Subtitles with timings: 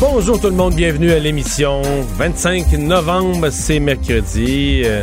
[0.00, 1.82] Bonjour tout le monde, bienvenue à l'émission.
[2.16, 4.82] 25 novembre, c'est mercredi.
[4.84, 5.02] Euh,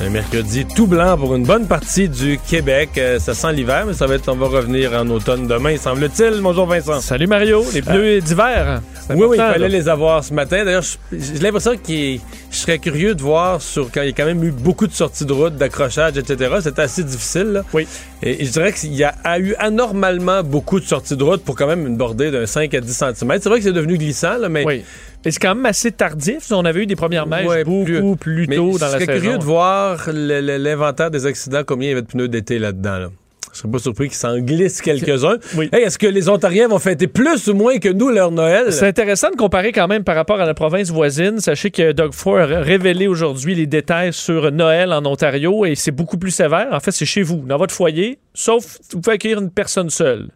[0.00, 2.90] un mercredi tout blanc pour une bonne partie du Québec.
[2.96, 6.40] Euh, ça sent l'hiver, mais ça va être, on va revenir en automne demain, semble-t-il.
[6.40, 7.00] Bonjour Vincent.
[7.00, 8.80] Salut Mario, les pneus d'hiver.
[9.14, 10.64] Oui, oui, il fallait les avoir ce matin.
[10.64, 12.18] D'ailleurs, j'ai l'impression que je
[12.56, 15.24] serais curieux de voir sur quand il y a quand même eu beaucoup de sorties
[15.24, 16.56] de route, d'accrochage, etc.
[16.62, 17.52] C'était assez difficile.
[17.52, 17.64] Là.
[17.72, 17.86] Oui.
[18.22, 21.66] Et, je dirais qu'il y a, eu anormalement beaucoup de sorties de route pour quand
[21.66, 23.14] même une bordée d'un 5 à 10 cm.
[23.14, 24.84] C'est vrai que c'est devenu glissant, là, mais oui.
[25.24, 26.50] Et c'est quand même assez tardif.
[26.50, 28.98] On avait eu des premières mèches beaucoup plus, tôt dans la saison.
[28.98, 32.58] Je serais curieux de voir l'inventaire des accidents, combien il y avait de pneus d'été
[32.58, 32.98] là-dedans.
[32.98, 33.10] Là.
[33.52, 35.38] Je serais pas surpris qu'il s'en glisse quelques-uns.
[35.56, 35.68] Oui.
[35.72, 38.72] Est-ce que les Ontariens vont fêter plus ou moins que nous leur Noël?
[38.72, 41.40] C'est intéressant de comparer quand même par rapport à la province voisine.
[41.40, 45.90] Sachez que Doug Ford a révélé aujourd'hui les détails sur Noël en Ontario et c'est
[45.90, 46.68] beaucoup plus sévère.
[46.72, 50.28] En fait, c'est chez vous, dans votre foyer, sauf vous pouvez accueillir une personne seule.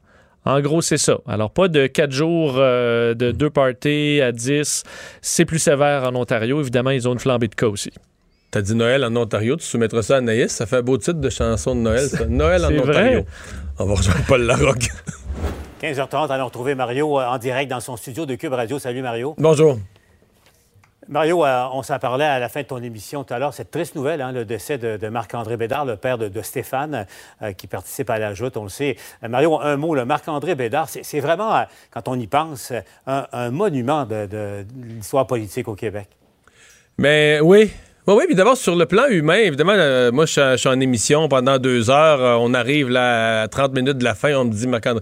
[0.47, 1.19] En gros, c'est ça.
[1.27, 4.83] Alors, pas de quatre jours euh, de deux parties à 10.
[5.23, 6.61] C'est plus sévère en Ontario.
[6.61, 7.91] Évidemment, ils ont une flambée de cas aussi.
[8.55, 10.53] T'as dit Noël en Ontario, tu soumettras ça à Anaïs.
[10.53, 13.25] Ça fait un beau titre de chanson de Noël, Noël en Ontario.
[13.81, 14.91] On va rejoindre Paul Larocque.
[15.83, 18.79] 15h30, allons retrouver Mario euh, en direct dans son studio de Cube Radio.
[18.79, 19.35] Salut Mario.
[19.39, 19.81] Bonjour.
[21.09, 23.53] Mario, euh, on s'en parlait à la fin de ton émission tout à l'heure.
[23.53, 27.09] Cette triste nouvelle, hein, le décès de, Marc-André Bédard, le père de, Stéphane,
[27.43, 28.97] euh, qui participe à la joute, on le sait.
[29.25, 32.73] Euh, Mario, un mot, le Marc-André Bédard, c'est vraiment, quand on y pense,
[33.09, 36.07] un, monument de l'histoire politique au Québec.
[36.99, 37.73] Mais oui,
[38.07, 41.27] oui, oui, puis d'abord, sur le plan humain, évidemment, euh, moi, je, suis en émission
[41.27, 42.23] pendant deux heures.
[42.23, 44.35] Euh, on arrive là à 30 minutes de la fin.
[44.35, 45.01] On me dit, Marc euh,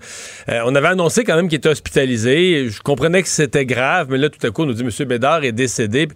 [0.66, 2.68] on avait annoncé quand même qu'il était hospitalisé.
[2.68, 5.08] Je comprenais que c'était grave, mais là, tout à coup, on nous dit, M.
[5.08, 6.06] Bédard est décédé.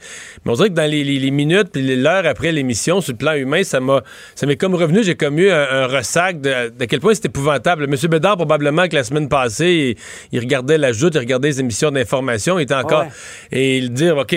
[0.44, 3.64] Mais on dirait que dans les, minutes puis l'heure après l'émission, sur le plan humain,
[3.64, 4.02] ça m'a
[4.36, 5.02] ça m'est comme revenu.
[5.02, 7.82] J'ai comme eu un, ressac de, de, quel point c'était épouvantable.
[7.82, 7.96] M.
[8.08, 9.96] Bédard, probablement que la semaine passée,
[10.30, 12.60] il, regardait la joute, il regardait les émissions d'information.
[12.60, 13.06] Il était encore...
[13.50, 14.36] Et il dire, OK...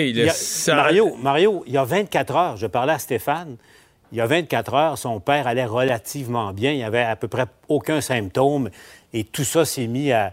[0.66, 3.56] Mario, Mario, il y a 24 heures, je parlais à Stéphane.
[4.12, 6.72] Il y a 24 heures, son père allait relativement bien.
[6.72, 8.68] Il n'y avait à peu près aucun symptôme.
[9.12, 10.32] Et tout ça s'est mis à.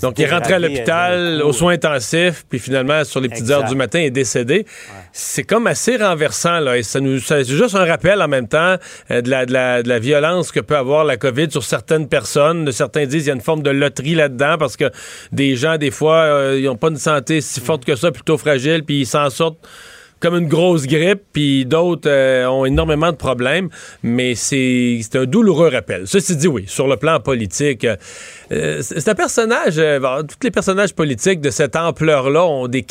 [0.00, 3.74] Donc, il rentré à l'hôpital aux soins intensifs, puis finalement, sur les petites heures du
[3.74, 4.64] matin, il est décédé.
[5.12, 6.78] C'est comme assez renversant, là.
[6.78, 8.76] Et ça nous, c'est juste un rappel en même temps
[9.10, 12.08] euh, de, la, de, la, de, la, violence que peut avoir la COVID sur certaines
[12.08, 12.70] personnes.
[12.70, 14.90] Certains disent qu'il y a une forme de loterie là-dedans parce que
[15.32, 18.38] des gens, des fois, euh, ils n'ont pas une santé si forte que ça, plutôt
[18.38, 19.66] fragile, puis ils s'en sortent
[20.20, 23.68] comme une grosse grippe, puis d'autres euh, ont énormément de problèmes,
[24.02, 26.06] mais c'est un douloureux rappel.
[26.06, 27.86] Ceci dit, oui, sur le plan politique,
[28.50, 32.82] euh, c'est un personnage, euh, tous les personnages politiques de cette ampleur-là ont des,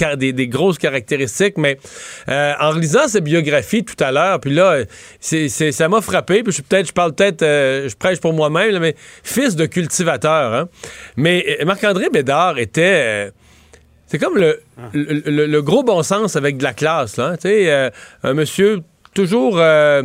[0.47, 1.79] grosses caractéristiques, mais
[2.27, 4.83] en lisant sa biographie tout à l'heure, puis là,
[5.19, 9.55] ça m'a frappé, puis je, peut-être, je parle peut-être, je prêche pour moi-même, mais fils
[9.55, 10.69] de cultivateur, hein?
[11.17, 13.31] Mais Marc-André Bédard était
[14.07, 14.61] c'est comme le,
[14.93, 17.37] le, gros bon sens avec de la classe, là.
[17.37, 17.89] Tu sais, euh,
[18.23, 18.81] un monsieur
[19.15, 19.57] toujours.
[19.57, 20.03] Euh,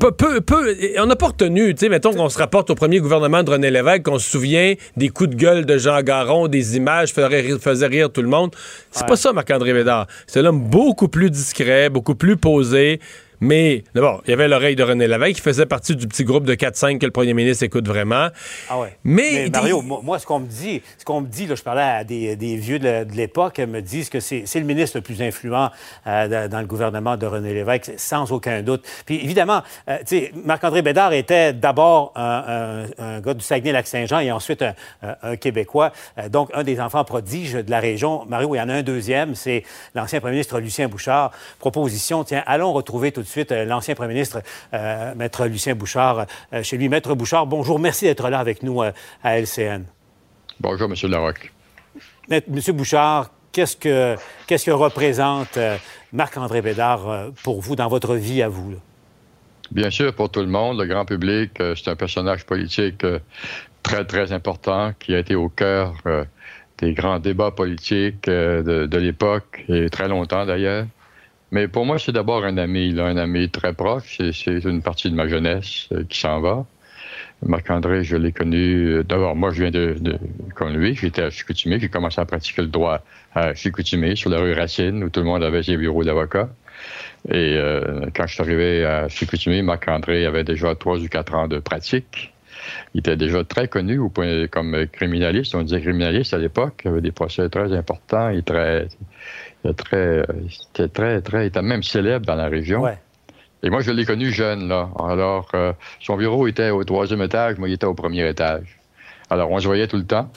[0.00, 3.42] peu, peu, on n'a pas retenu, tu sais, mettons qu'on se rapporte au premier gouvernement
[3.42, 7.12] de René Lévesque, qu'on se souvient des coups de gueule de Jean Garon, des images
[7.12, 7.58] faisaient rire,
[7.90, 8.54] rire tout le monde.
[8.90, 10.06] C'est pas ça, Marc-André Bédard.
[10.26, 13.00] C'est un homme beaucoup plus discret, beaucoup plus posé,
[13.40, 16.44] mais d'abord, il y avait l'oreille de René Lévesque qui faisait partie du petit groupe
[16.44, 18.28] de 4-5 que le premier ministre écoute vraiment.
[18.68, 18.96] Ah ouais.
[19.04, 22.04] Mais, Mario, moi, ce qu'on me dit, ce qu'on me dit, là, je parlais à
[22.04, 25.70] des, vieux de l'époque, me disent que c'est le ministre le plus influent
[26.06, 28.84] euh, dans le gouvernement de René Lévesque, sans aucun doute.
[29.06, 32.84] Puis évidemment, euh, tu sais, Marc-André Bédard était d'abord un,
[33.20, 34.64] gars du Saguenay-Lac-Saint-Jean et ensuite
[35.02, 38.24] un, Québécois, euh, donc un des enfants prodiges de la région.
[38.26, 41.32] Mario, il y en a un deuxième, c'est l'ancien premier ministre Lucien Bouchard.
[41.58, 44.40] Proposition, tiens, allons retrouver tout de suite euh, l'ancien premier ministre,
[44.72, 46.88] euh, Maître Lucien Bouchard, euh, chez lui.
[46.88, 48.92] Maître Bouchard, bonjour, merci d'être là avec nous à
[49.38, 49.84] LCN.
[50.60, 51.10] Bonjour, M.
[51.10, 51.52] Larocque.
[52.48, 54.16] Monsieur Bouchard, qu'est-ce que,
[54.46, 55.58] qu'est-ce que représente
[56.12, 58.74] Marc-André Bédard pour vous dans votre vie à vous?
[59.70, 63.04] Bien sûr, pour tout le monde, le grand public, c'est un personnage politique
[63.82, 65.94] très, très important qui a été au cœur
[66.78, 70.86] des grands débats politiques de, de l'époque et très longtemps d'ailleurs.
[71.54, 74.18] Mais pour moi, c'est d'abord un ami, un ami très proche.
[74.32, 76.66] C'est une partie de ma jeunesse euh, qui s'en va.
[77.46, 78.86] Marc-André, je l'ai connu.
[78.88, 79.94] Euh, d'abord, moi, je viens de,
[80.56, 80.96] comme lui.
[80.96, 81.78] J'étais à Chicoutimi.
[81.78, 83.04] J'ai commencé à pratiquer le droit
[83.36, 86.48] à Chicoutimi, sur la rue Racine, où tout le monde avait ses bureaux d'avocat.
[87.28, 91.46] Et euh, quand je suis arrivé à Chicoutimi, Marc-André avait déjà trois ou quatre ans
[91.46, 92.32] de pratique.
[92.94, 95.54] Il était déjà très connu au point, comme criminaliste.
[95.54, 96.82] On disait criminaliste à l'époque.
[96.84, 98.30] Il avait des procès très importants.
[98.30, 98.88] Il, très,
[99.72, 100.24] très,
[100.70, 102.82] était très, très, il était même célèbre dans la région.
[102.82, 102.98] Ouais.
[103.62, 104.90] Et moi, je l'ai connu jeune, là.
[104.98, 108.78] Alors, euh, son bureau était au troisième étage, moi, il était au premier étage.
[109.30, 110.30] Alors, on se voyait tout le temps.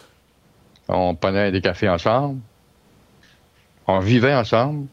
[0.88, 2.40] On prenait des cafés ensemble.
[3.86, 4.88] On vivait ensemble.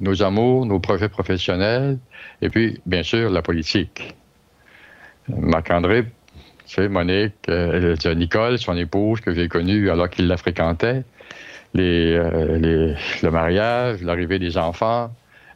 [0.00, 1.98] Nos amours, nos projets professionnels.
[2.42, 4.16] Et puis, bien sûr, la politique.
[5.28, 11.04] Marc-André, tu sais, Monique, euh, Nicole, son épouse, que j'ai connue alors qu'il la fréquentait.
[11.76, 15.10] Euh, le mariage, l'arrivée des enfants.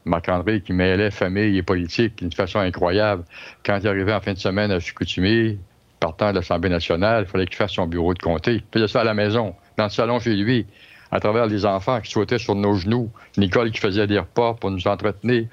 [0.04, 3.24] Marc-André qui mêlait famille et politique d'une façon incroyable.
[3.64, 5.58] Quand il arrivait en fin de semaine à Chicoutimi,
[6.00, 8.54] partant de l'Assemblée nationale, il fallait qu'il fasse son bureau de comté.
[8.54, 10.66] Il faisait ça à la maison, dans le salon chez lui,
[11.10, 14.70] à travers les enfants qui sautaient sur nos genoux, Nicole qui faisait des repas pour
[14.70, 15.46] nous entretenir.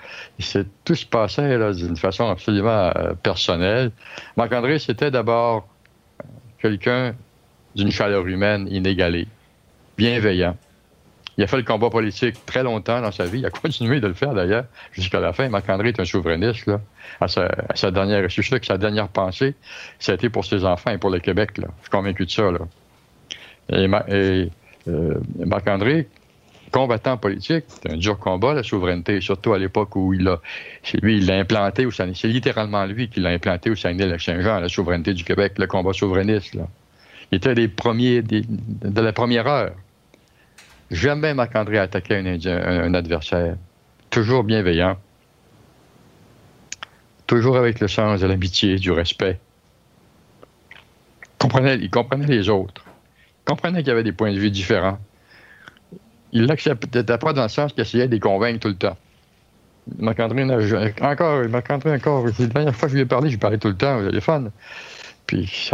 [0.83, 3.91] tout se passait d'une façon absolument euh, personnelle.
[4.37, 5.67] Marc-André, c'était d'abord
[6.59, 7.13] quelqu'un
[7.75, 9.27] d'une chaleur humaine inégalée,
[9.97, 10.55] bienveillant,
[11.37, 13.39] il a fait le combat politique très longtemps dans sa vie.
[13.39, 15.49] Il a continué de le faire d'ailleurs jusqu'à la fin.
[15.49, 16.65] Marc-André est un souverainiste.
[16.65, 16.79] Là.
[17.19, 19.55] À, sa, dernière, je suis sûr que sa dernière pensée,
[19.99, 21.57] ça a été pour ses enfants et pour le Québec.
[21.57, 21.67] Là.
[21.77, 22.51] Je suis convaincu de ça.
[22.51, 22.59] Là.
[23.69, 24.49] Et,
[24.87, 26.07] euh, Marc-André,
[26.71, 30.39] combattant politique, c'est un dur combat, la souveraineté, surtout à l'époque où il a,
[30.83, 31.87] c'est lui, il l'a implanté.
[31.91, 36.53] C'est littéralement lui qui l'a implanté au Saguenay-Lac-Saint-Jean, la souveraineté du Québec, le combat souverainiste.
[36.53, 36.67] Là.
[37.31, 39.71] Il était des premiers, de la première heure.
[40.91, 43.57] Jamais Marc-André attaqué un, adversaire.
[44.09, 44.97] Toujours bienveillant.
[47.27, 49.39] Toujours avec le sens de l'amitié, du respect.
[51.43, 52.83] Il comprenait les autres.
[52.87, 54.99] Il comprenait qu'il y avait des points de vue différents.
[56.31, 58.97] Il l'acceptait pas dans le sens qu'il essayait de les convaincre tout le temps.
[59.99, 60.43] Marc-André,
[61.01, 63.67] encore, Marc-André, encore, la dernière fois que je lui ai parlé, je lui parlais tout
[63.67, 64.51] le temps au téléphone.
[65.27, 65.71] Puis,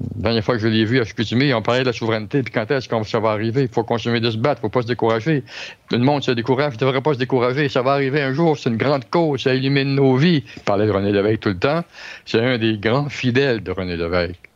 [0.00, 2.52] la dernière fois que je l'ai vu à Chicoutimi, on parlait de la souveraineté, puis
[2.52, 3.62] quand est-ce qu'on ça va arriver?
[3.62, 5.44] Il faut continuer de se battre, il ne faut pas se décourager.
[5.90, 7.68] Tout le monde se décourage, il ne devrait pas se décourager.
[7.68, 10.42] Ça va arriver un jour, c'est une grande cause, ça illumine nos vies.
[10.56, 11.84] Il parlait de René Lévesque tout le temps.
[12.24, 14.48] C'est un des grands fidèles de René Lévesque.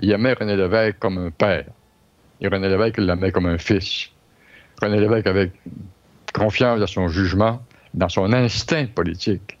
[0.00, 1.64] Il aimait René Lévesque comme un père.
[2.40, 4.10] Et René Lévesque l'aimait comme un fils.
[4.80, 5.50] René Lévesque avait
[6.32, 7.60] confiance dans son jugement,
[7.94, 9.58] dans son instinct politique.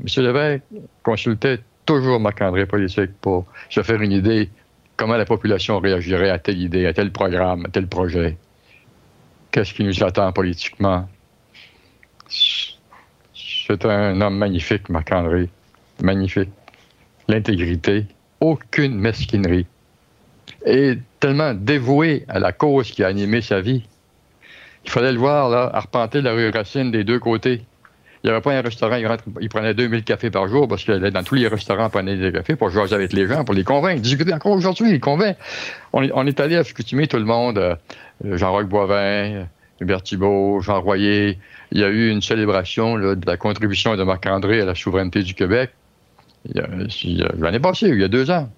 [0.00, 0.24] M.
[0.24, 0.64] Lévesque
[1.04, 1.60] consultait
[1.96, 4.48] toujours Marc-André politique pour se faire une idée
[4.96, 8.36] comment la population réagirait à telle idée, à tel programme, à tel projet.
[9.50, 11.08] Qu'est-ce qui nous attend politiquement?
[12.28, 15.50] C'est un homme magnifique, Marc-André.
[16.02, 16.50] Magnifique.
[17.28, 18.06] L'intégrité,
[18.40, 19.66] aucune mesquinerie.
[20.64, 23.82] Et tellement dévoué à la cause qui a animé sa vie.
[24.84, 27.62] Il fallait le voir, là, arpenter la rue Racine des deux côtés.
[28.22, 28.96] Il n'y avait pas un restaurant,
[29.40, 32.30] il, prenait 2000 cafés par jour parce que dans tous les restaurants, il prenait des
[32.30, 34.00] cafés pour jouer avec les gens, pour les convaincre.
[34.00, 35.36] Discuter encore aujourd'hui, il convainc.
[35.92, 37.74] On, on, est allé à Chicoutimi, tout le monde, euh,
[38.36, 39.48] Jean-Roch Boivin,
[39.80, 41.38] Hubert Thibault, Jean Royer.
[41.72, 45.34] Il y a eu une célébration de la contribution de Marc-André à la souveraineté du
[45.34, 45.70] Québec.
[46.54, 48.48] L'année passée, il y a deux ans.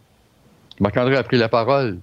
[0.79, 1.99] Marc-André a pris la parole,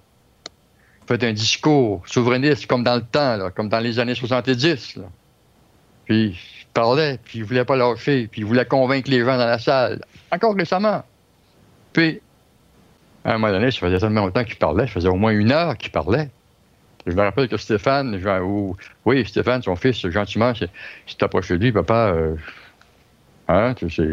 [1.08, 4.98] fait un discours souverainiste comme dans le temps, comme dans les années 70.
[6.06, 9.60] Puis parlait, puis il voulait pas lâcher, puis il voulait convaincre les gens dans la
[9.60, 10.02] salle.
[10.32, 11.04] Encore récemment.
[11.94, 12.22] Puis,
[13.26, 15.52] à un moment donné, ça faisait tellement longtemps qu'il parlait, ça faisait au moins une
[15.52, 16.30] heure qu'il parlait.
[17.06, 18.20] Je me rappelle que Stéphane,
[19.06, 20.70] oui, Stéphane, son fils, gentiment, s'est
[21.22, 22.36] approché de lui, papa, euh,
[23.48, 24.04] hein, tu sais,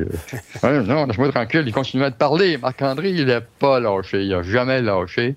[0.64, 2.56] euh, non, laisse-moi tranquille, il continuait de parler.
[2.56, 5.37] Marc-André, il n'a pas lâché, il n'a jamais lâché,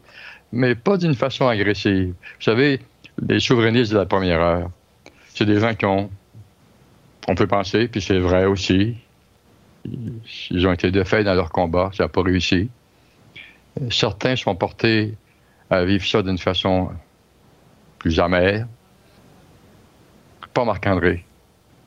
[0.53, 2.09] mais pas d'une façon agressive.
[2.09, 2.79] Vous savez,
[3.27, 4.69] les souverainistes de la première heure,
[5.33, 6.09] c'est des gens qui ont
[7.31, 8.97] on peut penser, puis c'est vrai aussi.
[9.85, 12.69] Ils ont été défaits dans leur combat, ça n'a pas réussi.
[13.89, 15.15] Certains sont portés
[15.69, 16.89] à vivre ça d'une façon
[17.99, 18.67] plus amère.
[20.53, 21.23] Pas Marc-André.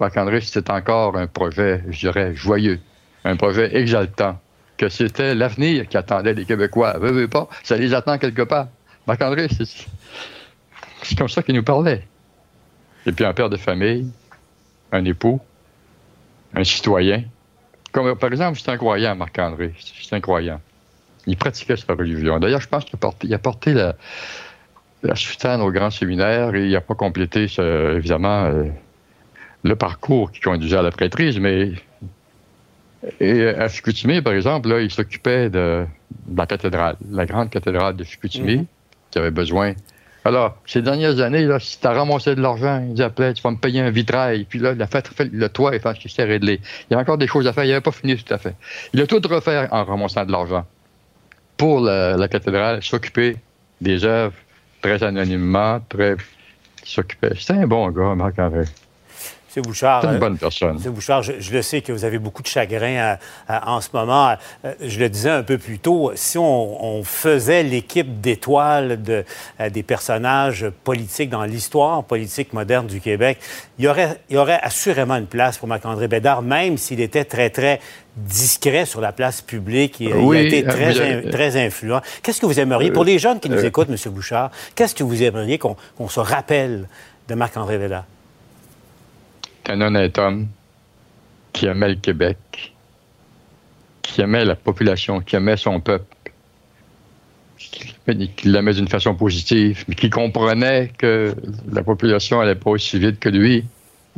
[0.00, 2.80] Marc-André, c'était encore un projet, je dirais, joyeux,
[3.24, 4.40] un projet exaltant,
[4.78, 6.98] que c'était l'avenir qui attendait les Québécois.
[6.98, 8.68] Veux, pas, ça les attend quelque part.
[9.06, 12.08] Marc-André, c'est comme ça qu'il nous parlait.
[13.04, 14.10] Et puis un père de famille,
[14.94, 15.40] un époux,
[16.54, 17.24] un citoyen.
[17.92, 19.74] Comme, par exemple, c'est un croyant, Marc-André.
[19.78, 20.60] C'est un croyant.
[21.26, 22.38] Il pratiquait sa religion.
[22.38, 23.94] D'ailleurs, je pense qu'il a porté, la,
[25.02, 28.64] la au grand séminaire et il n'a pas complété, évidemment, euh,
[29.62, 31.72] le parcours qui conduisait à la prêtrise, mais
[33.20, 35.86] Et à Chicoutimi, par exemple, là, il s'occupait de,
[36.34, 38.66] la cathédrale, la grande cathédrale de Chicoutimi, mhm.
[39.10, 39.74] qui avait besoin.
[40.26, 43.50] Alors, ces dernières années, là, si tu as ramassé de l'argent, il appelaient, tu vas
[43.50, 44.44] me payer un vitrail.
[44.44, 46.58] Puis là, il a fait, le toit est fait Il
[46.90, 47.64] y a encore des choses à faire.
[47.64, 48.54] Il n'avait pas fini tout à fait.
[48.94, 50.64] Il a tout refait en ramassant de l'argent.
[51.58, 53.36] Pour la, la cathédrale, s'occuper
[53.80, 54.34] des œuvres
[54.80, 56.16] très anonymement, très.
[56.84, 57.34] s'occupait.
[57.38, 58.64] C'était un bon gars, Marc-André.
[59.56, 59.62] M.
[59.62, 60.02] Bouchard.
[60.02, 60.76] C'est une euh, bonne personne.
[60.78, 63.16] Bouchard, je, le sais que vous avez beaucoup de chagrin euh,
[63.50, 64.36] euh, en ce moment.
[64.80, 69.24] je le disais un peu plus tôt, si on, faisait l'équipe d'étoiles de,
[69.70, 73.38] des personnages politiques dans l'histoire politique moderne du Québec,
[73.78, 77.24] il y, aurait, il y aurait assurément une place pour Marc-André Bédard, même s'il était
[77.24, 77.80] très, très
[78.16, 80.00] discret sur la place publique.
[80.00, 82.00] Il, a été très, très influent.
[82.22, 84.12] Qu'est-ce que vous aimeriez, pour les jeunes qui nous écoutent, M.
[84.12, 86.88] Bouchard, qu'est-ce que vous aimeriez qu'on se rappelle
[87.28, 88.04] de Marc-André Bédard?
[89.68, 90.48] Un honnête homme
[91.52, 92.38] qui aimait le Québec,
[94.02, 96.14] qui aimait la population, qui aimait son peuple,
[97.56, 101.34] qui l'aimait d'une façon positive, mais qui comprenait que
[101.72, 103.64] la population n'allait pas aussi vite que lui,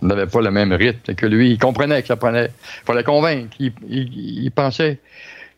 [0.02, 1.52] n'avait pas le même rythme que lui.
[1.52, 2.50] Il comprenait que ça prenait.
[2.82, 3.56] Il fallait convaincre.
[3.58, 4.98] Il, pensait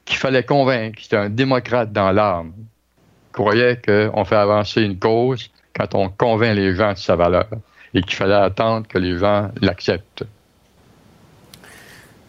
[0.05, 0.99] qu'il fallait convaincre.
[1.03, 2.53] C'était un démocrate dans l'âme.
[2.57, 7.49] Il croyait qu'on fait avancer une cause quand on convainc les gens de sa valeur
[7.95, 10.25] et qu'il fallait attendre que les gens l'acceptent.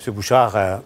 [0.06, 0.14] M.
[0.14, 0.78] Bouchard, euh,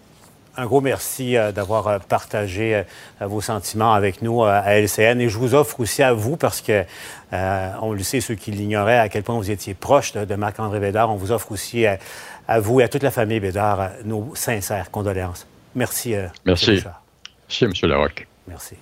[0.58, 2.84] un gros merci euh, d'avoir euh, partagé
[3.22, 5.20] vos sentiments avec nous à LCN.
[5.22, 6.84] Et je vous offre aussi à vous, parce que
[7.32, 11.10] on le sait, ceux qui l'ignoraient, à quel point vous étiez proche de, Marc-André Bédard,
[11.10, 15.48] on vous offre aussi à, vous et à toute la famille Bédard nos sincères condoléances.
[15.74, 16.15] Merci.
[16.46, 16.70] merci.
[16.70, 16.75] M.
[16.75, 17.01] Bouchard.
[17.48, 17.89] Merci, M.
[17.89, 18.27] Larocque.
[18.48, 18.75] Merci.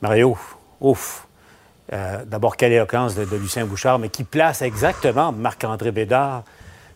[0.00, 0.38] Mario,
[0.80, 1.23] ouf.
[1.94, 6.42] Euh, d'abord, quelle éloquence de, Lucien Bouchard, mais qui place exactement Marc-André Bédard.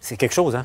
[0.00, 0.64] C'est quelque chose, hein?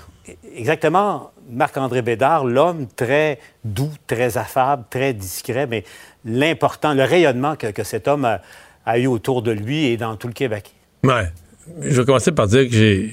[0.56, 5.84] Exactement, Marc-André Bédard, l'homme très doux, très affable, très discret, mais
[6.26, 8.40] l'important, le rayonnement que, cet homme
[8.86, 10.74] a, eu autour de lui et dans tout le Québec.
[11.04, 11.32] Ouais.
[11.82, 13.08] Je vais commencer par dire que.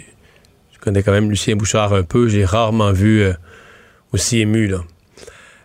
[0.73, 2.29] Je connais quand même Lucien Bouchard un peu.
[2.29, 3.35] J'ai rarement vu euh,
[4.12, 4.79] aussi ému, là.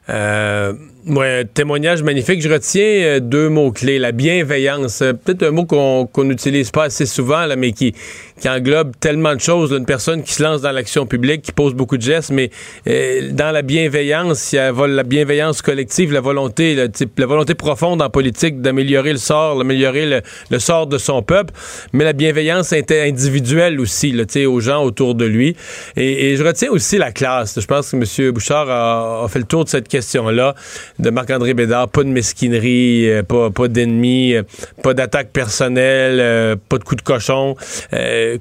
[0.09, 0.74] Euh,
[1.07, 2.41] un témoignage magnifique.
[2.41, 4.00] Je retiens euh, deux mots-clés.
[4.00, 5.01] La bienveillance.
[5.01, 7.93] Euh, peut-être un mot qu'on n'utilise pas assez souvent, là, mais qui,
[8.39, 9.71] qui englobe tellement de choses.
[9.71, 12.50] une personne qui se lance dans l'action publique, qui pose beaucoup de gestes, mais
[12.88, 18.01] euh, dans la bienveillance, il y a la bienveillance collective, la volonté, la volonté profonde
[18.01, 21.53] en politique d'améliorer le sort, d'améliorer le, sort de son peuple,
[21.93, 25.55] mais la bienveillance individuelle aussi, là, aux gens autour de lui.
[25.95, 27.59] Et, je retiens aussi la classe.
[27.59, 28.31] Je pense que M.
[28.31, 30.55] Bouchard a, fait le tour de cette question-là,
[30.99, 31.89] de Marc-André Bédard.
[31.89, 34.43] Pas de mesquinerie, euh, pas, pas d'ennemis, euh,
[34.83, 37.55] pas d'attaque personnelle, pas de coup de cochon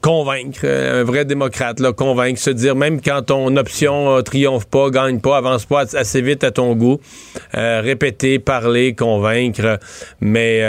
[0.01, 4.67] convaincre, euh, un vrai démocrate, là, convaincre, se dire même quand ton option euh, triomphe
[4.67, 7.01] pas, gagne pas, avance pas assez vite à ton goût,
[7.55, 9.79] euh, répéter, parler, convaincre,
[10.21, 10.63] mais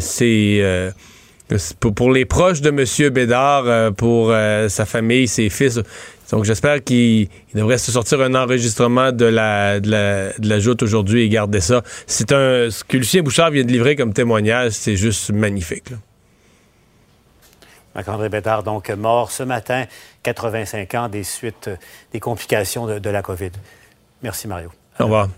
[0.00, 0.92] c'est
[1.80, 3.10] pour, les proches de M.
[3.10, 4.32] Bédard, pour
[4.68, 5.80] sa famille, ses fils.
[6.30, 10.82] Donc j'espère qu'il devrait se sortir un enregistrement de la, de la, de la joute
[10.82, 11.82] aujourd'hui et garder ça.
[12.06, 15.90] C'est un ce que Lucien Bouchard vient de livrer comme témoignage, c'est juste magnifique.
[17.94, 19.84] Marc-André Bédard, donc mort ce matin,
[20.22, 21.70] 85 ans des suites,
[22.12, 23.50] des complications de, la COVID.
[24.22, 24.70] Merci, Mario.
[25.00, 25.28] Au revoir.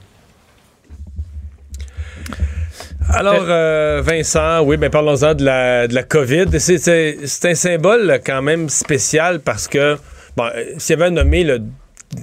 [3.08, 6.60] Alors, euh, Vincent, oui, mais parlons-en de la, de la COVID.
[6.60, 9.96] C'est un symbole quand même spécial parce que,
[10.36, 11.44] bon, euh, s'il y avait nommé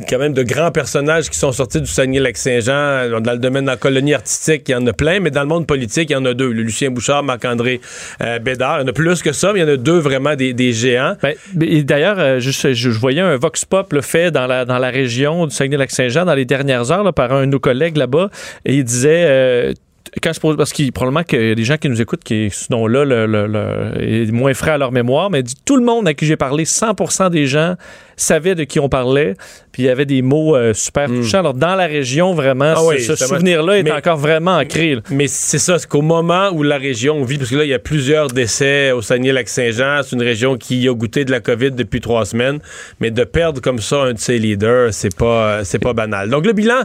[0.10, 3.20] quand même de grands personnages qui sont sortis du Saguenay-Lac-Saint-Jean.
[3.22, 5.48] Dans le domaine de la colonie artistique, il y en a plein, mais dans le
[5.48, 6.52] monde politique, il y en a deux.
[6.52, 7.82] Le Lucien Bouchard, Marc-André
[8.22, 8.80] euh, Bédard.
[8.80, 10.74] Il y en a plus que ça, mais il y en a deux vraiment des,
[10.74, 11.16] géants.
[11.22, 11.36] Ben,
[11.84, 16.26] D'ailleurs, euh, je, voyais un vox pop fait dans la, dans la région du Saguenay-Lac-Saint-Jean
[16.26, 18.30] dans les dernières heures par un de nos collègues là-bas,
[18.66, 19.26] et il disait...
[19.28, 19.74] Euh,
[20.22, 22.50] quand je pose, parce qu'il probablement qu'il y a des gens qui nous écoutent qui
[22.52, 26.26] ce nom-là le, est moins frais à leur mémoire, mais tout le monde à qui
[26.26, 27.76] j'ai parlé, 100% des gens
[28.18, 29.36] savait de qui on parlait,
[29.80, 31.22] puis il y avait des mots euh, super hmm.
[31.22, 31.40] touchants.
[31.40, 34.98] Alors, dans la région, vraiment, ah ce, souvenir-là est encore vraiment ancré.
[35.10, 37.74] Mais c'est ça, c'est qu'au moment où la région vit, parce que là, il y
[37.74, 42.02] a plusieurs décès au Saguenay-Lac-Saint-Jean, c'est une région qui a goûté de la COVID depuis
[42.02, 42.60] trois semaines,
[43.00, 46.30] mais de perdre comme ça un de ses leaders, c'est pas, c'est pas banal.
[46.30, 46.82] Donc, le bilan,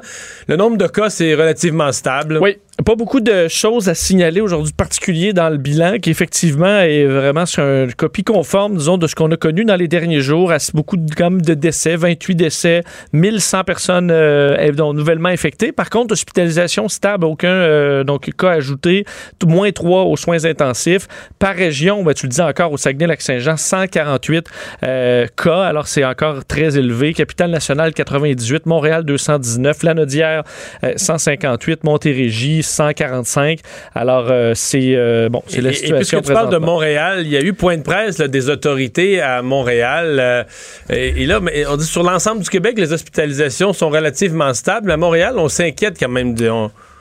[0.46, 2.38] le nombre de cas, c'est relativement stable.
[2.40, 7.06] Oui, Pas beaucoup de choses à signaler aujourd'hui particulier dans le bilan qui effectivement est
[7.06, 10.52] vraiment sur une copie conforme, disons, de ce qu'on a connu dans les derniers jours.
[10.74, 15.72] Beaucoup de, de décès, 28 décès, 1100 personnes euh, nouvellement infectées.
[15.72, 19.04] Par contre, hospitalisation stable, aucun euh, donc cas ajouté,
[19.44, 21.06] moins 3 aux soins intensifs.
[21.38, 24.48] Par région, ben, tu le dis encore, au Saguenay-Lac-Saint-Jean, 148
[24.82, 25.62] euh, cas.
[25.62, 27.14] Alors, c'est encore très élevé.
[27.14, 28.66] Capitale-Nationale, 98.
[28.66, 29.82] Montréal, 219.
[29.82, 30.44] Lanaudière,
[30.96, 31.84] 158.
[31.84, 33.60] Montérégie, 145.
[33.94, 35.96] Alors, c'est bon, c'est la situation.
[35.96, 39.20] Et puisque tu parles de Montréal, il y a eu point de presse des autorités
[39.20, 40.18] à Montréal.
[40.20, 40.44] Euh,
[40.90, 44.90] et, là, on dit sur l'ensemble du Québec, les hospitalisations sont relativement stables.
[44.90, 46.34] À Montréal, on s'inquiète quand même.
[46.34, 46.50] De,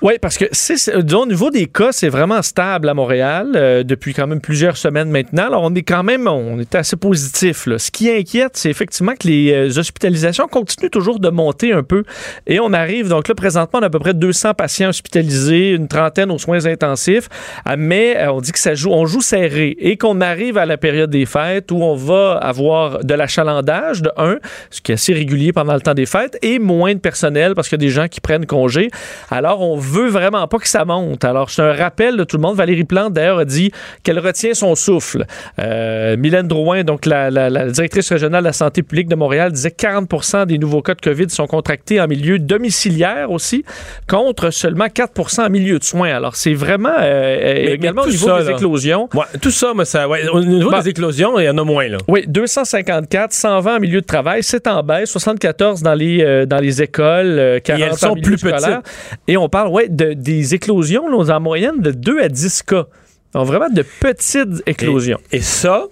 [0.03, 4.13] oui, parce que c'est, au niveau des cas, c'est vraiment stable à Montréal euh, depuis
[4.13, 5.47] quand même plusieurs semaines maintenant.
[5.47, 7.67] Alors, on est quand même, on est assez positif.
[7.67, 7.79] Là.
[7.79, 12.03] Ce qui inquiète, c'est effectivement que les euh, hospitalisations continuent toujours de monter un peu.
[12.47, 15.87] Et on arrive, donc là, présentement, on a à peu près 200 patients hospitalisés, une
[15.87, 17.29] trentaine aux soins intensifs.
[17.69, 20.75] Euh, mais on dit que ça joue, on joue serré et qu'on arrive à la
[20.75, 24.35] période des fêtes où on va avoir de l'achalandage, de un,
[24.69, 27.69] ce qui est assez régulier pendant le temps des fêtes, et moins de personnel parce
[27.69, 28.89] qu'il y a des gens qui prennent congé.
[29.31, 31.23] Alors, on veut vraiment pas que ça monte.
[31.23, 32.55] Alors, c'est un rappel de tout le monde.
[32.55, 33.71] Valérie Plante, d'ailleurs, a dit
[34.03, 35.25] qu'elle retient son souffle.
[35.59, 37.29] Euh, Mylène Drouin, donc la,
[37.69, 41.01] directrice régionale de la santé publique de Montréal, disait que 40% des nouveaux cas de
[41.01, 43.63] COVID sont contractés en milieu domiciliaire aussi,
[44.07, 46.15] contre seulement 4% en milieu de soins.
[46.15, 49.09] Alors, c'est vraiment euh, également au niveau des éclosions.
[49.41, 51.87] tout ça, mais ça au niveau des éclosions, il y en a moins.
[51.87, 51.97] Là.
[52.07, 56.59] Oui, 254, 120 en milieu de travail, c'est en baisse, 74 dans les, euh, dans
[56.59, 58.79] les écoles, 40 Et elles sont plus petites.
[59.27, 62.85] Et on parle, ouais, de, des éclosions, là, en moyenne de 2 à 10 cas.
[63.33, 65.19] Donc, vraiment de petites éclosions.
[65.31, 65.85] Et, ça,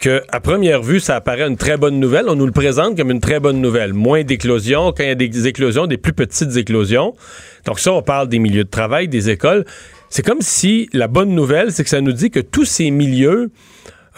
[0.00, 2.26] que à première vue, ça apparaît une très bonne nouvelle.
[2.28, 3.92] On nous le présente comme une très bonne nouvelle.
[3.92, 7.14] Moins d'éclosions, quand il y a des éclosions, des plus petites éclosions.
[7.66, 9.66] Donc ça, on parle des milieux de travail, des écoles.
[10.08, 13.50] C'est comme si la bonne nouvelle, c'est que ça nous dit que tous ces milieux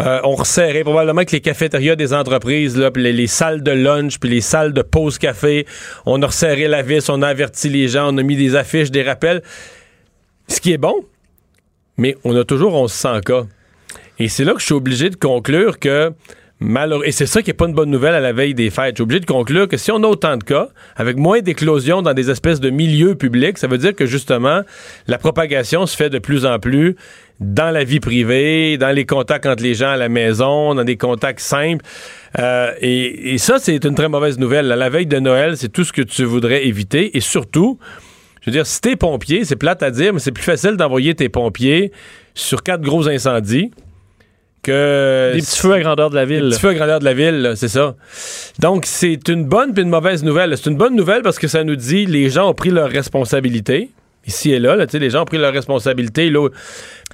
[0.00, 4.30] euh, on resserrait probablement que les cafétérias des entreprises, là, les, salles de lunch, puis
[4.30, 5.66] les salles de pause café,
[6.06, 8.90] on a resserré la vis, on a averti les gens, on a mis des affiches,
[8.90, 9.42] des rappels.
[10.46, 11.04] Ce qui est bon,
[11.96, 13.42] mais on a toujours 1100 cas.
[14.18, 16.12] Et c'est là que je suis obligé de conclure que
[16.60, 17.04] Malheureux.
[17.04, 18.90] Et c'est ça qui n'est pas une bonne nouvelle à la veille des fêtes.
[18.90, 22.02] Je suis obligé de conclure que si on a autant de cas, avec moins d'éclosions
[22.02, 24.62] dans des espèces de milieux publics, ça veut dire que justement,
[25.06, 26.96] la propagation se fait de plus en plus
[27.40, 30.96] dans la vie privée, dans les contacts entre les gens à la maison, dans des
[30.96, 31.84] contacts simples.
[32.38, 34.70] Euh, et, ça, c'est une très mauvaise nouvelle.
[34.72, 37.16] À la veille de Noël, c'est tout ce que tu voudrais éviter.
[37.16, 37.78] Et surtout,
[38.40, 41.14] je veux dire, si t'es pompier, c'est plate à dire, mais c'est plus facile d'envoyer
[41.14, 41.92] tes pompiers
[42.34, 43.70] sur quatre gros incendies
[44.62, 46.42] que des petits feux à grandeur de la ville.
[46.42, 47.94] Des petits feux à grandeur de la ville, c'est ça.
[48.58, 50.56] Donc c'est une bonne puis une mauvaise nouvelle.
[50.56, 53.90] C'est une bonne nouvelle parce que ça nous dit les gens ont pris leurs responsabilités
[54.28, 56.30] ici et là, les gens ont pris leurs responsabilités.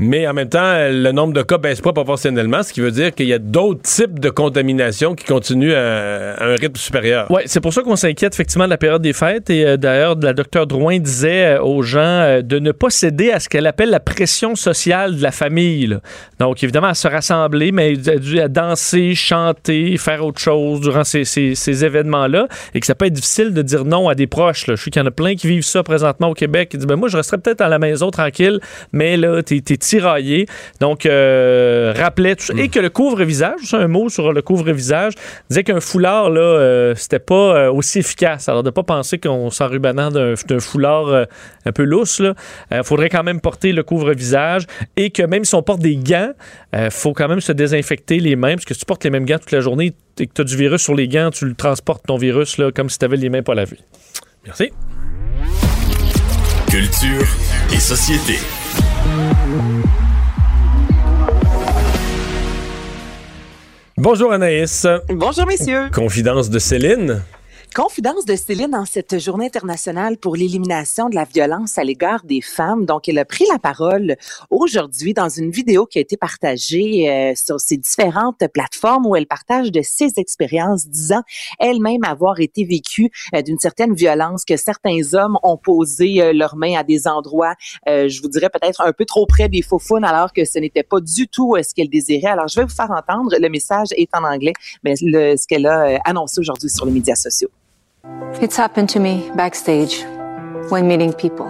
[0.01, 3.15] Mais en même temps, le nombre de cas baisse pas proportionnellement, ce qui veut dire
[3.15, 7.27] qu'il y a d'autres types de contamination qui continuent à, un rythme supérieur.
[7.31, 9.51] Oui, c'est pour ça qu'on s'inquiète effectivement de la période des fêtes.
[9.51, 13.31] Et euh, d'ailleurs, la docteur Drouin disait euh, aux gens euh, de ne pas céder
[13.31, 15.97] à ce qu'elle appelle la pression sociale de la famille.
[16.41, 17.95] Donc, évidemment, à se rassembler, mais
[18.41, 22.49] à danser, chanter, faire autre chose durant ces, événements-là.
[22.75, 24.65] Et que ça peut être difficile de dire non à des proches.
[24.67, 27.04] Je sais qu'il y en a plein qui vivent ça présentement au Québec, disent ben,
[27.09, 28.61] je resterais peut-être à la maison tranquille,
[28.93, 30.47] mais là, t'es tiraillé.
[30.81, 32.55] Donc, euh, rappelait tout ça.
[32.57, 35.15] Et que le couvre-visage, c'est un mot sur le couvre-visage,
[35.49, 38.49] disait qu'un foulard, là, euh, c'était pas euh, aussi efficace.
[38.49, 41.25] Alors, de pas penser qu'on s'enrubanant d'un foulard euh,
[41.67, 42.35] un peu lousse, là,
[42.83, 46.33] faudrait quand même porter le couvre-visage et que même si on porte des gants,
[46.91, 49.39] faut quand même se désinfecter les mains, parce que si tu portes les mêmes gants
[49.39, 52.05] toute la journée et que tu as du virus sur les gants, tu le transportes
[52.07, 53.79] ton virus là, comme si tu avais les mains pas lavées.
[54.45, 54.71] Merci.
[56.75, 57.25] Culture
[57.73, 58.37] et société.
[63.97, 64.85] Bonjour Anaïs.
[65.09, 65.89] Bonjour messieurs.
[65.93, 67.23] Confidence de Céline.
[67.75, 72.41] Confidence de Céline en cette journée internationale pour l'élimination de la violence à l'égard des
[72.41, 72.87] femmes.
[72.87, 74.15] Donc, elle a pris la parole
[74.49, 79.27] aujourd'hui dans une vidéo qui a été partagée euh, sur ses différentes plateformes où elle
[79.27, 81.23] partage de ses expériences, disant
[81.59, 86.55] elle-même avoir été vécue euh, d'une certaine violence que certains hommes ont posé euh, leurs
[86.55, 87.55] mains à des endroits,
[87.89, 91.01] je vous dirais peut-être un peu trop près des faux alors que ce n'était pas
[91.01, 92.29] du tout ce qu'elle désirait.
[92.29, 93.35] Alors, je vais vous faire entendre.
[93.37, 94.53] Le message est en anglais,
[94.85, 97.51] mais le, ce qu'elle a annoncé aujourd'hui sur les médias sociaux.
[98.43, 100.03] It's happened to me backstage
[100.69, 101.47] when meeting people.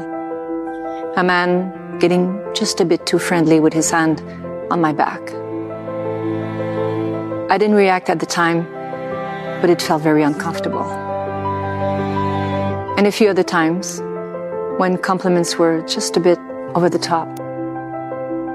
[1.17, 4.21] A man getting just a bit too friendly with his hand
[4.71, 5.21] on my back.
[7.51, 8.63] I didn't react at the time,
[9.61, 10.85] but it felt very uncomfortable.
[12.97, 14.01] And a few other times,
[14.79, 16.39] when compliments were just a bit
[16.77, 17.27] over the top.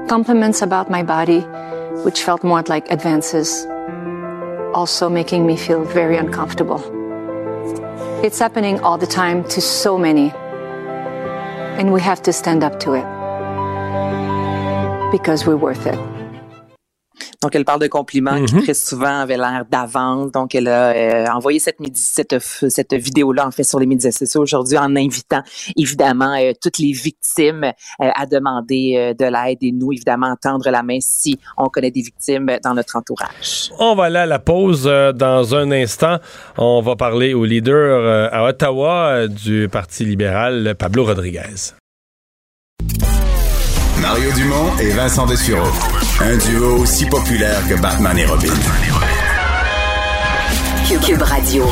[0.07, 1.41] Compliments about my body,
[2.05, 3.65] which felt more like advances,
[4.73, 6.98] also making me feel very uncomfortable.
[8.21, 10.32] It's happening all the time to so many,
[11.79, 13.05] and we have to stand up to it
[15.10, 16.18] because we're worth it.
[17.41, 18.63] Donc, elle parle de compliments qui Mhm.
[18.63, 20.32] très souvent avaient l'air d'avance.
[20.32, 24.12] Donc, elle a euh, envoyé cette, midi- cette, cette vidéo-là, en fait, sur les médias
[24.12, 25.41] sociaux aujourd'hui en invitant,
[25.77, 27.71] évidemment, euh, toutes les victimes euh,
[28.15, 32.01] à demander euh, de l'aide et nous, évidemment, tendre la main si on connaît des
[32.01, 33.71] victimes dans notre entourage.
[33.79, 36.17] On va aller à la pause dans un instant.
[36.58, 41.73] On va parler au leader à Ottawa du Parti libéral, Pablo Rodriguez.
[44.01, 45.67] Mario Dumont et Vincent Dessureau.
[46.21, 48.53] Un duo aussi populaire que Batman et Robin.
[51.05, 51.65] Cube Radio.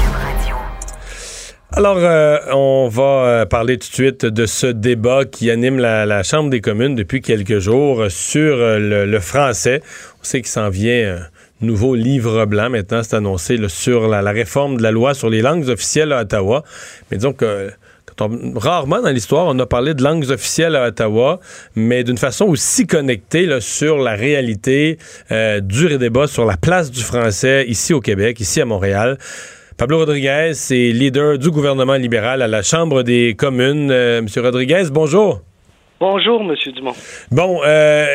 [1.73, 6.05] Alors, euh, on va euh, parler tout de suite de ce débat qui anime la,
[6.05, 9.81] la Chambre des communes depuis quelques jours sur euh, le, le français.
[10.21, 14.21] On sait qu'il s'en vient un nouveau livre blanc maintenant, c'est annoncé là, sur la,
[14.21, 16.63] la réforme de la loi sur les langues officielles à Ottawa.
[17.11, 17.71] Mais disons que
[18.55, 21.39] rarement dans l'histoire, on a parlé de langues officielles à Ottawa,
[21.75, 24.97] mais d'une façon aussi connectée sur la réalité
[25.31, 29.17] euh, du débat sur la place du français ici au Québec, ici à Montréal.
[29.77, 33.91] Pablo Rodriguez, c'est leader du gouvernement libéral à la Chambre des communes.
[33.91, 35.41] Euh, Monsieur Rodriguez, bonjour.
[35.99, 36.93] Bonjour, Monsieur Dumont.
[37.31, 38.05] Bon, euh,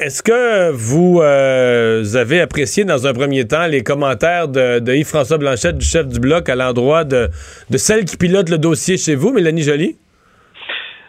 [0.00, 5.38] est-ce que vous euh, avez apprécié dans un premier temps les commentaires de, de Yves-François
[5.38, 7.28] Blanchette, du chef du Bloc, à l'endroit de,
[7.68, 9.96] de celle qui pilote le dossier chez vous, Mélanie Joly?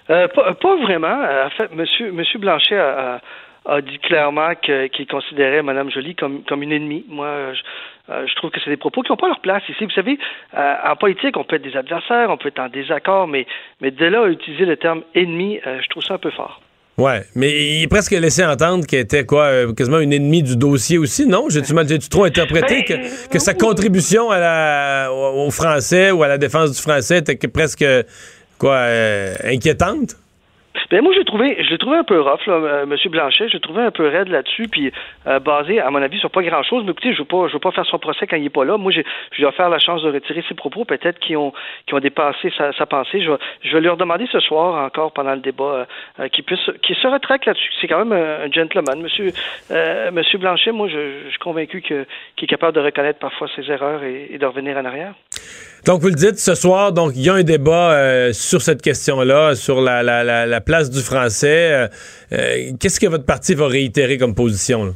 [0.10, 1.22] Euh, pas, pas vraiment.
[1.46, 3.20] En fait, Monsieur, Monsieur Blanchet a,
[3.66, 7.06] a- a dit clairement qu'il considérait Madame Joly comme, comme une ennemie.
[7.10, 7.54] Moi,
[8.10, 9.86] euh, je, trouve que c'est des propos qui n'ont pas leur place ici.
[9.86, 10.18] Vous savez,
[10.58, 13.46] euh, en politique, on peut être des adversaires, on peut être en désaccord, mais,
[13.82, 16.62] mais de là à utiliser le terme ennemi, euh, je trouve ça un peu fort.
[16.98, 21.00] Ouais, mais il est presque laissé entendre qu'elle était quoi, quasiment une ennemie du dossier
[21.00, 21.48] aussi, non?
[21.50, 26.12] J'ai-tu mal- j'ai-tu trop interprété Ben, que, que sa contribution à la, au, au français
[26.12, 27.86] ou à la défense du français était que presque
[28.60, 28.86] quoi,
[29.44, 30.18] inquiétante?
[30.94, 33.48] Ben moi, j'ai trouvé, je l'ai trouvé un peu rough, là, euh, Monsieur Blanchet.
[33.48, 34.92] Je l'ai trouvé un peu raide là-dessus, puis
[35.26, 36.84] euh, basé, à mon avis, sur pas grand-chose.
[36.86, 38.64] Mais écoutez, je veux pas, je veux pas faire son procès quand il est pas
[38.64, 38.78] là.
[38.78, 41.52] Moi, je lui ai offert la chance de retirer ses propos, peut-être qui ont,
[41.88, 43.24] qui ont dépassé sa, pensée.
[43.24, 45.88] Je vais, je vais lui redemander ce soir encore pendant le débat
[46.20, 47.72] euh, qu'il puisse, qu'il se retraite là-dessus.
[47.82, 49.32] C'est quand même un, gentleman, Monsieur,
[50.12, 50.74] Monsieur Blanchet.
[50.74, 52.06] Moi, je, suis convaincu qu'il
[52.40, 55.16] est capable de reconnaître parfois ses erreurs et de revenir en arrière.
[55.86, 58.82] Donc, vous le dites, ce soir, donc il y a un débat euh, sur cette
[58.82, 61.72] question-là, sur la, la, la, la place du français.
[61.74, 61.88] Euh,
[62.32, 64.96] euh, Qu'est-ce que votre parti va réitérer comme position?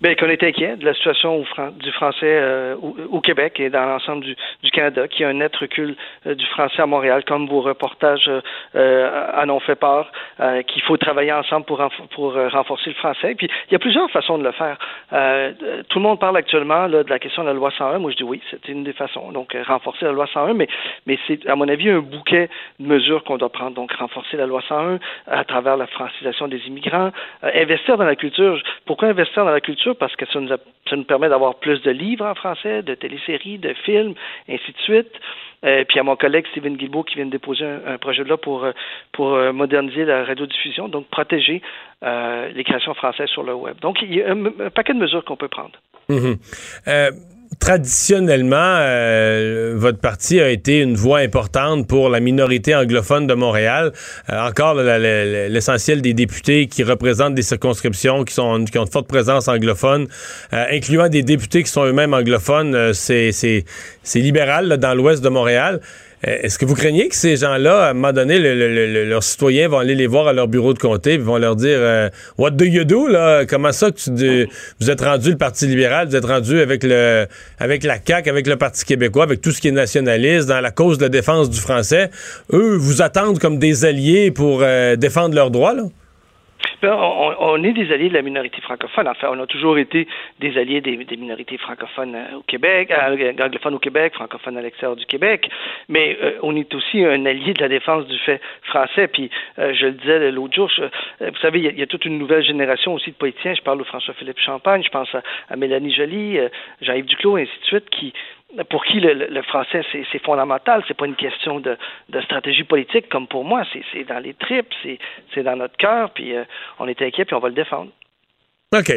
[0.00, 1.44] Bien, qu'on est inquiet de la situation
[1.78, 2.74] du français euh,
[3.10, 5.94] au, Québec et dans l'ensemble du, du Canada, qu'il y a un net recul
[6.26, 8.40] euh, du français à Montréal, comme vos reportages euh,
[8.76, 10.10] euh, en ont fait part,
[10.40, 13.34] euh, qu'il faut travailler ensemble pour, renf- pour renforcer le français.
[13.34, 14.78] Puis, il y a plusieurs façons de le faire.
[15.90, 17.98] Tout le monde parle actuellement là, de la question de la loi 101.
[17.98, 19.32] Moi, je dis oui, c'est une des façons.
[19.32, 20.68] Donc, renforcer la loi 101, mais,
[21.04, 23.72] mais c'est, à mon avis, un bouquet de mesures qu'on doit prendre.
[23.76, 27.10] Donc, renforcer la loi 101 à travers la francisation des immigrants,
[27.42, 28.58] investir dans la culture.
[28.86, 29.89] Pourquoi investir dans la culture?
[29.94, 33.74] Parce que ça nous, a- permet d'avoir plus de livres en français, de téléséries, de
[33.84, 34.14] films,
[34.48, 35.12] ainsi de suite.
[35.64, 38.38] Euh, puis à mon collègue Steven Guilbeault qui vient de déposer un, projet de là
[38.38, 38.72] pour, euh,
[39.12, 41.60] pour euh, moderniser la radiodiffusion, donc protéger
[42.02, 43.78] euh, les créations françaises sur le web.
[43.80, 45.72] Donc, il y a un, paquet de mesures qu'on peut prendre.
[46.08, 46.36] Mhm.
[46.88, 47.10] Euh,
[47.58, 53.92] traditionnellement, euh, votre parti a été une voix importante pour la minorité anglophone de Montréal.
[54.30, 60.06] Euh, encore, l'essentiel des députés qui représentent des circonscriptions qui, ont une forte présence anglophone,
[60.52, 63.64] euh, incluant des députés qui sont eux-mêmes anglophones, c'est
[64.14, 65.80] libéral dans l'ouest de Montréal.
[66.26, 69.04] Euh, Est-ce que vous craignez que ces gens-là, à un moment donné, le- le- le-
[69.06, 71.78] leurs citoyens vont aller les voir à leur bureau de comté et vont leur dire
[71.80, 73.08] euh, What do you do?
[73.08, 73.46] Là?
[73.46, 74.46] Comment ça que tu
[74.80, 77.26] vous êtes rendu le Parti libéral, vous êtes rendu avec le
[77.58, 80.70] avec la CAQ, avec le Parti québécois, avec tout ce qui est nationaliste, dans la
[80.70, 82.10] cause de la défense du français.
[82.52, 85.84] Eux vous attendent comme des alliés pour euh, défendre leurs droits, là?
[86.82, 89.08] On, est des alliés de la minorité francophone.
[89.08, 93.74] Enfin, on a toujours été des alliés des, minorités francophones euh, au Québec, euh, anglophones
[93.74, 95.50] au Québec, francophones à l'extérieur du Québec.
[95.88, 99.08] Mais euh, on est aussi un allié de la défense du fait français.
[99.08, 100.88] Puis, euh, je le disais l'autre jour, je- euh,
[101.30, 103.54] vous savez, il y, a, toute une nouvelle génération aussi de politiciens.
[103.54, 106.48] Je parle au François-Philippe Champagne, je pense à, à Mélanie Joly, euh,
[106.80, 108.12] Jean-Yves Duclos, et ainsi de suite, qui
[108.68, 111.76] pour qui le, le- français c'est fondamental, c'est pas une question de,
[112.22, 114.98] stratégie politique comme pour moi, c'est dans les tripes, c'est
[115.34, 116.44] c'est dans notre cœur, puis euh,
[116.78, 117.90] on est inquiet, puis on va le défendre.
[118.72, 118.92] OK.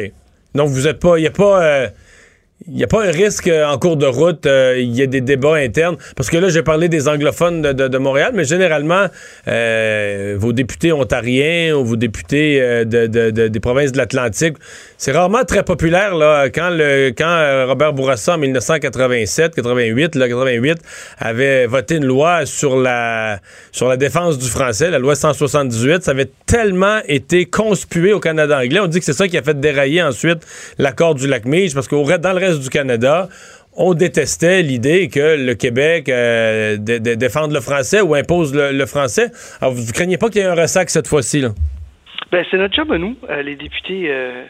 [0.54, 1.18] Donc vous êtes pas.
[1.18, 1.64] Il n'y a pas.
[1.64, 1.88] euh,
[2.66, 5.06] il n'y a pas un risque euh, en cours de route, euh, il y a
[5.06, 5.96] des débats internes.
[6.16, 9.06] Parce que là, j'ai parlé des anglophones de, Montréal, mais généralement,
[9.48, 14.56] euh, vos députés ontariens ou vos députés des provinces de l'Atlantique,
[14.98, 16.14] c'est rarement très populaire.
[16.14, 16.70] Là, quand,
[17.16, 20.78] quand Robert Bourassa, en 1987, 88, 88,
[21.18, 23.38] avait voté une loi sur la,
[23.72, 28.58] sur la défense du français, la loi 178, ça avait tellement été conspué au Canada
[28.58, 28.80] anglais.
[28.80, 30.40] On dit que c'est ça qui a fait dérailler ensuite
[30.78, 33.28] l'accord du lac Meach, parce que dans le reste du Canada,
[33.76, 39.30] on détestait l'idée que le Québec euh, défende le français ou impose le, français.
[39.60, 41.44] Alors, vous ne craignez pas qu'il y ait un ressac cette fois-ci?
[42.30, 44.44] Ben, c'est notre job à nous, euh, les députés euh,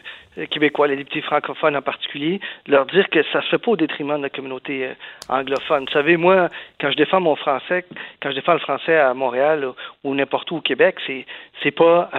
[0.49, 3.75] québécois, les députés francophones en particulier, de leur dire que ça se fait pas au
[3.75, 4.89] détriment de la communauté
[5.29, 5.85] anglophone.
[5.85, 7.85] Vous savez, moi, quand je défends mon français,
[8.21, 9.67] quand je défends le français à Montréal
[10.03, 11.25] ou, n'importe où au Québec, c'est
[11.63, 12.09] c'est pas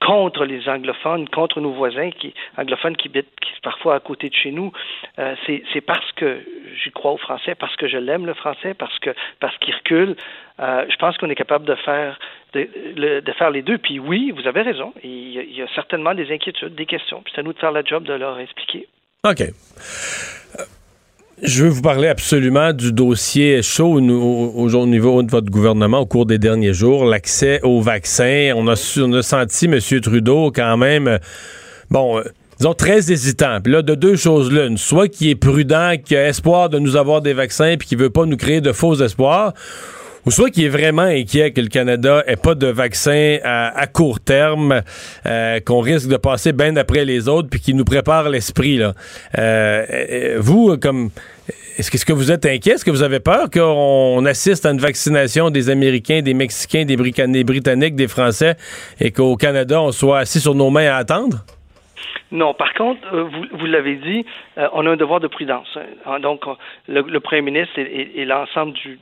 [0.00, 3.28] contre les anglophones, contre nos voisins qui, anglophones qui habitent
[3.62, 4.72] parfois à côté de chez nous.
[5.18, 6.40] Euh, c'est parce que
[6.82, 10.16] j'y crois au français, parce que je l'aime le français, parce que parce qu'il recule.
[10.60, 12.18] Euh, je pense qu'on est capable de faire
[12.52, 13.78] de, de, faire les deux.
[13.78, 14.92] Puis oui, vous avez raison.
[15.02, 17.22] Il y, a, il y a certainement des inquiétudes, des questions.
[17.22, 18.86] Puis c'est à nous de faire le job de leur expliquer.
[19.24, 19.42] OK.
[21.40, 26.26] Je veux vous parler absolument du dossier chaud au, niveau de votre gouvernement au cours
[26.26, 28.52] des derniers jours, l'accès au vaccin.
[28.54, 29.80] On a, on a senti M.
[30.00, 31.18] Trudeau quand même,
[31.90, 32.24] bon, euh,
[32.58, 33.60] disons, très hésitant.
[33.62, 34.76] Puis là, de deux choses l'une.
[34.76, 38.10] Soit qui est prudent, qui a espoir de nous avoir des vaccins, puis qui veut
[38.10, 39.54] pas nous créer de faux espoirs
[40.26, 44.20] ou soit qui est vraiment inquiet que le Canada ait pas de vaccin à, court
[44.20, 44.82] terme,
[45.26, 48.76] euh, qu'on risque de passer bien après les autres, puis qui nous prépare l'esprit.
[48.76, 48.94] là.
[49.38, 51.10] Euh, euh, vous, comme
[51.78, 52.72] est-ce que, que, vous êtes inquiet?
[52.72, 56.96] Est-ce que vous avez peur qu'on assiste à une vaccination des Américains, des Mexicains, des,
[56.96, 58.56] Britanniques, des Français
[59.00, 61.44] et qu'au Canada, on soit assis sur nos mains à attendre?
[62.32, 64.24] Non, par contre, euh, vous, vous l'avez dit,
[64.56, 65.78] euh, on a un devoir de prudence.
[66.06, 66.18] Hein.
[66.18, 66.44] Donc,
[66.88, 68.98] le, Premier ministre et, l'ensemble du,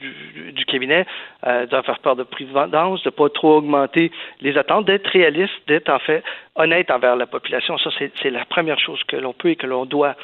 [0.53, 1.07] du, cabinet
[1.47, 5.55] euh, doivent faire peur de prudence, de ne pas trop augmenter les attentes, d'être réaliste,
[5.69, 6.25] d'être en fait
[6.57, 7.79] honnête envers la population.
[7.79, 7.91] Ça,
[8.21, 10.17] c'est la première chose que l'on peut et que l'on doit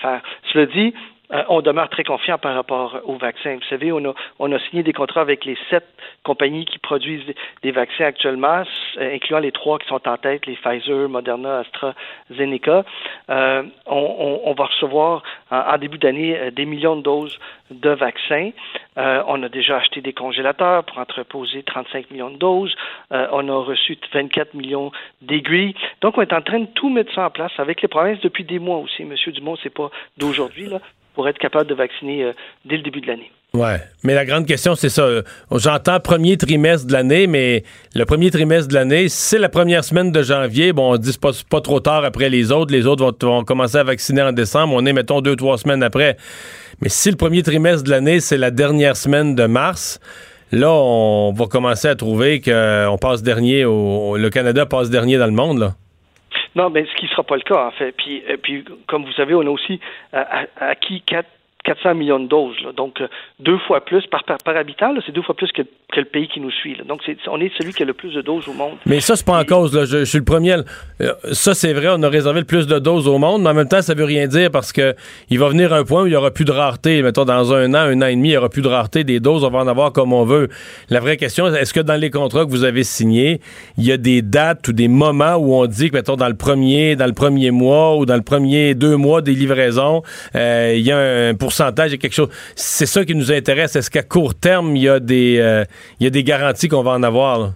[0.00, 0.22] faire.
[0.50, 0.94] Cela dit,
[1.32, 3.54] euh, on demeure très confiant par rapport au vaccin.
[3.54, 5.84] Vous savez, on a, on a signé des contrats avec les sept
[6.24, 8.62] compagnies qui produisent des vaccins actuellement,
[8.98, 12.84] euh, incluant les trois qui sont en tête, les Pfizer, Moderna, AstraZeneca.
[13.28, 17.38] Euh, on, on, va recevoir en, début d'année des millions de doses
[17.70, 18.50] de vaccins.
[18.96, 22.74] on a déjà acheté des congélateurs pour entreposer 35 millions de doses.
[23.10, 25.74] on a reçu 24 millions d'aiguilles.
[26.00, 28.44] Donc, on est en train de tout mettre ça en place avec les provinces depuis
[28.44, 29.04] des mois aussi.
[29.04, 30.80] Monsieur Dumont, c'est pas d'aujourd'hui, là
[31.18, 32.32] pour être capable de vacciner euh,
[32.64, 33.32] dès le début de l'année.
[33.52, 35.04] Ouais, mais la grande question, c'est ça.
[35.50, 37.64] J'entends premier trimestre de l'année, mais
[37.96, 40.72] le premier trimestre de l'année, c'est la première semaine de janvier.
[40.72, 42.72] Bon, on dit pas, pas trop tard après les autres.
[42.72, 44.74] Les autres vont, commencer à vacciner en décembre.
[44.76, 46.16] On est, mettons, deux, trois semaines après.
[46.80, 49.98] Mais si le premier trimestre de l'année, c'est la dernière semaine de mars,
[50.52, 55.26] là, on va commencer à trouver qu'on passe dernier, au, le Canada passe dernier dans
[55.26, 55.74] le monde, là.
[56.58, 57.92] Non, mais ce qui ne sera pas le cas, en fait.
[57.92, 59.78] Puis, euh, puis comme vous savez, on a aussi
[60.12, 60.24] euh,
[60.56, 61.28] acquis quatre
[61.64, 62.56] 400 millions de doses.
[62.76, 63.08] Donc, euh,
[63.40, 65.62] deux fois plus par, par, habitant, c'est deux fois plus que,
[65.96, 66.76] le pays qui nous suit.
[66.86, 68.76] Donc, on est celui qui a le plus de doses au monde.
[68.86, 69.72] Mais ça, c'est pas en cause.
[69.90, 70.56] Je, suis le premier.
[71.00, 73.54] Euh, ça, c'est vrai, on a réservé le plus de doses au monde, mais en
[73.54, 74.94] même temps, ça veut rien dire parce que
[75.28, 77.02] il va venir un point où il y aura plus de rareté.
[77.02, 79.18] Mettons, dans un an, un an et demi, il y aura plus de rareté des
[79.18, 79.44] doses.
[79.44, 80.48] On va en avoir comme on veut.
[80.88, 83.40] La vraie question, est-ce que dans les contrats que vous avez signés,
[83.76, 86.36] il y a des dates ou des moments où on dit que, mettons, dans le
[86.36, 90.02] premier, dans le premier mois ou dans le premier deux mois des livraisons,
[90.34, 92.28] euh, il y a un pourcentage quelque chose.
[92.54, 93.74] C'est ça qui nous intéresse.
[93.74, 95.64] Est-ce qu'à court terme, il y a des, euh,
[95.98, 97.52] il y a des garanties qu'on va en avoir?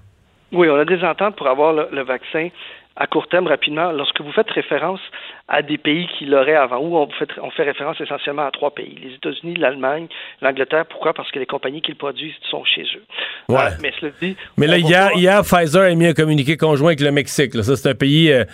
[0.53, 2.49] Oui, on a des ententes pour avoir le, vaccin
[2.97, 3.93] à court terme rapidement.
[3.93, 5.01] Lorsque vous faites référence
[5.49, 8.71] à des pays qui l'auraient avant, où on fait, on fait référence essentiellement à trois
[8.71, 10.09] pays, les États-Unis, l'Allemagne,
[10.41, 10.87] l'Angleterre.
[10.87, 11.13] Pourquoi?
[11.13, 13.05] Parce que les compagnies qui le produisent sont chez eux.
[13.51, 13.61] Ouais.
[13.61, 14.37] Euh, mais cela dit...
[14.57, 17.53] Mais là, hier, Pfizer a mis un communiqué conjoint avec le Mexique.
[17.63, 18.45] Ça, c'est un pays euh,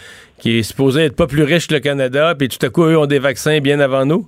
[0.40, 2.98] qui est supposé être pas plus riche que le Canada, puis tout à coup, eux
[2.98, 4.26] ont des vaccins bien avant nous?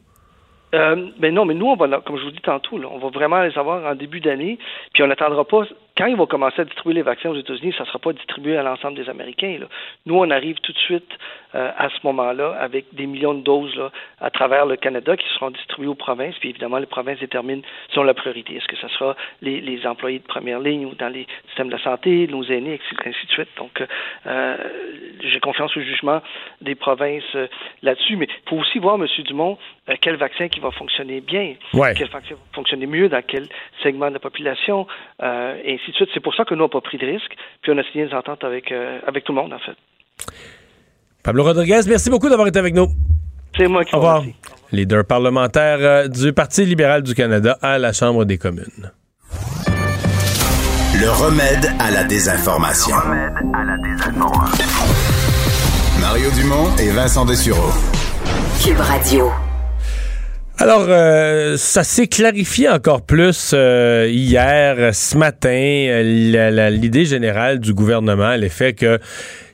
[0.75, 3.09] Euh, mais non, mais nous, on va, comme je vous dis tantôt, là, on va
[3.09, 4.59] vraiment les avoir en début d'année,
[4.93, 5.65] puis on n'attendra pas
[6.01, 8.57] quand ils vont commencer à distribuer les vaccins aux États-Unis, ça ne sera pas distribué
[8.57, 9.59] à l'ensemble des Américains.
[10.07, 11.11] Nous, on arrive tout de suite
[11.55, 13.79] euh, à ce moment-là avec des millions de doses
[14.19, 16.35] à travers le Canada qui seront distribuées aux provinces.
[16.41, 17.61] Puis évidemment, les provinces déterminent
[17.93, 18.57] sont la priorité.
[18.57, 21.83] Est-ce que ce sera les, employés de première ligne ou dans les systèmes de la
[21.83, 22.81] santé, nos aînés.
[23.05, 23.49] Ainsi de suite.
[23.59, 23.83] Donc,
[24.27, 24.57] euh,
[25.23, 26.23] j'ai confiance au jugement
[26.63, 27.47] des provinces euh,
[27.83, 28.17] là-dessus.
[28.17, 29.07] Mais il faut aussi voir, M.
[29.25, 29.59] Dumont,
[30.01, 33.49] quel vaccin qui va fonctionner bien, quel vaccin va fonctionner mieux dans quel
[33.83, 34.87] segment de la population,
[35.23, 37.83] et ainsi c'est pour ça que nous, n'avons pas pris de risque, puis on a
[37.85, 39.77] signé des ententes avec, euh, avec tout le monde, en fait.
[41.23, 42.89] Pablo Rodriguez, merci beaucoup d'avoir été avec nous.
[43.57, 44.35] C'est moi qui vous remercie.
[44.73, 48.91] leader parlementaire euh, du Parti libéral du Canada à la Chambre des communes.
[51.01, 52.95] Le remède à la désinformation.
[52.95, 54.67] Le remède à la désinformation.
[56.01, 57.71] Mario Dumont et Vincent Dessureau.
[58.63, 59.31] Cube Radio.
[60.63, 67.73] Alors, euh, ça s'est clarifié encore plus euh, hier, ce matin, euh, l'idée générale du
[67.73, 68.99] gouvernement, l'effet que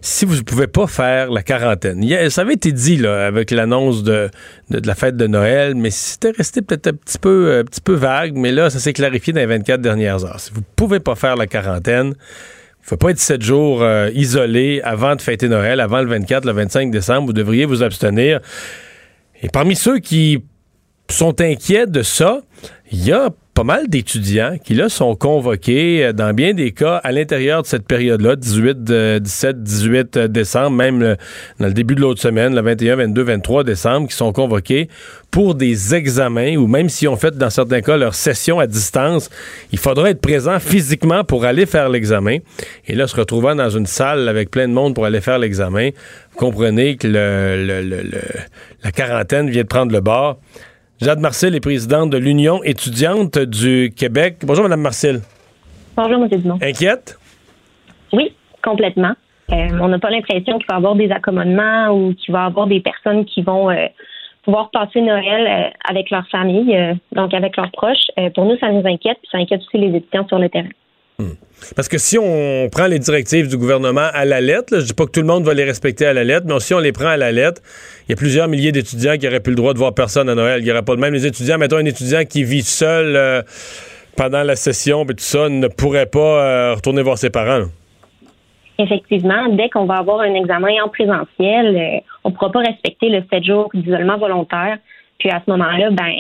[0.01, 4.03] si vous ne pouvez pas faire la quarantaine, ça avait été dit là, avec l'annonce
[4.03, 4.29] de,
[4.71, 7.95] de, la fête de Noël, mais c'était resté peut-être un petit peu, un petit peu
[7.95, 10.41] vague, mais là, ça s'est clarifié dans les 24 dernières heures.
[10.41, 13.87] Si vous ne pouvez pas faire la quarantaine, il ne faut pas être sept jours
[14.13, 18.41] isolé avant de fêter Noël, avant le 24, le 25 décembre, vous devriez vous abstenir.
[19.41, 20.43] Et parmi ceux qui
[21.15, 22.41] sont inquiets de ça.
[22.93, 26.97] Il y a pas mal d'étudiants qui, là, sont convoqués euh, dans bien des cas
[26.97, 28.85] à l'intérieur de cette période-là, 18,
[29.23, 31.17] 17, 18 décembre, même
[31.59, 34.89] dans le début de l'autre semaine, le 21, 22, 23 décembre, qui sont convoqués
[35.31, 39.31] pour des examens ou même s'ils ont fait, dans certains cas, leur session à distance,
[39.73, 42.39] il faudra être présent physiquement pour aller faire l'examen.
[42.87, 45.91] Et là, se retrouvant dans une salle avec plein de monde pour aller faire l'examen,
[46.33, 50.39] vous comprenez que la quarantaine vient de prendre le bord.
[50.99, 54.39] Jade Marcel est présidente de l'Union étudiante du Québec.
[54.45, 55.21] Bonjour, Mme Marcel.
[55.95, 56.29] Bonjour, M.
[56.29, 56.59] Dumont.
[56.63, 57.19] Inquiète?
[58.15, 58.33] Oui,
[58.65, 59.13] complètement.
[59.53, 62.47] Euh, on n'a pas l'impression qu'il va y avoir des accommodements ou qu'il va y
[62.47, 63.87] avoir des personnes qui vont euh,
[64.43, 66.75] pouvoir passer Noël euh, avec leur famille,
[67.13, 68.07] donc avec leurs proches.
[68.35, 70.71] pour nous, ça nous inquiète, puis ça inquiète aussi les étudiants sur le terrain.
[71.19, 71.33] Hmm.
[71.75, 74.95] Parce que si on prend les directives du gouvernement à la lettre, je je dis
[74.95, 76.93] pas que tout le monde va les respecter à la lettre, mais si on les
[76.93, 77.63] prend à la lettre,
[78.07, 80.35] il y a plusieurs milliers d'étudiants qui auraient plus le droit de voir personne à
[80.35, 80.61] Noël.
[80.61, 81.15] Il n'y aurait pas de même.
[81.15, 83.43] Les étudiants, mettons un étudiant qui vit seul euh,
[84.17, 87.65] pendant la session, et tout ça, ne pourrait pas euh, retourner voir ses parents.
[88.79, 93.09] Effectivement, dès qu'on va avoir un examen en présentiel, euh, on ne pourra pas respecter
[93.09, 94.79] le 7 jours d'isolement volontaire.
[95.19, 96.13] Puis à ce moment-là, ben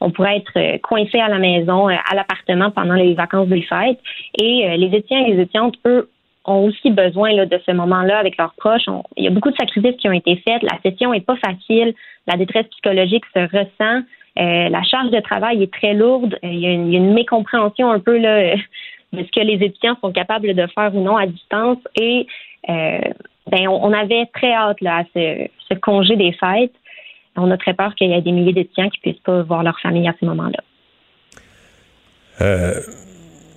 [0.00, 3.60] on pourrait être euh, coincé à la maison, euh, à l'appartement pendant les vacances de
[3.60, 3.98] fête.
[4.38, 6.10] Et euh, les étudiants et les étudiantes, eux,
[6.44, 8.86] ont aussi besoin là, de ce moment-là avec leurs proches.
[9.16, 10.62] il y a beaucoup de sacrifices qui ont été faits.
[10.62, 11.92] La session est pas facile.
[12.28, 14.04] La détresse psychologique se ressent.
[14.36, 16.38] la charge de travail est très lourde.
[16.44, 18.54] Il y, a une, mécompréhension un peu là,
[19.12, 21.78] de ce que les étudiants sont capables de faire ou non à distance.
[21.96, 22.28] Et
[22.68, 26.74] ben, on, avait très hâte là, à ce congé des fêtes
[27.36, 29.62] on a très peur qu'il y ait des milliers d'étudiants qui ne puissent pas voir
[29.62, 30.58] leur famille à ce moment-là.
[32.40, 32.80] Euh,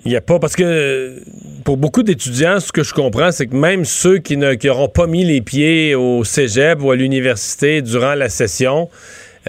[0.05, 1.21] il n'y a pas, parce que
[1.65, 5.25] pour beaucoup d'étudiants, ce que je comprends, c'est que même ceux qui n'auront pas mis
[5.25, 8.89] les pieds au cégep ou à l'université durant la session,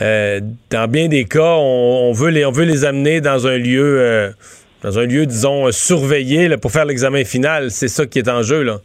[0.02, 0.40] euh,
[0.70, 4.30] dans bien des cas, on, veut les, on veut les amener dans un lieu, euh,
[4.82, 7.70] dans un lieu, disons, surveillé pour faire l'examen final.
[7.70, 8.80] C'est ça qui est en jeu, là.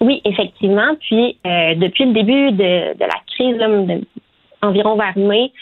[0.00, 0.94] Oui, effectivement.
[1.00, 3.58] Puis, depuis le début de, la crise,
[4.62, 5.52] environ vers mai,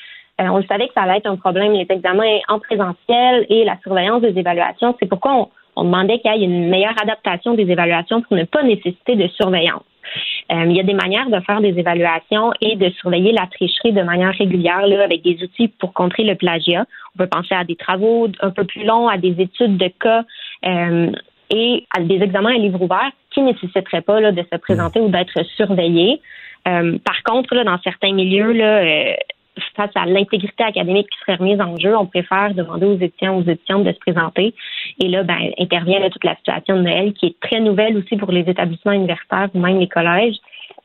[0.40, 3.64] euh, on le savait que ça allait être un problème, les examens en présentiel et
[3.64, 4.94] la surveillance des évaluations.
[5.00, 8.62] C'est pourquoi on, demandait qu'il y ait une meilleure adaptation des évaluations pour ne pas
[8.62, 9.84] nécessiter de surveillance.
[10.52, 13.92] Euh, il y a des manières de faire des évaluations et de surveiller la tricherie
[13.92, 16.86] de manière régulière là, avec des outils pour contrer le plagiat.
[17.14, 20.24] On peut penser à des travaux un peu plus longs, à des études de cas
[20.64, 21.10] euh,
[21.50, 24.98] et à des examens à livre ouvert qui ne nécessiteraient pas là, de se présenter
[25.00, 26.20] ou d'être surveillés.
[26.66, 29.14] Euh, par contre, là, dans certains milieux, euh,
[29.76, 33.42] face à l'intégrité académique qui serait remise en jeu, on préfère demander aux étudiants, aux
[33.42, 34.54] étudiantes de se présenter.
[35.02, 38.32] Et là, ben, intervient toute la situation de Noël, qui est très nouvelle aussi pour
[38.32, 40.36] les établissements universitaires ou même les collèges.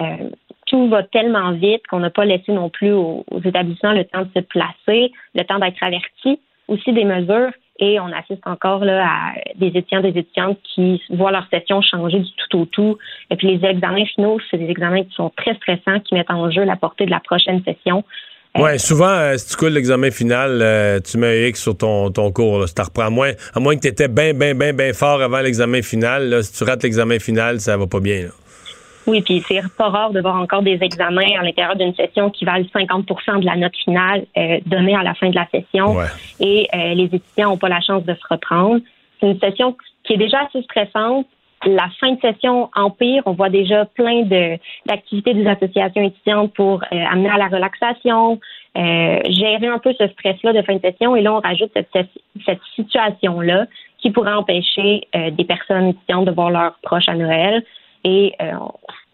[0.01, 0.29] Euh,
[0.67, 4.29] tout va tellement vite qu'on n'a pas laissé non plus aux, établissements le temps de
[4.35, 7.51] se placer, le temps d'être avertis, aussi des mesures.
[7.79, 12.19] Et on assiste encore là, à des étudiants, des étudiantes qui voient leur session changer
[12.19, 12.97] du tout au tout.
[13.31, 16.51] Et puis les examens finaux, c'est des examens qui sont très stressants, qui mettent en
[16.51, 18.03] jeu la portée de la prochaine session.
[18.57, 21.77] Euh, oui, souvent, euh, si tu coules l'examen final, euh, tu mets un X sur
[21.77, 22.59] ton, ton cours.
[22.59, 25.21] Là, si reprends, à moins, à moins que tu étais bien, bien, bien, bien fort
[25.21, 26.43] avant l'examen final.
[26.43, 28.23] si tu rates l'examen final, ça va pas bien.
[28.23, 28.29] Là.
[29.07, 32.45] Oui, puis c'est pas rare de voir encore des examens à l'intérieur d'une session qui
[32.45, 35.95] valent 50% de la note finale euh, donnée à la fin de la session.
[36.39, 38.81] Et euh, les étudiants n'ont pas la chance de se reprendre.
[39.19, 41.25] C'est une session qui est déjà assez stressante.
[41.65, 43.21] La fin de session empire.
[43.27, 48.39] On voit déjà plein de d'activités des associations étudiantes pour euh, amener à la relaxation,
[48.75, 51.15] gérer un peu ce stress-là de fin de session.
[51.15, 52.09] Et là, on rajoute cette,
[52.45, 53.65] cette situation-là
[53.99, 57.63] qui pourrait empêcher des personnes étudiantes de voir leurs proches à Noël.
[58.03, 58.51] Et euh,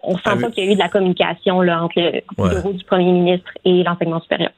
[0.03, 2.73] on ne sent pas qu'il y a eu de la communication là, entre le bureau
[2.73, 4.51] du premier ministre et l'enseignement supérieur.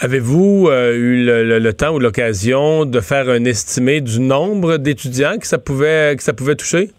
[0.00, 5.46] Avez-vous euh, eu le, temps ou l'occasion de faire un estimé du nombre d'étudiants que
[5.46, 6.90] ça pouvait que ça pouvait toucher?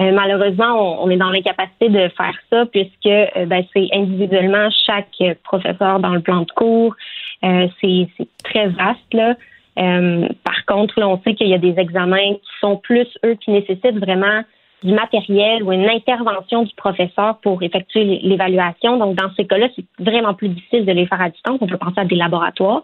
[0.00, 6.14] malheureusement, on, est dans l'incapacité de faire ça puisque ben, c'est individuellement chaque professeur dans
[6.14, 6.94] le plan de cours.
[7.42, 8.06] c'est
[8.44, 9.34] très vaste là.
[9.74, 13.50] par contre, là, on sait qu'il y a des examens qui sont plus eux qui
[13.50, 14.44] nécessitent vraiment
[14.82, 18.96] du matériel ou une intervention du professeur pour effectuer l'évaluation.
[18.96, 21.58] Donc, dans ces cas-là, c'est vraiment plus difficile de les faire à distance.
[21.60, 22.82] On peut penser à des laboratoires.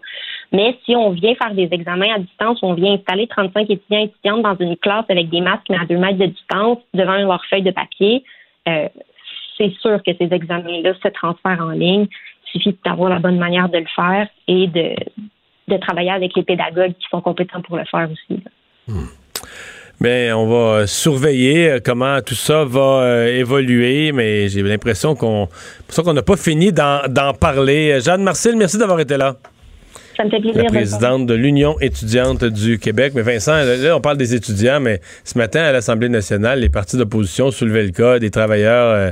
[0.51, 4.03] Mais si on vient faire des examens à distance, on vient installer 35 étudiants et
[4.03, 7.63] étudiantes dans une classe avec des masques à deux mètres de distance devant leur feuille
[7.63, 8.23] de papier,
[8.67, 8.89] euh,
[9.57, 12.07] c'est sûr que ces examens-là se transfèrent en ligne.
[12.53, 14.95] Il suffit d'avoir la bonne manière de le faire et de,
[15.67, 18.43] de travailler avec les pédagogues qui sont compétents pour le faire aussi.
[18.87, 19.07] Hmm.
[19.99, 25.47] Mais on va surveiller euh, comment tout ça va euh, évoluer, mais j'ai l'impression qu'on
[25.95, 27.99] qu'on n'a pas fini d'en parler.
[28.01, 29.37] Jeanne Marcel, merci d'avoir été là.
[30.15, 30.63] Ça me fait plaisir.
[30.63, 33.13] La présidente de l'Union étudiante du Québec.
[33.15, 36.95] Mais Vincent, là, on parle des étudiants, mais ce matin, à l'Assemblée nationale, les partis
[36.95, 39.11] d'opposition soulevaient le cas des travailleurs euh,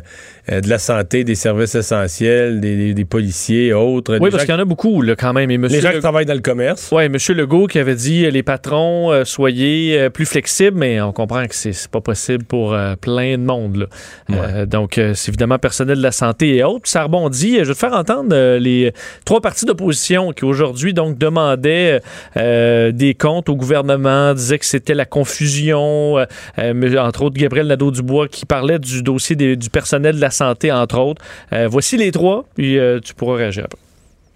[0.52, 4.18] euh, de la santé, des services essentiels, des, policiers, autres.
[4.20, 5.52] Oui, parce qu'il y en a beaucoup, là, quand même.
[5.52, 6.90] Et les gens qui travaillent dans le commerce.
[6.92, 7.18] Oui, M.
[7.30, 11.88] Legault qui avait dit les patrons, euh, soyez plus flexibles, mais on comprend que c'est
[11.90, 13.88] pas possible pour plein de monde.
[14.30, 14.66] Là.
[14.66, 16.88] donc, c'est évidemment personnel de la santé et autres.
[16.88, 17.60] Ça rebondit.
[17.60, 18.94] Je vais te faire entendre les
[19.26, 22.02] trois partis d'opposition qui aujourd'hui donc demandait
[22.38, 26.18] euh, des comptes au gouvernement, disait que c'était la confusion.
[26.18, 26.26] Euh,
[26.60, 31.00] euh, entre autres, Gabriel Nadeau-Dubois qui parlait du dossier du personnel de la santé, entre
[31.00, 31.22] autres.
[31.68, 33.83] voici les trois, puis tu pourras réagir après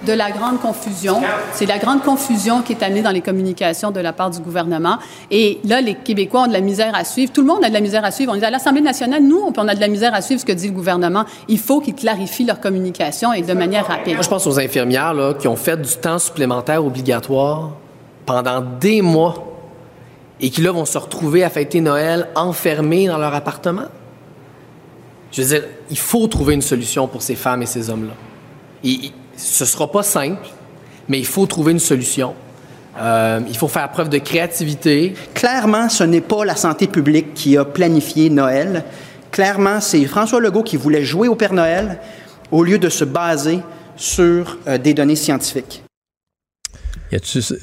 [0.05, 1.21] de la grande confusion.
[1.53, 4.99] C'est la grande confusion qui est amenée dans les communications de la part du gouvernement.
[5.31, 7.31] Et là, les Québécois ont de la misère à suivre.
[7.33, 8.31] Tout le monde a de la misère à suivre.
[8.35, 10.51] On est à l'Assemblée nationale, nous, on a de la misère à suivre ce que
[10.51, 11.25] dit le gouvernement.
[11.47, 14.13] Il faut qu'ils clarifient leur communication et de manière rapide.
[14.13, 17.71] Moi, je pense aux infirmières qui ont fait du temps supplémentaire obligatoire
[18.25, 19.45] pendant des mois
[20.39, 23.85] et qui, là, vont se retrouver à fêter Noël enfermés dans leur appartement.
[25.31, 28.13] Je veux dire, il faut trouver une solution pour ces femmes et ces hommes-là.
[29.37, 30.47] Ce ne sera pas simple,
[31.07, 32.33] mais il faut trouver une solution.
[32.99, 35.13] Euh, il faut faire preuve de créativité.
[35.35, 38.83] Clairement, ce n'est pas la santé publique qui a planifié Noël.
[39.31, 41.99] Clairement, c'est François Legault qui voulait jouer au Père Noël
[42.51, 43.59] au lieu de se baser
[43.95, 45.83] sur euh, des données scientifiques.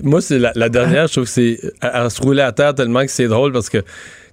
[0.02, 3.10] moi, c'est la, dernière, je trouve que c'est à, se rouler à terre tellement que
[3.10, 3.82] c'est drôle parce que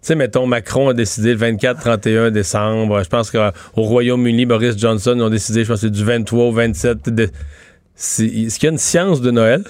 [0.02, 3.04] sais, mettons, Macron a décidé le 24-31 décembre.
[3.04, 7.08] Je pense qu'au Royaume-Uni, Boris Johnson a décidé, je pense c'est du 23 au 27.
[7.08, 8.24] Est-ce
[8.60, 9.64] qu'il y a une science de Noël?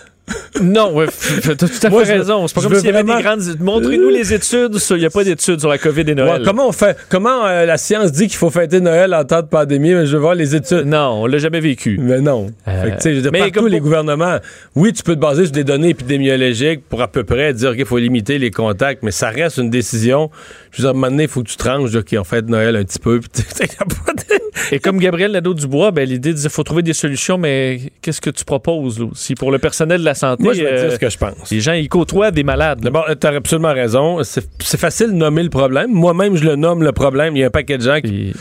[0.61, 1.07] Non, ouais,
[1.43, 2.47] t'as tout à fait raison.
[2.47, 3.41] C'est pas comme s'il y avait des grandes.
[3.59, 4.77] Montrez-nous les études.
[4.91, 6.43] Il n'y a pas d'études sur la COVID et Noël.
[6.45, 9.47] comment on fait Comment euh, la science dit qu'il faut fêter Noël en temps de
[9.47, 10.85] pandémie Mais je veux voir les études.
[10.85, 11.97] Non, on l'a jamais vécu.
[11.99, 12.51] Mais non.
[12.67, 14.37] Euh, fait que, mais partout, les gouvernements,
[14.75, 17.85] oui, tu peux te baser sur des données épidémiologiques pour à peu près dire qu'il
[17.85, 20.29] faut limiter les contacts, mais ça reste une décision.
[20.71, 22.47] Je veux dire, à un moment donné, il faut que tu tranches, OK, on fête
[22.47, 23.19] Noël un petit peu.
[24.71, 28.29] et comme Gabriel Nadeau-Dubois, ben, l'idée disait qu'il faut trouver des solutions, mais qu'est-ce que
[28.29, 29.07] tu proposes, là?
[29.13, 30.43] Si pour le personnel de la santé.
[30.43, 31.49] Moi, je vais dire euh, ce que je pense.
[31.51, 32.81] Les gens, ils côtoient des malades.
[32.81, 34.21] D'abord, tu as absolument raison.
[34.23, 35.91] C'est facile de nommer le problème.
[35.91, 37.35] Moi-même, je le nomme le problème.
[37.35, 38.33] Il y a un paquet de gens qui.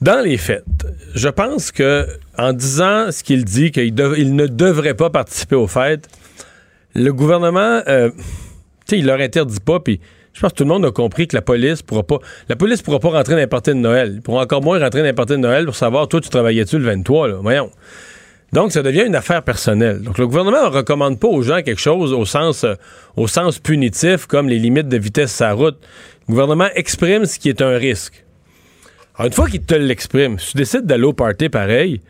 [0.00, 0.62] Dans les faits,
[1.16, 2.06] je pense que
[2.36, 6.08] en disant ce qu'il dit, qu'il ne devrait pas participer aux fêtes,
[6.94, 8.16] le gouvernement, euh, tu
[8.86, 10.00] sais, il leur interdit pas, puis
[10.38, 12.20] je pense que tout le monde a compris que la police pourra pas.
[12.48, 14.12] La police pourra pas rentrer n'importe de Noël.
[14.14, 17.26] Ils pourront encore moins rentrer n'importe de Noël pour savoir, toi, tu travaillais-tu le 23,
[17.26, 17.34] là?
[17.42, 17.72] Voyons.
[18.52, 20.00] Donc, ça devient une affaire personnelle.
[20.00, 22.74] Donc, le gouvernement ne recommande pas aux gens quelque chose au sens, euh,
[23.16, 25.78] au sens punitif, comme les limites de vitesse sur la route.
[26.28, 28.24] Le gouvernement exprime ce qui est un risque.
[29.16, 32.00] Alors, une fois qu'il te l'exprime, si tu décides d'aller au party pareil,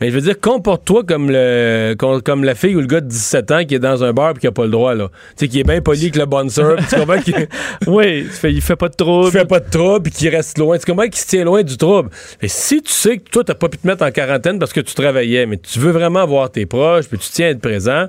[0.00, 3.50] mais je veux dire, comporte-toi comme le comme la fille ou le gars de 17
[3.52, 5.08] ans qui est dans un bar et qui a pas le droit, là.
[5.08, 7.34] Tu sais, qui est bien poli avec le bonsoir, tu comprends qu'il...
[7.86, 9.28] Oui, il fait pas de trouble.
[9.28, 10.78] Il fait pas de trouble puis qu'il reste loin.
[10.78, 12.10] Tu comprends qu'il se tient loin du trouble.
[12.42, 14.80] Mais si tu sais que toi, t'as pas pu te mettre en quarantaine parce que
[14.80, 18.06] tu travaillais, mais tu veux vraiment voir tes proches puis tu tiens à être présent,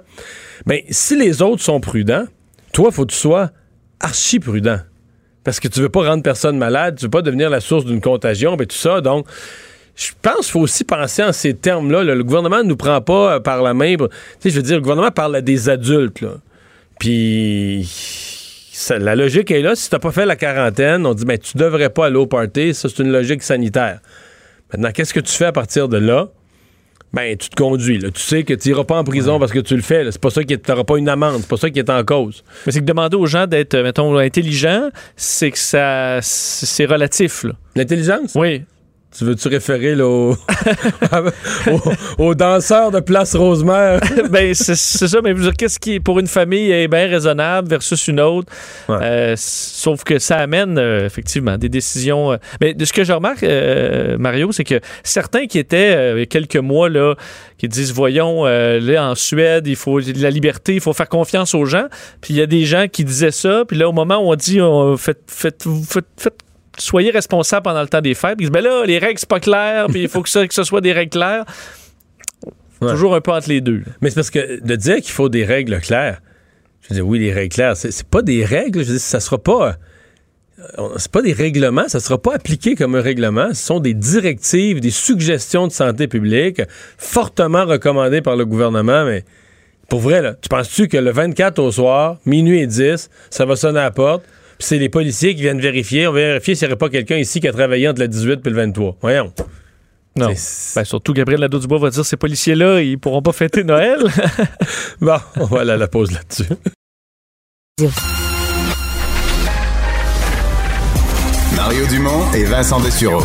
[0.66, 2.26] ben si les autres sont prudents,
[2.74, 3.52] toi, faut que tu sois
[4.00, 4.80] archi prudent.
[5.44, 8.02] Parce que tu veux pas rendre personne malade, tu veux pas devenir la source d'une
[8.02, 9.28] contagion, ben tout ça, donc
[9.96, 12.04] je pense qu'il faut aussi penser en ces termes-là.
[12.04, 13.96] Le gouvernement ne nous prend pas euh, par la main.
[13.96, 14.06] Tu
[14.40, 16.22] sais, je veux dire, le gouvernement parle à des adultes.
[16.22, 16.36] Là.
[17.00, 17.88] Puis
[18.90, 19.76] la logique est là.
[19.76, 22.28] Si tu n'as pas fait la quarantaine, on dit ben, tu devrais pas aller au
[22.28, 22.74] party.
[22.74, 24.00] Ça, c'est une logique sanitaire.
[24.74, 26.28] Maintenant, qu'est-ce que tu fais à partir de là?
[27.14, 27.98] Ben, tu te conduis.
[27.98, 28.12] Là.
[28.12, 30.12] Tu sais que tu n'iras pas en prison parce que tu le fais.
[30.12, 31.40] C'est pas ça qui t'auras pas une amende.
[31.40, 32.44] C'est pas ça qui est en cause.
[32.66, 37.46] Mais c'est que demander aux gens d'être, mettons, intelligents, c'est que ça, c'est relatif.
[37.78, 38.34] L'intelligence?
[38.36, 38.66] Oui
[39.18, 40.06] Tu veux-tu référer là,
[42.18, 44.02] aux, danseurs de Place Rosemère?
[44.30, 48.52] ben, c'est ça, mais qu'est-ce qui, pour une famille, est bien raisonnable versus une autre?
[48.90, 52.34] Euh, sauf que ça amène, euh, effectivement, des décisions.
[52.34, 53.46] Euh, mais de ce que je remarque,
[54.20, 57.16] Mario, c'est que certains qui étaient, quelques mois, là,
[57.58, 61.66] qui disent, voyons, là, en Suède, il faut la liberté, il faut faire confiance aux
[61.66, 61.86] gens.
[62.20, 64.36] Puis il y a des gens qui disaient ça, puis là, au moment où on
[64.36, 66.45] dit, on, faites, faites, faites, faites
[66.78, 68.36] soyez responsable pendant le temps des fêtes.
[68.40, 70.54] Ils disent, ben là, les règles, c'est pas clair, puis il faut que, ça, que
[70.54, 71.46] ce soit des règles claires.
[72.80, 73.84] Toujours un peu entre les deux.
[74.02, 76.22] Mais c'est parce que de dire qu'il faut des règles claires,
[76.82, 79.20] je veux dire, oui, les règles claires, c'est pas des règles, je veux dire, ça
[79.20, 79.78] sera pas.
[80.78, 83.50] Euh, c'est pas des règlements, ça sera pas appliqué comme un règlement.
[83.50, 86.62] Ce sont des directives, des suggestions de santé publique
[86.98, 89.24] fortement recommandées par le gouvernement, mais
[89.90, 93.56] pour vrai, là, tu penses-tu que le 24 au soir, minuit et 10, ça va
[93.56, 94.24] sonner à la porte,
[94.60, 96.08] c'est les policiers qui viennent vérifier.
[96.08, 98.42] On va vérifier s'il n'y aurait pas quelqu'un ici qui a travaillé entre le 18
[98.46, 98.98] et le 23.
[99.02, 99.34] Voyons.
[100.18, 100.28] Non.
[100.28, 104.00] Ben, surtout Gabriel Nadeau-Dubois va dire ces policiers-là, ils pourront pas fêter Noël.
[105.02, 106.54] bon, on va aller à la pause là-dessus.
[111.58, 113.24] Mario Dumont et Vincent Dessureau.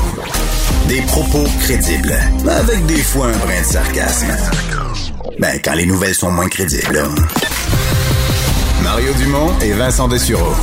[0.88, 2.14] Des propos crédibles,
[2.48, 4.34] avec des fois un brin de sarcasme.
[5.38, 7.04] Ben, quand les nouvelles sont moins crédibles.
[8.82, 10.54] Mario Dumont et Vincent Dessureau.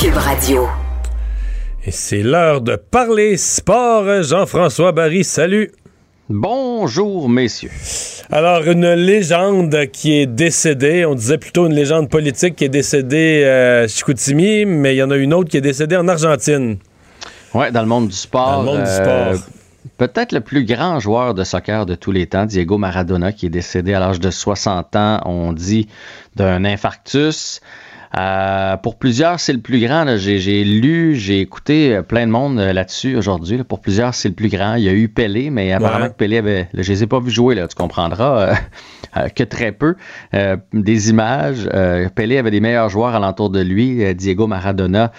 [0.00, 0.66] Cube Radio.
[1.84, 4.22] Et c'est l'heure de parler sport.
[4.22, 5.70] Jean-François Barry, salut.
[6.28, 7.70] Bonjour, messieurs.
[8.30, 13.44] Alors, une légende qui est décédée, on disait plutôt une légende politique qui est décédée
[13.44, 16.78] à Chicoutimi, mais il y en a une autre qui est décédée en Argentine.
[17.52, 18.64] Oui, dans le monde du sport.
[18.64, 19.48] Dans le monde du euh, sport.
[19.96, 23.50] Peut-être le plus grand joueur de soccer de tous les temps, Diego Maradona, qui est
[23.50, 25.88] décédé à l'âge de 60 ans, on dit,
[26.34, 27.60] d'un infarctus.
[28.16, 30.16] Euh, pour plusieurs, c'est le plus grand.
[30.16, 33.62] J'ai lu, j'ai écouté euh, plein de monde euh, là-dessus aujourd'hui.
[33.64, 34.74] Pour plusieurs, c'est le plus grand.
[34.74, 36.68] Il y a eu Pelé, mais apparemment que Pelé avait.
[36.74, 38.54] je les ai pas vus jouer, là, tu comprendras,
[39.34, 39.96] que très peu.
[40.72, 41.68] des images.
[42.14, 44.14] Pelé avait des meilleurs joueurs alentour de lui.
[44.14, 45.12] Diego Maradona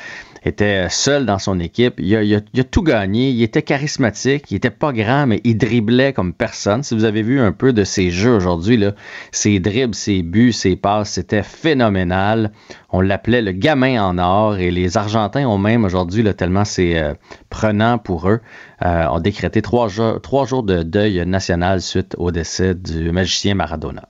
[0.45, 1.95] était seul dans son équipe.
[1.99, 3.29] Il a, tout gagné.
[3.31, 4.51] Il était charismatique.
[4.51, 6.83] Il était pas grand, mais il driblait comme personne.
[6.83, 8.83] Si vous avez vu un peu de ses jeux aujourd'hui,
[9.31, 12.51] ses dribbles, ses buts, ses passes, c'était phénoménal.
[12.91, 17.13] On l'appelait le gamin en or et les Argentins ont même aujourd'hui, tellement c'est euh,
[17.49, 18.39] prenant pour eux,
[18.85, 19.89] euh, ont décrété trois
[20.21, 24.07] trois jours de deuil national suite au décès du magicien Maradona.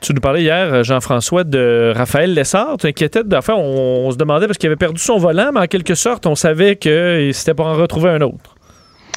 [0.00, 2.76] Tu nous parlais hier, euh, Jean-François, de Raphaël Lessard.
[2.78, 5.66] Tu inquiétais, enfin, on, on se demandait parce qu'il avait perdu son volant, mais en
[5.66, 8.54] quelque sorte, on savait que c'était pour en retrouver un autre.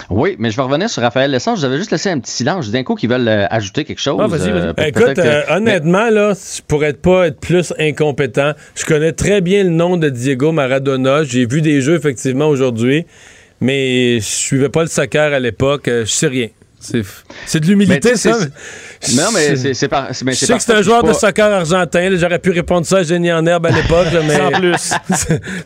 [0.10, 1.56] Oui, mais je vais revenir sur Raphaël Lessard.
[1.58, 2.72] Je vous avais juste laissé un petit silence.
[2.72, 4.18] D'un coup, qu'ils veulent euh, ajouter quelque chose.
[4.20, 4.68] Ah, vas-y, vas-y.
[4.68, 5.20] Euh, Écoute,
[5.50, 8.54] honnêtement, là, je pourrais pas être plus incompétent.
[8.76, 11.24] Je connais très bien le nom de Diego Maradona.
[11.24, 13.06] J'ai vu des jeux, effectivement, aujourd'hui.
[13.62, 15.84] Mais je suivais pas le soccer à l'époque.
[15.88, 16.48] Je sais rien.
[16.80, 18.38] C'est de l'humilité, ça.
[19.16, 20.10] Non, mais c'est pas.
[20.12, 22.10] Je sais que c'est un joueur de soccer argentin.
[22.16, 24.38] J'aurais pu répondre ça à Génie en herbe à l'époque, mais.
[24.38, 24.94] Sans plus.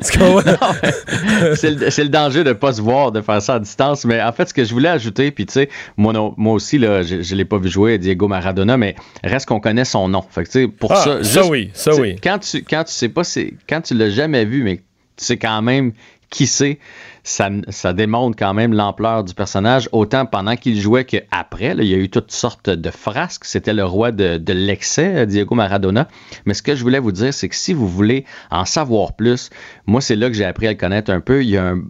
[1.56, 4.06] c'est le, danger de ne pas se voir, de faire ça à distance.
[4.06, 7.04] Mais en fait, ce que je voulais ajouter, puis tu sais, moi, moi aussi, là,
[7.04, 10.24] je ne l'ai pas vu jouer, Diego Maradona, mais reste qu'on connaît son nom.
[10.30, 11.24] Fait que, pour ah, ça.
[11.24, 12.16] ça oui, ça oui.
[12.24, 13.24] Quand tu, quand tu sais pas,
[13.70, 15.94] quand tu l'as jamais vu, mais tu sais quand même
[16.30, 16.80] qui c'est
[17.24, 21.74] ça, démontre quand même l'ampleur du personnage, autant pendant qu'il jouait qu'après.
[21.78, 23.46] Il y a eu toutes sortes de frasques.
[23.46, 26.10] C'était le roi de, de l'excès, euh, Diego Maradona.
[26.46, 29.50] Mais ce que je voulais vous dire, c'est que si vous voulez en savoir plus,
[29.86, 31.44] moi, c'est là que j'ai appris à le connaître un peu.
[31.44, 31.82] Il y a un,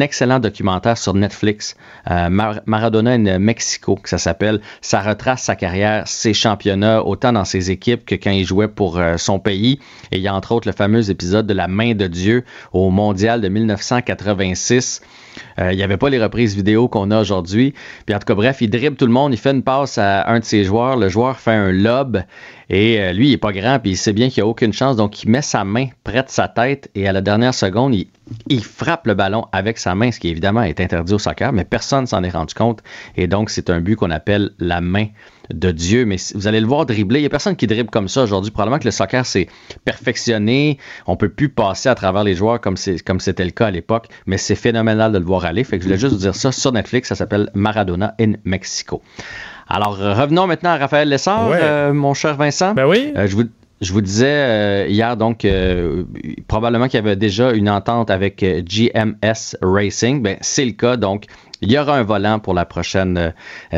[0.00, 1.76] excellent documentaire sur Netflix,
[2.10, 2.28] euh,
[2.66, 4.60] Maradona in Mexico, que ça s'appelle.
[4.82, 8.98] Ça retrace sa carrière, ses championnats, autant dans ses équipes que quand il jouait pour
[8.98, 9.78] euh, son pays.
[10.12, 12.90] Et il y a entre autres le fameux épisode de La main de Dieu au
[12.90, 14.65] Mondial de 1986
[15.58, 17.74] euh, il n'y avait pas les reprises vidéo qu'on a aujourd'hui.
[18.04, 20.28] Puis en tout cas, bref, il dribble tout le monde, il fait une passe à
[20.28, 20.96] un de ses joueurs.
[20.96, 22.22] Le joueur fait un lob
[22.68, 24.72] et euh, lui, il n'est pas grand, puis il sait bien qu'il n'y a aucune
[24.72, 24.96] chance.
[24.96, 28.08] Donc, il met sa main près de sa tête et à la dernière seconde, il,
[28.48, 31.64] il frappe le ballon avec sa main, ce qui évidemment est interdit au soccer, mais
[31.64, 32.82] personne s'en est rendu compte.
[33.16, 35.06] Et donc, c'est un but qu'on appelle la main
[35.52, 37.20] de Dieu, mais vous allez le voir dribbler.
[37.20, 38.50] Il n'y a personne qui dribble comme ça aujourd'hui.
[38.50, 39.48] Probablement que le soccer s'est
[39.84, 40.78] perfectionné.
[41.06, 44.38] On peut plus passer à travers les joueurs comme c'était le cas à l'époque, mais
[44.38, 45.64] c'est phénoménal de le voir aller.
[45.64, 47.08] Fait que je voulais juste vous dire ça sur Netflix.
[47.08, 49.02] Ça s'appelle Maradona in Mexico.
[49.68, 52.74] Alors, revenons maintenant à Raphaël Lessard, euh, mon cher Vincent.
[52.74, 53.12] Ben oui.
[53.16, 53.44] Euh, je vous,
[53.80, 56.04] je vous disais euh, hier donc euh,
[56.48, 60.22] probablement qu'il y avait déjà une entente avec euh, GMS Racing.
[60.22, 61.24] Ben, c'est le cas donc.
[61.62, 63.32] Il y aura un volant pour la prochaine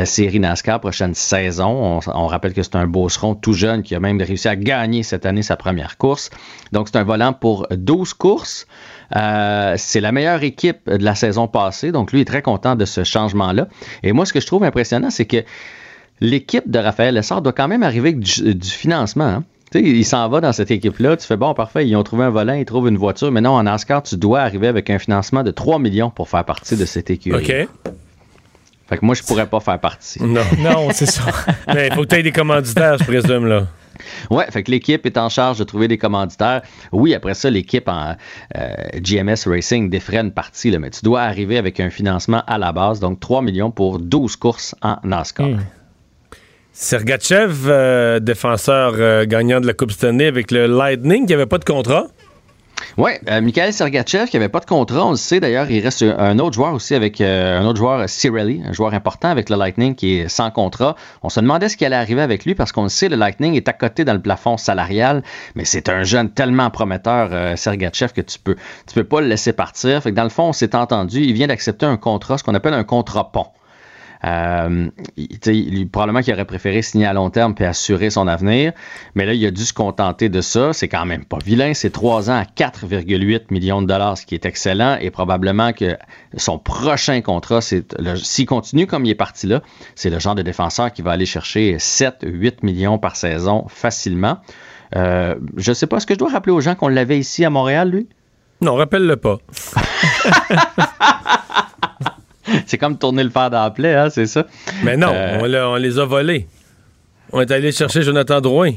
[0.05, 1.99] série NASCAR, prochaine saison.
[2.07, 5.25] On, rappelle que c'est un beauceron tout jeune qui a même réussi à gagner cette
[5.25, 6.29] année sa première course.
[6.71, 8.67] Donc, c'est un volant pour 12 courses.
[9.15, 12.85] Euh, c'est la meilleure équipe de la saison passée, donc lui est très content de
[12.85, 13.67] ce changement-là.
[14.03, 15.43] Et moi, ce que je trouve impressionnant, c'est que
[16.21, 19.25] l'équipe de Raphaël Lessard doit quand même arriver avec du, financement.
[19.25, 19.43] Hein.
[19.75, 21.17] Il s'en va dans cette équipe-là.
[21.17, 23.31] Tu fais bon, parfait, ils ont trouvé un volant, ils trouvent une voiture.
[23.31, 26.43] Mais non, en NASCAR, tu dois arriver avec un financement de 3 millions pour faire
[26.43, 27.43] partie de cette écurie.
[27.43, 27.93] OK.
[28.89, 30.23] Fait que moi, je pourrais pas faire partie.
[30.23, 31.23] Non, non c'est ça.
[31.73, 33.67] Mais il faut que tu aies des commanditaires, je présume, là.
[34.31, 36.61] Ouais, fait que l'équipe est en charge de trouver des commanditaires.
[36.91, 38.15] Oui, après ça, l'équipe en
[38.57, 42.57] euh, GMS Racing défraie une partie, là, mais tu dois arriver avec un financement à
[42.57, 45.47] la base, donc 3 millions pour 12 courses en NASCAR.
[45.47, 45.59] Hmm.
[46.81, 51.57] Sergachev, euh, défenseur euh, gagnant de la Coupe Stanley avec le Lightning, qui avait pas
[51.57, 52.05] de contrat.
[52.97, 56.03] Oui, euh, Mikhail Sergachev, qui n'avait pas de contrat, on le sait d'ailleurs, il reste
[56.03, 59.57] un autre joueur aussi avec euh, un autre joueur, Cirelli, un joueur important avec le
[59.57, 60.95] Lightning qui est sans contrat.
[61.21, 63.55] On se demandait ce qui allait arriver avec lui parce qu'on le sait, le Lightning
[63.55, 65.21] est à côté dans le plafond salarial,
[65.55, 68.55] mais c'est un jeune tellement prometteur, Sergachev, que tu peux,
[68.87, 70.01] tu peux pas le laisser partir.
[70.01, 72.73] Fait dans le fond, on s'est entendu, il vient d'accepter un contrat, ce qu'on appelle
[72.73, 73.47] un contrat pont.
[74.25, 74.89] Euh,
[75.91, 78.73] probablement qu'il aurait préféré signer à long terme puis assurer son avenir,
[79.15, 80.73] mais là, il a dû se contenter de ça.
[80.73, 81.73] C'est quand même pas vilain.
[81.73, 84.97] C'est trois ans à 4,8 millions de dollars, ce qui est excellent.
[84.99, 85.97] Et probablement que
[86.35, 89.61] son prochain contrat, s'il continue comme il est parti là,
[89.95, 94.39] c'est le genre de défenseur qui va aller chercher 7, 8 millions par saison facilement.
[94.95, 97.49] Euh, je sais pas, est-ce que je dois rappeler aux gens qu'on l'avait ici à
[97.49, 98.07] Montréal, lui?
[98.61, 99.37] Non, rappelle-le pas.
[102.65, 104.45] c'est comme tourner le fer dans la plaie, hein, c'est ça?
[104.83, 106.47] Mais non, euh, on, les a volés.
[107.31, 108.73] On est allé chercher Jonathan Drouin.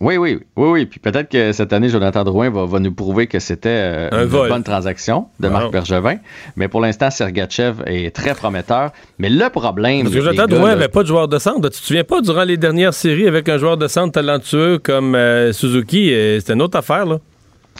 [0.00, 0.86] Oui, oui, oui, oui.
[0.86, 4.64] Puis peut-être que cette année, Jonathan Drouin va, nous prouver que c'était euh, une bonne
[4.64, 6.16] transaction de Marc Bergevin.
[6.56, 8.90] Mais pour l'instant, Sergachev est très prometteur.
[9.18, 10.02] Mais le problème.
[10.02, 11.68] Parce que Jonathan Drouin n'avait pas de joueur de centre.
[11.68, 15.14] Tu te souviens pas, durant les dernières séries, avec un joueur de centre talentueux comme
[15.14, 17.18] euh, Suzuki, c'était une autre affaire, là?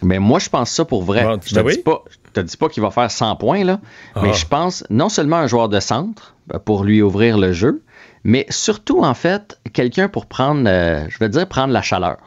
[0.02, 1.26] Mais moi, je pense ça pour vrai.
[1.44, 3.80] je te ben dis pas, te dis pas qu'il va faire 100 points, là,
[4.16, 4.32] mais ah.
[4.32, 7.82] je pense non seulement un joueur de centre ben, pour lui ouvrir le jeu,
[8.24, 12.18] mais surtout, en fait, quelqu'un pour prendre, euh, je veux dire, prendre la chaleur.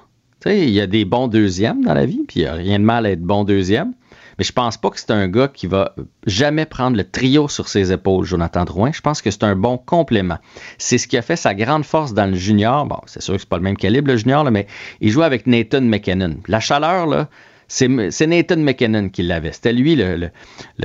[0.42, 2.54] Tu sais, il y a des bons deuxièmes dans la vie, puis il n'y a
[2.54, 3.94] rien de mal à être bon deuxième.
[4.38, 5.96] Mais je pense pas que c'est un gars qui va
[6.26, 8.92] jamais prendre le trio sur ses épaules, Jonathan Drouin.
[8.92, 10.38] Je pense que c'est un bon complément.
[10.78, 12.86] C'est ce qui a fait sa grande force dans le junior.
[12.86, 14.68] Bon, c'est sûr que c'est pas le même calibre, le junior, mais
[15.00, 16.36] il joue avec Nathan McKinnon.
[16.48, 17.30] La chaleur, là,
[17.68, 19.52] c'est Nathan McKinnon qui l'avait.
[19.52, 20.30] C'était lui le,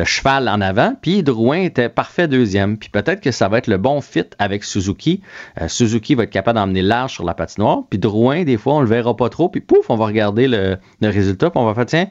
[0.04, 0.96] cheval en avant.
[1.00, 2.78] Puis Drouin était parfait deuxième.
[2.78, 5.20] Puis peut-être que ça va être le bon fit avec Suzuki.
[5.60, 7.82] Euh, Suzuki va être capable d'emmener large sur la patinoire.
[7.88, 9.48] Puis Drouin, des fois, on le verra pas trop.
[9.48, 11.50] Puis pouf, on va regarder le, résultat.
[11.50, 12.08] Puis on va faire tiens.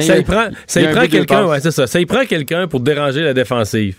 [0.00, 1.86] ça, y prend, ça prend quelqu'un, ouais, c'est ça.
[1.86, 3.96] Ça y prend quelqu'un pour déranger la défensive.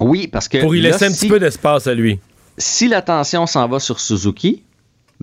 [0.00, 0.58] Oui, parce que.
[0.58, 2.18] Pour y laisser un petit peu d'espace à lui.
[2.56, 4.62] Si l'attention s'en va sur Suzuki,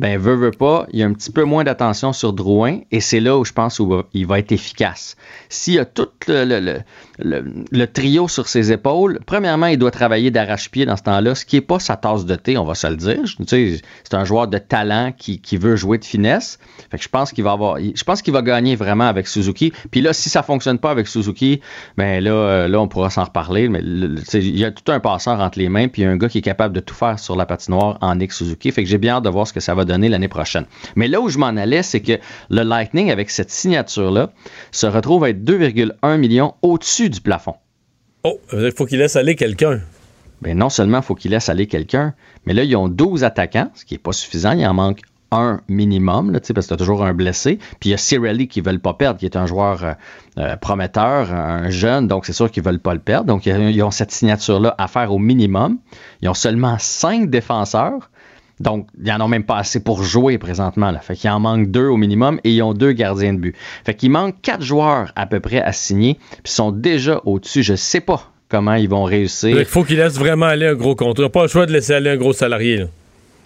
[0.02, 3.02] ben veut, veut pas, il y a un petit peu moins d'attention sur Drouin et
[3.02, 5.16] c'est là où je pense où il va être efficace.
[5.48, 6.80] S'il y a tout le, le,
[7.94, 11.62] trio sur ses épaules, premièrement, il doit travailler d'arrache-pied dans ce temps-là, ce qui n'est
[11.62, 13.20] pas sa tasse de thé, on va se le dire.
[13.48, 16.60] c'est un joueur de talent qui, qui, veut jouer de finesse.
[16.90, 19.72] Fait que je pense qu'il va avoir, je pense qu'il va gagner vraiment avec Suzuki.
[19.92, 21.62] Puis là, si ça fonctionne pas avec Suzuki,
[21.98, 23.70] ben là, euh, là on pourra s'en reparler.
[23.70, 26.18] Mais il y a tout un passeur entre les mains, puis il y a un
[26.18, 28.72] gars qui est capable de tout faire sur la patinoire en Nick Suzuki.
[28.72, 30.66] Fait que j'ai bien hâte de voir ce que ça va donner l'année prochaine.
[30.96, 32.14] Mais là où je m'en allais, c'est que
[32.50, 34.32] le Lightning, avec cette signature-là,
[34.72, 37.56] se retrouve à être 2,1 millions au-dessus du plafond.
[38.24, 39.82] Oh, il faut qu'il laisse aller quelqu'un.
[40.42, 42.14] Bien, non seulement il faut qu'il laisse aller quelqu'un,
[42.46, 44.54] mais là, ils ont 12 attaquants, ce qui n'est pas suffisant.
[44.54, 45.02] Il en manque
[45.32, 47.58] un minimum, là, parce que tu as toujours un blessé.
[47.80, 49.94] Puis il y a Cirelli qui ne veulent pas perdre, qui est un joueur euh,
[50.38, 53.28] euh, prometteur, un jeune, donc c'est sûr qu'ils ne veulent pas le perdre.
[53.28, 55.78] Donc ils ont cette signature-là à faire au minimum.
[56.22, 58.12] Ils ont seulement cinq défenseurs.
[58.62, 60.92] Donc, ils n'en ont même pas assez pour jouer présentement.
[60.92, 61.00] Là.
[61.00, 63.56] Fait qu'il en manque deux au minimum et ils ont deux gardiens de but.
[63.86, 67.64] Fait qu'il manque quatre joueurs à peu près à signer, puis ils sont déjà au-dessus.
[67.64, 69.58] Je sais pas comment ils vont réussir.
[69.58, 71.30] Il faut qu'ils laissent vraiment aller un gros contrat.
[71.30, 72.86] Pas le choix de laisser aller un gros salarié.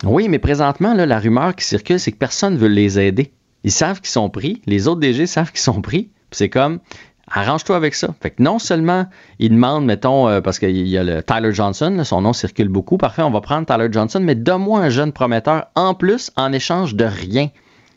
[0.04, 3.32] Oui, mais présentement, là, la rumeur qui circule, c'est que personne ne veut les aider.
[3.64, 4.62] Ils savent qu'ils sont pris.
[4.66, 6.10] Les autres DG savent qu'ils sont pris.
[6.32, 6.80] c'est comme,
[7.30, 8.10] arrange-toi avec ça.
[8.22, 9.08] Fait que non seulement
[9.40, 12.98] ils demandent, mettons, euh, parce qu'il y a le Tyler Johnson, son nom circule beaucoup,
[12.98, 16.96] parfait, on va prendre Tyler Johnson, mais donne-moi un jeune prometteur en plus en échange
[16.96, 17.50] de rien.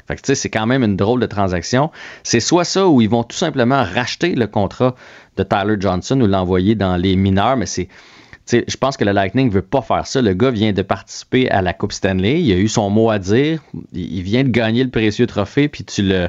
[0.06, 1.90] Fait que tu sais, c'est quand même une drôle de transaction.
[2.22, 4.94] C'est soit ça ou ils vont tout simplement racheter le contrat
[5.36, 7.88] de Tyler Johnson ou l'envoyer dans les mineurs, mais c'est
[8.51, 10.22] je pense que le Lightning ne veut pas faire ça.
[10.22, 12.40] Le gars vient de participer à la Coupe Stanley.
[12.40, 13.61] Il a eu son mot à dire.
[13.92, 16.28] Il vient de gagner le précieux trophée, puis tu le,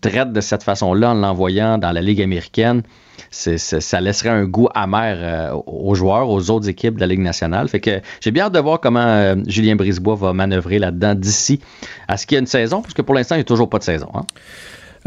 [0.00, 2.82] traites de cette façon-là en l'envoyant dans la Ligue américaine.
[3.30, 7.68] ça laisserait un goût amer euh, aux joueurs, aux autres équipes de la Ligue nationale.
[7.68, 11.60] Fait que j'ai bien hâte de voir comment euh, Julien Brisebois va manœuvrer là-dedans d'ici
[12.08, 13.70] à ce qu'il y ait une saison, parce que pour l'instant, il n'y a toujours
[13.70, 14.08] pas de saison.
[14.14, 14.22] Hein.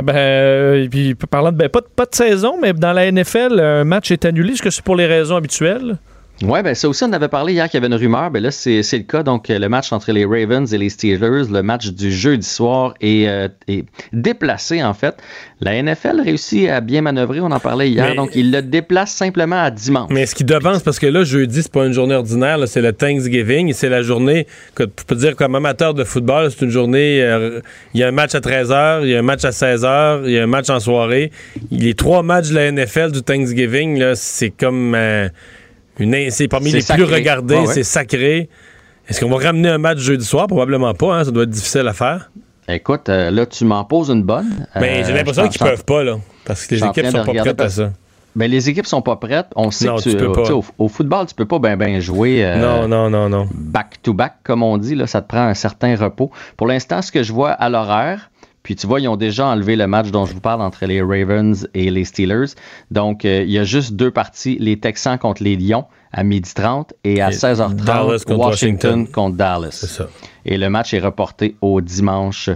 [0.01, 4.53] Ben, euh, parlant ben, pas de saison, mais dans la NFL, un match est annulé.
[4.53, 5.97] Est-ce que c'est pour les raisons habituelles?
[6.43, 8.29] Oui, ben ça aussi, on avait parlé hier qu'il y avait une rumeur.
[8.29, 9.23] Ben là, c'est le cas.
[9.23, 13.27] Donc, le match entre les Ravens et les Steelers, le match du jeudi soir est,
[13.27, 15.15] euh, est déplacé, en fait.
[15.61, 18.13] La NFL réussit à bien manœuvrer, on en parlait hier.
[18.15, 20.11] donc, il le déplace simplement à dimanche.
[20.11, 22.93] Mais ce qui devance, parce que là, jeudi, c'est pas une journée ordinaire, c'est le
[22.93, 23.73] Thanksgiving.
[23.73, 27.23] C'est la journée que tu peux dire comme amateur de football, c'est une journée.
[27.23, 27.61] Euh,
[27.95, 30.31] il y a un match à 13h, il y a un match à 16h, il
[30.31, 31.31] y a un match en soirée.
[31.71, 34.93] Les trois matchs de la NFL du Thanksgiving, c'est comme.
[34.93, 35.29] Euh,
[36.29, 38.49] c'est parmi les plus regardés, c'est sacré.
[39.07, 40.47] Est-ce qu'on va ramener un match jeudi soir?
[40.47, 41.23] Probablement pas, hein?
[41.23, 42.29] ça doit être difficile à faire.
[42.67, 44.67] Écoute, euh, là, tu m'en poses une bonne.
[44.75, 46.17] Mais j'ai euh, l'impression qu'ils peuvent pas, là.
[46.43, 47.91] Parce que les équipes sont pas prêtes à ça.
[48.35, 49.47] Mais les équipes sont pas prêtes.
[49.55, 50.43] On sait que tu, peux pas.
[50.77, 52.45] Au, football, tu peux pas bien ben jouer.
[52.45, 53.47] Euh, non, non, non, non.
[53.53, 56.29] Back to back, comme on dit, là, ça te prend un certain repos.
[56.57, 58.29] Pour l'instant, ce que je vois à l'horaire,
[58.67, 61.01] puis tu vois, ils ont déjà enlevé le match dont je vous parle entre les
[61.01, 62.47] Ravens et les Steelers.
[62.91, 67.21] Donc, il y a juste deux parties, les Texans contre les Lions à 12h30 et
[67.21, 69.69] à 16h30 Washington, contre Dallas.
[69.71, 70.07] C'est ça.
[70.43, 72.49] Et le match est reporté au dimanche.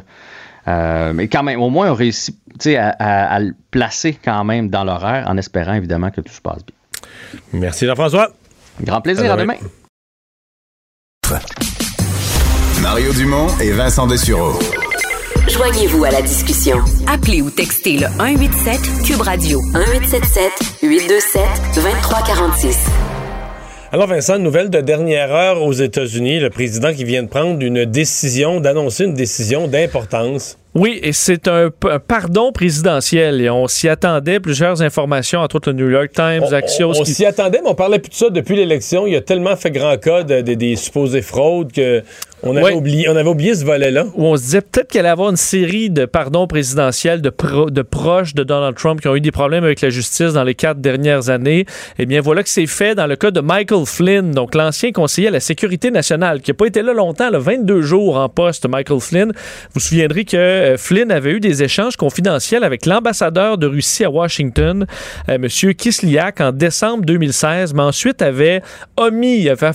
[0.67, 2.35] Euh, mais quand même, au moins, on réussit
[2.75, 6.65] à, à, le placer quand même dans l'horaire en espérant évidemment que tout se passe
[6.65, 7.61] bien.
[7.61, 8.33] Merci Jean-François.
[8.81, 9.55] Grand plaisir, à demain.
[12.81, 14.59] Mario Dumont et Vincent Dessureau.
[15.47, 16.77] Joignez-vous à la discussion.
[17.07, 20.51] Appelez ou textez le 187 Cube Radio 1877
[20.83, 21.41] 827
[21.75, 22.77] 2346.
[23.91, 27.85] Alors Vincent, nouvelle de dernière heure aux États-Unis, le président qui vient de prendre une
[27.85, 30.57] décision, d'annoncer une décision d'importance.
[30.73, 31.69] Oui, et c'est un,
[32.07, 33.41] pardon présidentiel.
[33.41, 34.39] Et on s'y attendait.
[34.39, 36.93] Plusieurs informations, entre autres le New York Times, Axios.
[36.97, 39.05] On, s'y attendait, mais on parlait plus de ça depuis l'élection.
[39.05, 42.03] Il y a tellement fait grand cas des supposées fraudes que
[42.43, 44.05] on avait, oublié, on avait oublié ce volet-là.
[44.15, 47.31] Où on se disait peut-être qu'elle allait avoir une série de pardons présidentiels de,
[47.69, 50.55] de proches de Donald Trump qui ont eu des problèmes avec la justice dans les
[50.55, 51.65] quatre dernières années.
[51.99, 55.27] Eh bien, voilà que c'est fait dans le cas de Michael Flynn, donc l'ancien conseiller
[55.27, 58.67] à la sécurité nationale, qui n'a pas été là longtemps, le 22 jours en poste,
[58.67, 59.31] Michael Flynn.
[59.31, 64.03] Vous vous souviendrez que euh, Flynn avait eu des échanges confidentiels avec l'ambassadeur de Russie
[64.03, 64.85] à Washington,
[65.29, 65.73] euh, M.
[65.73, 68.61] Kislyak, en décembre 2016, mais ensuite avait
[68.97, 69.67] omis, avait,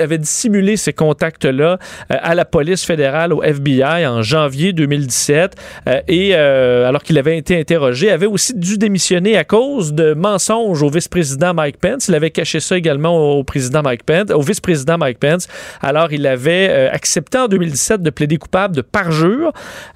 [0.00, 1.78] avait dissimulé ces contacts-là
[2.12, 5.56] euh, à la police fédérale, au FBI, en janvier 2017.
[5.88, 10.82] Euh, et alors qu'il avait été interrogé, avait aussi dû démissionner à cause de mensonges
[10.82, 12.08] au vice-président Mike Pence.
[12.08, 15.48] Il avait caché ça également au président Mike Pence, au vice-président Mike Pence.
[15.82, 19.52] Alors, il avait accepté en 2017 de plaider coupable de parjure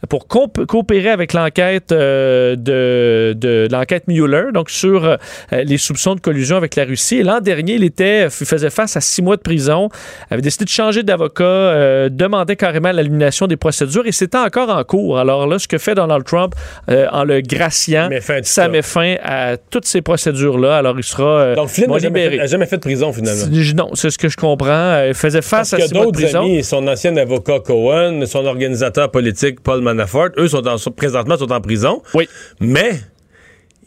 [0.09, 5.17] pour coopérer avec l'enquête de, de l'enquête Mueller, donc sur
[5.53, 7.23] les soupçons de collusion avec la Russie.
[7.23, 9.89] L'an dernier, il était, faisait face à six mois de prison,
[10.31, 14.83] avait décidé de changer d'avocat, euh, demandait carrément l'élimination des procédures et c'était encore en
[14.85, 15.19] cours.
[15.19, 16.55] Alors là, ce que fait Donald Trump
[16.91, 18.09] euh, en le graciant,
[18.43, 20.77] ça, met fin à toutes ces procédures-là.
[20.77, 23.45] Alors il sera euh, Donc Flynn n'a jamais, jamais, fait de prison finalement.
[23.77, 25.05] Non, c'est ce que je comprends.
[25.07, 26.43] Il faisait face à six mois de prison.
[26.43, 30.63] Amis, son ancien avocat Cohen, son organisateur politique Paul Manafort, eux sont
[30.97, 32.03] présentement sont en prison.
[32.15, 32.29] Oui.
[32.61, 33.01] Mais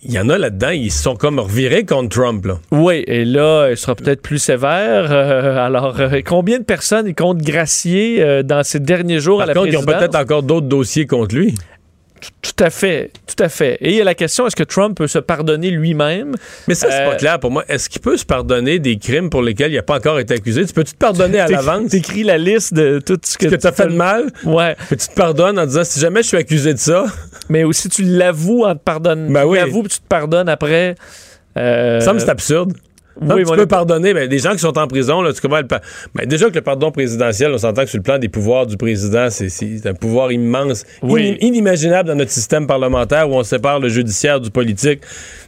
[0.04, 2.46] il y en a là-dedans, ils sont comme revirés contre Trump.
[2.46, 2.60] Là.
[2.72, 5.12] Oui, et là, il sera peut-être plus sévère.
[5.12, 9.46] Euh, alors, euh, combien de personnes il compte gracier euh, dans ces derniers jours à
[9.46, 11.56] la contre, Ils ont peut-être encore d'autres dossiers contre lui.
[12.42, 13.78] Tout à fait, tout à fait.
[13.82, 16.36] Et il y a la question est-ce que Trump peut se pardonner lui-même?
[16.68, 17.64] Mais ça, c'est pas euh, clair pour moi.
[17.68, 20.66] Est-ce qu'il peut se pardonner des crimes pour lesquels il n'a pas encore été accusé?
[20.66, 21.92] Tu peux-tu te pardonner à l'avance?
[21.92, 24.32] T'écris la liste de tout ce que, tu as fait de mal?
[24.44, 24.76] Ouais.
[24.88, 27.06] Puis tu te pardonnes en disant si jamais je suis accusé de ça.
[27.50, 29.32] Mais aussi tu l'avoues en te pardonnant.
[29.32, 29.58] Ben oui.
[29.60, 30.96] Tu l'avoues puis tu te pardonnes après.
[31.58, 32.00] Euh...
[32.00, 32.74] Ça me c'est absurde.
[33.22, 34.14] Oui, tu peux pardonner.
[34.14, 36.62] Ben, des gens qui sont en prison, là, tu comment le ben, déjà que le
[36.62, 40.32] pardon présidentiel, on s'entend que sur le plan des pouvoirs du président, c'est un pouvoir
[40.32, 45.02] immense, inimaginable dans notre système parlementaire où on sépare le judiciaire du politique.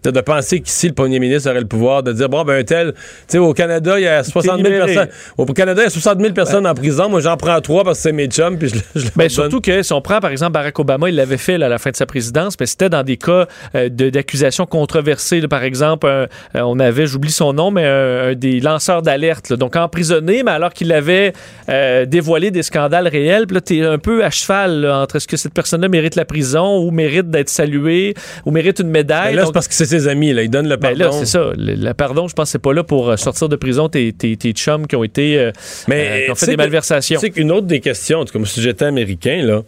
[0.04, 2.64] De, de penser qu'ici, le premier ministre aurait le pouvoir de dire, bon, ben, un
[2.64, 5.10] tel, tu sais, au Canada, il y a 60 000 personnes.
[5.38, 7.10] Au Canada, il y a 60 000 personnes en prison.
[7.10, 9.84] Moi, j'en prends trois parce que c'est mes chums, puis je, je ben, Surtout que
[9.84, 12.06] si on prend, par exemple, Barack Obama, il l'avait fait à la fin de sa
[12.06, 15.42] présidence, mais c'était dans des cas euh, d'accusations controversées.
[15.48, 19.54] par exemple, euh, on avait, j'oublie son nom, mais un, des lanceurs d'alerte.
[19.54, 21.34] Donc emprisonné, mais alors qu'il avait
[21.70, 23.48] euh, dévoilé des scandales réels.
[23.48, 26.26] Puis là, tu es un peu à cheval entre est-ce que cette personne-là mérite la
[26.26, 28.14] prison ou mérite d'être saluée
[28.46, 29.36] ou mérite une médaille.
[29.36, 30.34] Ben là, c'est parce que c'est ses amis.
[30.34, 30.44] Là.
[30.44, 30.98] Il donne le pardon.
[30.98, 31.52] Ben là, c'est ça.
[31.56, 34.52] Le, pardon, je pense que c'est pas là pour euh, sortir de prison tes, tes,
[34.54, 35.52] chums qui ont été euh,
[35.88, 37.20] mais, qui ont fait des malversations.
[37.20, 39.62] Sais qu'une autre des questions, comme si j'étais américain, là,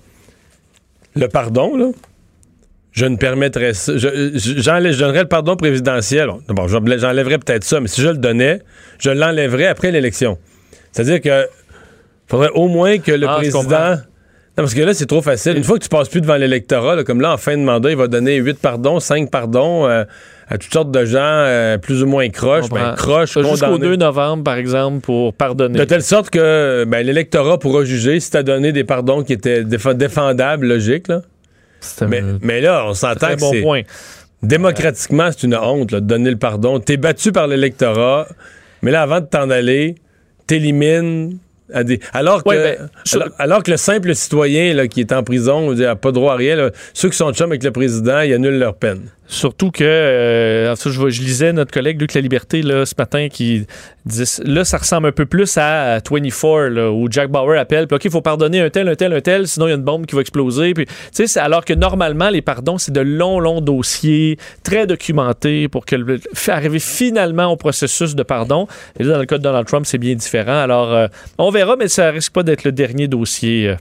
[1.16, 1.88] le pardon, là,
[2.92, 3.94] je ne permettrais ça.
[3.96, 6.30] Je, donnerais le pardon présidentiel.
[6.50, 8.60] Bon, j'enlèverais peut-être ça, mais si je le donnais,
[9.00, 10.38] je l'enlèverais après l'élection.
[10.92, 11.48] C'est-à-dire que
[12.28, 13.96] faudrait au moins que le ah, président.
[14.56, 15.56] parce que là, c'est trop facile.
[15.56, 17.98] Une fois que tu passes plus devant l'électorat, comme là, en fin de mandat, il
[17.98, 20.04] va donner 8 pardons, 5 pardons euh,
[20.50, 22.70] à toutes sortes de gens euh, plus ou moins croches.
[22.70, 25.80] Ben, croches, Jusqu'au 2 novembre, par exemple, pour pardonner.
[25.80, 29.32] De telle sorte que ben, l'électorat pourra juger si tu as donné des pardons qui
[29.32, 31.08] étaient défendables, logique.
[31.08, 31.22] Là.
[32.08, 33.82] Mais, mais, là, on s'entend que bon point.
[34.44, 36.80] Démocratiquement, c'est une honte de donner le pardon.
[36.80, 38.28] T'es battu par l'électorat,
[38.82, 39.96] mais là, avant de t'en aller,
[40.48, 41.38] t'élimines
[42.14, 42.90] alors, que, ben,
[43.40, 46.70] alors, que le simple citoyen là, qui est en prison n'a pas droit à rien,
[46.94, 49.04] ceux qui sont chums avec le président, ils annulent leur peine.
[49.32, 53.66] Surtout que, euh, je, lisais notre collègue Luc La Liberté ce matin qui
[54.06, 57.96] disait, là, ça ressemble un peu plus à 24, là, où Jack Bauer appelle, puis
[57.96, 59.84] OK, il faut pardonner un tel, un tel, un tel, sinon il y a une
[59.84, 60.74] bombe qui va exploser.
[60.74, 60.86] Puis,
[61.38, 65.96] alors que normalement, les pardons, c'est de longs, longs dossiers, très documentés pour que
[66.50, 68.68] arriver finalement au processus de pardon.
[69.00, 70.60] Et là, dans le cas de Donald Trump, c'est bien différent.
[70.60, 71.08] Alors, euh,
[71.38, 73.70] on verra, mais ça risque pas d'être le dernier dossier.
[73.70, 73.76] Euh,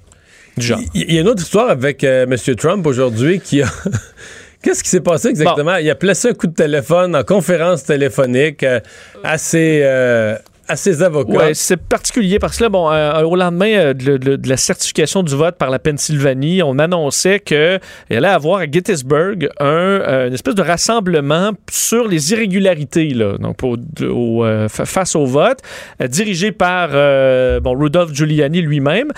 [0.56, 0.80] du genre.
[0.94, 2.36] Il y, a une autre histoire avec M.
[2.56, 3.66] Trump aujourd'hui qui a
[4.62, 5.76] Qu'est-ce qui s'est passé exactement?
[5.76, 8.80] Il a placé un coup de téléphone en conférence téléphonique euh,
[9.24, 10.36] assez euh,
[10.70, 11.52] à ses avocats.
[11.54, 15.56] C'est particulier parce que là, bon, euh, au lendemain euh, de, la certification du vote
[15.56, 21.50] par la Pennsylvanie, on annonçait qu'il allait avoir à Gettysburg euh, une espèce de rassemblement
[21.70, 23.58] sur les irrégularités, là, donc
[24.68, 25.58] face au vote,
[26.08, 26.90] dirigé par
[27.60, 29.10] bon, Rudolph Giuliani lui-même.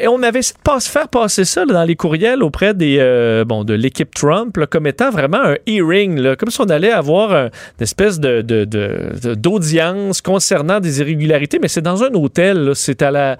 [0.00, 4.12] et on avait de faire passer ça dans les courriels auprès des, bon, de l'équipe
[4.14, 8.42] Trump comme étant vraiment un hearing, comme si on allait avoir une espèce de,
[9.34, 12.72] d'audience concernant des irrégularités, mais c'est dans un hôtel.
[12.74, 13.36] C'est à la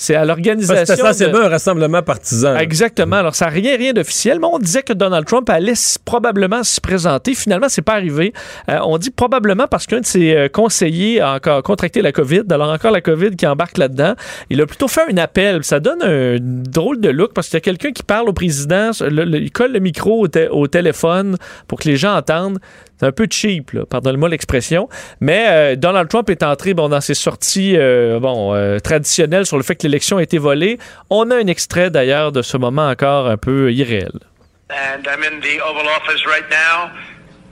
[0.00, 0.82] c'est à l'organisation.
[0.86, 2.56] C'est essentiellement un rassemblement partisan.
[2.56, 3.16] Exactement.
[3.16, 5.74] Alors, ça n'a rien, rien d'officiel, mais on disait que Donald Trump allait
[6.06, 7.34] probablement se présenter.
[7.34, 8.32] Finalement, c'est pas arrivé.
[8.70, 12.44] Euh, on dit probablement parce qu'un de ses euh, conseillers a encore contracté la COVID.
[12.48, 14.14] Alors, encore la COVID qui embarque là-dedans.
[14.48, 15.64] Il a plutôt fait un appel.
[15.64, 18.92] Ça donne un drôle de look parce qu'il y a quelqu'un qui parle au président.
[19.02, 21.36] il colle le micro au, téléphone
[21.68, 22.58] pour que les gens entendent.
[22.98, 24.88] C'est un peu cheap, pardonnez-moi l'expression.
[25.20, 27.76] Mais euh, Donald Trump est entré bon, dans ses sorties
[28.20, 30.78] bon, traditionnelles sur le fait que l'élection a été volée.
[31.10, 34.12] On a un extrait d'ailleurs de ce moment encore un peu irréel.
[34.70, 36.90] And I'm in the Oval Office right now.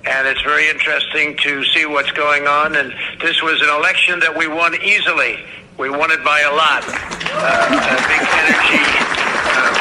[0.06, 2.76] and it's very interesting to see what's going on.
[2.76, 5.44] And this was an election that we won easily.
[5.76, 6.82] We won it by a lot.
[6.86, 8.84] Uh, a energy
[9.52, 9.74] uh,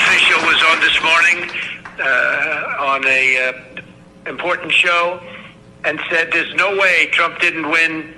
[0.00, 1.38] official was on this morning
[2.00, 5.20] uh, on a uh, important show
[5.84, 8.14] and said, "There's no way Trump didn't win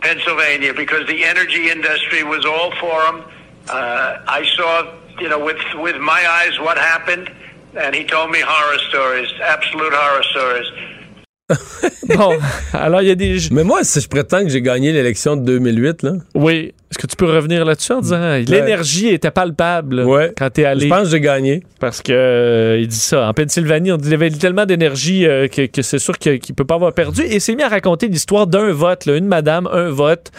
[0.00, 3.24] Pennsylvania because the energy industry was all for him.
[3.68, 7.30] Uh, I saw, you know, with with my eyes what happened,
[7.76, 10.66] and he told me horror stories, absolute horror stories.
[12.16, 12.38] bon,
[12.74, 13.38] alors il y a des.
[13.52, 16.12] Mais moi, si je prétends que j'ai gagné l'élection de 2008, là.
[16.34, 16.74] Oui.
[16.90, 20.32] Est-ce que tu peux revenir là-dessus en disant l'énergie était palpable ouais.
[20.36, 20.86] quand t'es allé?
[20.86, 21.62] Je pense que j'ai gagné.
[21.80, 23.28] Parce que euh, il dit ça.
[23.28, 26.64] En Pennsylvanie, on dit, il avait tellement d'énergie euh, que, c'est sûr qu'il ne peut
[26.64, 27.22] pas avoir perdu.
[27.22, 30.30] Et c'est mis à raconter l'histoire d'un vote, là, une madame, un vote.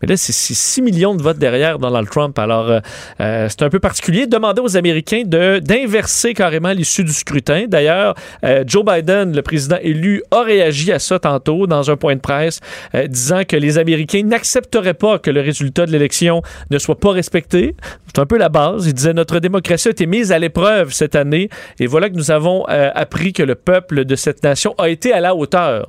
[0.00, 2.38] Mais là, c'est 6 millions de votes derrière Donald Trump.
[2.38, 2.80] Alors, euh,
[3.20, 4.26] euh, c'est un peu particulier.
[4.26, 7.66] Demander aux Américains d'inverser carrément l'issue du scrutin.
[7.68, 12.14] D'ailleurs, euh, Joe Biden, le président élu, a réagi à ça tantôt dans un point
[12.14, 12.60] de presse,
[13.08, 17.74] disant que les Américains n'accepteraient pas que le résultat de l'élection ne soit pas respecté.
[18.06, 18.86] C'est un peu la base.
[18.86, 21.48] Il disait notre démocratie a été mise à l'épreuve cette année.
[21.78, 25.20] Et voilà que nous avons appris que le peuple de cette nation a été à
[25.20, 25.88] la hauteur.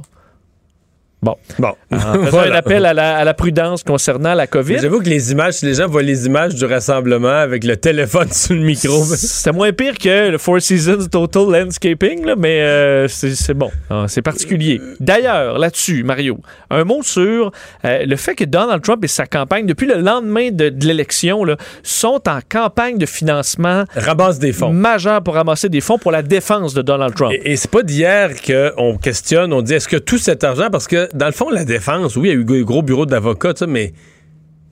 [1.24, 1.36] Bon.
[1.59, 1.74] Bon.
[1.91, 4.80] un appel à la, prudence concernant la COVID.
[4.82, 8.28] J'avoue que les images, si les gens voient les images du rassemblement avec le téléphone
[8.32, 9.03] sur le micro.
[9.03, 13.69] C'est moins pire que le Four Seasons Total Landscaping, là, mais euh, c'est bon.
[13.91, 14.82] Ah, c'est particulier.
[14.99, 16.39] D'ailleurs, là-dessus, Mario,
[16.72, 17.51] un mot sur
[17.86, 21.45] euh, le fait que Donald Trump et sa campagne, depuis le lendemain de, l'élection,
[21.84, 23.84] sont en campagne de financement.
[23.95, 24.74] Ramasse des fonds.
[24.74, 27.32] Majeur pour ramasser des fonds pour la défense de Donald Trump.
[27.32, 30.88] Et, et c'est pas d'hier qu'on questionne, on dit est-ce que tout cet argent, parce
[30.88, 33.66] que dans le fond, la défense, oui, il y a eu un gros bureau d'avocats,
[33.68, 33.93] mais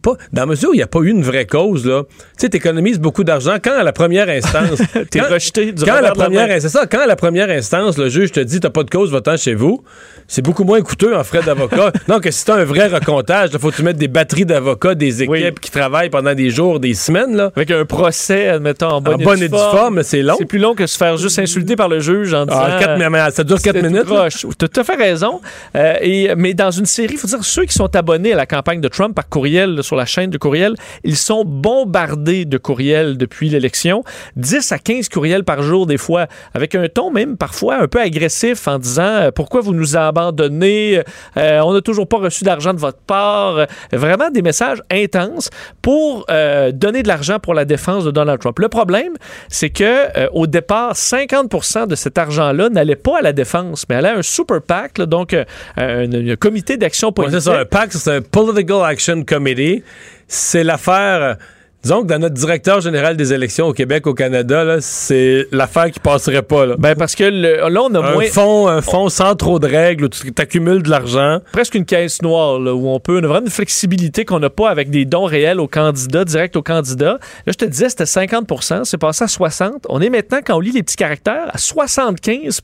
[0.02, 2.16] pas, dans la mesure où il n'y a pas eu une vraie cause, là, tu
[2.38, 4.82] sais, t'économises beaucoup d'argent quand à la première instance.
[5.12, 8.10] T'es rejeté du quand à la première, C'est ça, quand à la première instance, le
[8.10, 9.84] juge te dit t'as pas de cause votant chez vous,
[10.28, 11.92] c'est beaucoup moins coûteux en frais d'avocat.
[12.08, 14.96] non, que si t'as un vrai recomptage, il faut que tu mettes des batteries d'avocats,
[14.96, 17.52] des équipes qui travaillent pendant des jours, des semaines, là.
[17.56, 20.04] Avec un procès, admettons, en bonne, en et, forme.
[20.04, 20.36] c'est long.
[20.38, 23.14] C'est plus long que se faire juste insulter par le juge en ah, disant.
[23.14, 24.06] Ah, ça dure 4 minutes.
[24.58, 25.42] T'as tout à fait raison.
[25.76, 28.46] Euh, et, mais dans une série, il faut dire, ceux qui sont abonnés à la
[28.46, 30.76] campagne de Trump par courriel sur la chaîne de courriels.
[31.04, 34.04] Ils sont bombardés de courriels depuis l'élection.
[34.36, 38.00] 10 à 15 courriels par jour, des fois, avec un ton même parfois un peu
[38.00, 41.02] agressif en disant euh, pourquoi vous nous abandonnez,
[41.38, 43.66] euh, on n'a toujours pas reçu d'argent de votre part.
[43.92, 45.50] Vraiment des messages intenses
[45.82, 48.60] pour euh, donner de l'argent pour la défense de Donald Trump.
[48.60, 49.14] Le problème,
[49.48, 54.10] c'est que au départ, 50 de cet argent-là n'allait pas à la défense, mais allait
[54.10, 55.36] à un super PAC, donc
[55.78, 57.42] un, comité d'action politique.
[57.42, 59.79] c'est ça, un PAC, c'est un Political Action Committee.
[60.28, 61.38] C'est l'affaire
[61.82, 66.02] Disons que dans notre directeur général des élections au Québec, au Canada, c'est l'affaire qui
[66.02, 66.66] passerait pas.
[66.66, 66.76] Là.
[66.78, 68.26] Ben parce que là, on a un moins.
[68.26, 71.40] Fonds, un fonds sans trop de règles, où tu accumules de l'argent.
[71.54, 73.20] Presque une caisse noire, là, où on peut.
[73.22, 76.58] On a vraiment une flexibilité qu'on n'a pas avec des dons réels aux candidats, direct
[76.58, 77.18] aux candidats.
[77.46, 80.60] Là, je te disais, c'était 50% c'est passé à 60% On est maintenant, quand on
[80.60, 82.60] lit les petits caractères, à 75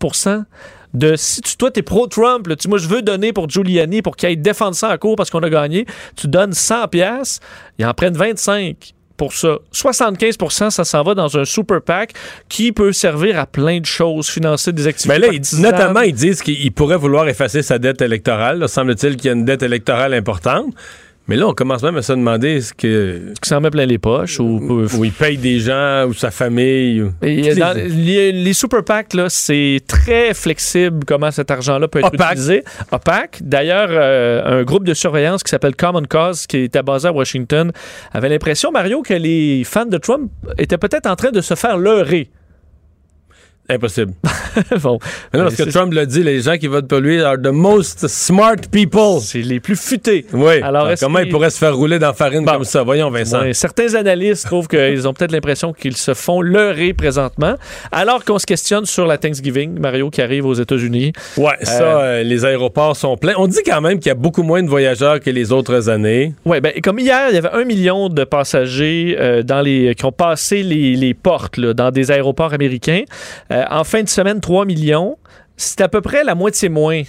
[0.96, 4.28] de si tu, toi, t'es pro-Trump, tu, moi, je veux donner pour Giuliani pour qu'il
[4.28, 5.86] aille défendre ça en cours parce qu'on a gagné,
[6.16, 7.40] tu donnes 100 pièces,
[7.78, 9.58] ils en prennent 25 pour ça.
[9.74, 12.14] 75% ça s'en va dans un super PAC
[12.50, 15.20] qui peut servir à plein de choses, financer des activités.
[15.20, 18.68] Mais là, notamment, ils disent qu'il pourrait vouloir effacer sa dette électorale.
[18.68, 20.74] Semble-t-il qu'il y a une dette électorale importante.
[21.28, 23.32] Mais là, on commence même à se demander ce que.
[23.32, 24.88] Est-ce qu'il s'en met plein les poches ou.
[24.98, 27.04] Ou il paye des gens ou sa famille.
[27.22, 32.64] les, super PAC, là, c'est très flexible comment cet argent-là peut être utilisé.
[32.92, 33.40] opaque.
[33.42, 37.72] D'ailleurs, euh, un groupe de surveillance qui s'appelle Common Cause, qui était basé à Washington,
[38.14, 41.78] avait l'impression, Mario, que les fans de Trump étaient peut-être en train de se faire
[41.78, 42.30] leurrer
[43.68, 44.14] Impossible.
[44.82, 45.00] bon.
[45.34, 48.08] non, parce que Trump l'a dit, les gens qui votent pour lui are the most
[48.08, 49.20] smart people.
[49.22, 50.26] C'est les plus futés.
[50.34, 50.62] Oui.
[50.62, 52.84] Alors, comment ils pourraient se faire rouler dans la farine comme ça?
[52.84, 53.42] Voyons, Vincent.
[53.54, 57.56] certains analystes trouvent qu'ils ont peut-être l'impression qu'ils se font leurrer présentement,
[57.92, 61.14] alors qu'on se questionne sur la Thanksgiving, Mario, qui arrive aux États-Unis.
[61.38, 63.34] Ouais, ça, euh, euh, les aéroports sont pleins.
[63.38, 66.34] On dit quand même qu'il y a beaucoup moins de voyageurs que les autres années.
[66.46, 70.06] Oui, ben, comme hier, il y avait un million de passagers euh, dans les, qui
[70.06, 73.04] ont passé les, les portes là, dans des aéroports américains.
[73.56, 75.18] Euh, en fin de semaine, 3 millions.
[75.56, 77.04] C'est à peu près la moitié moins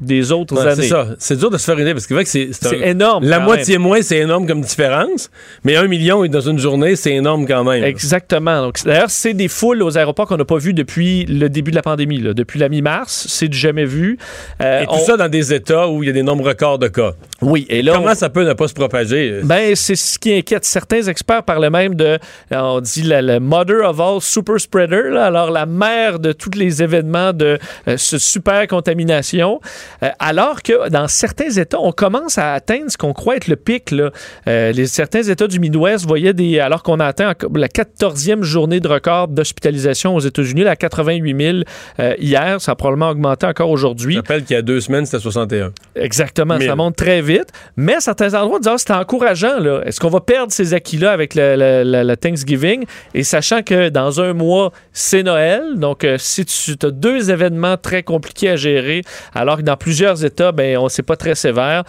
[0.00, 0.82] des autres années.
[0.82, 1.08] C'est ça.
[1.18, 3.24] C'est dur de se faire une idée parce que c'est c'est énorme.
[3.24, 5.30] La moitié moins, c'est énorme comme différence,
[5.64, 7.84] mais un million dans une journée, c'est énorme quand même.
[7.84, 8.70] Exactement.
[8.84, 11.82] D'ailleurs, c'est des foules aux aéroports qu'on n'a pas vu depuis le début de la
[11.82, 13.26] pandémie, depuis la mi-mars.
[13.28, 14.18] C'est du jamais vu.
[14.60, 16.88] Euh, et tout ça dans des États où il y a des nombres records de
[16.88, 17.12] cas.
[17.40, 17.66] Oui.
[17.68, 19.40] Et là, comment ça peut ne pas se propager?
[19.44, 20.64] Ben, c'est ce qui inquiète.
[20.64, 22.18] Certains experts parlaient même de,
[22.50, 27.32] on dit la, mother of all super spreader, alors la mère de tous les événements
[27.32, 29.60] de euh, super contamination.
[30.02, 33.56] Euh, alors que dans certains États, on commence à atteindre ce qu'on croit être le
[33.56, 33.90] pic.
[33.90, 34.10] Là.
[34.48, 36.60] Euh, les, certains États du Midwest voyaient des.
[36.60, 41.58] Alors qu'on a atteint la 14e journée de record d'hospitalisation aux États-Unis, la 88 000
[42.00, 44.14] euh, hier, ça a probablement augmenté encore aujourd'hui.
[44.14, 45.72] Je rappelle qu'il y a deux semaines, c'était 61.
[45.96, 47.48] Exactement, ça monte très vite.
[47.76, 49.82] Mais certains endroits disent ah, c'est encourageant.
[49.84, 52.84] Est-ce qu'on va perdre ces acquis-là avec le, Thanksgiving?
[53.14, 55.62] Et sachant que dans un mois, c'est Noël.
[55.76, 59.02] Donc, si tu as deux événements très compliqués à gérer,
[59.34, 61.84] alors que dans plusieurs États, ben, on sait pas très sévère.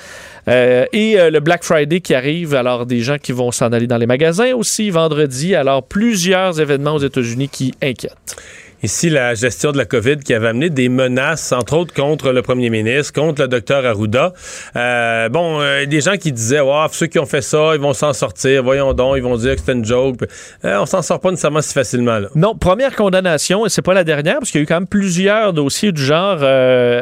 [0.47, 3.87] Euh, et euh, le Black Friday qui arrive, alors des gens qui vont s'en aller
[3.87, 5.55] dans les magasins aussi vendredi.
[5.55, 8.35] Alors plusieurs événements aux États-Unis qui inquiètent
[8.85, 12.41] ici la gestion de la COVID qui avait amené des menaces, entre autres contre le
[12.41, 14.33] premier ministre, contre le docteur Arruda.
[14.75, 17.93] Euh, bon, euh, des gens qui disaient, wow, ceux qui ont fait ça, ils vont
[17.93, 20.17] s'en sortir, voyons donc, ils vont dire que c'était une joke.
[20.63, 22.19] Euh, on s'en sort pas nécessairement si facilement.
[22.19, 22.29] Là.
[22.35, 24.87] Non, première condamnation, et c'est pas la dernière, parce qu'il y a eu quand même
[24.87, 26.39] plusieurs dossiers du genre,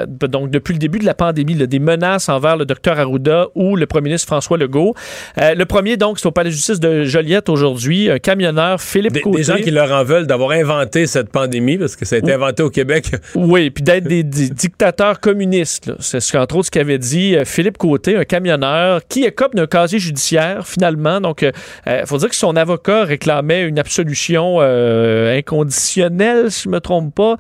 [0.08, 3.86] donc depuis le début de la pandémie, des menaces envers le docteur Arruda ou le
[3.86, 4.96] premier ministre François Legault.
[5.38, 9.38] le premier, donc, c'est au palais de justice de Joliette aujourd'hui, un camionneur, Philippe Côté.
[9.38, 12.34] Des gens qui leur en veulent d'avoir inventé cette pandémie parce que ça a été
[12.34, 13.12] inventé au Québec.
[13.36, 15.92] Oui, puis d'être des, dictateurs communistes.
[16.00, 19.66] C'est ce qu'entre autres ce qu'avait dit euh, Philippe Côté, un camionneur qui écope d'un
[19.66, 21.20] casier judiciaire finalement.
[21.20, 21.52] Donc, il euh,
[21.88, 27.38] euh, faut dire que son avocat réclamait une absolution inconditionnelle, si je me trompe pas.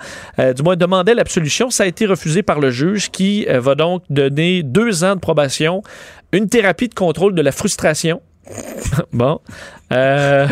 [0.54, 1.70] du moins, demandait l'absolution.
[1.70, 5.82] Ça a été refusé par le juge qui va donc donner deux ans de probation,
[6.32, 8.22] une thérapie de contrôle de la frustration
[9.14, 9.40] bon.
[9.92, 10.48] Euh,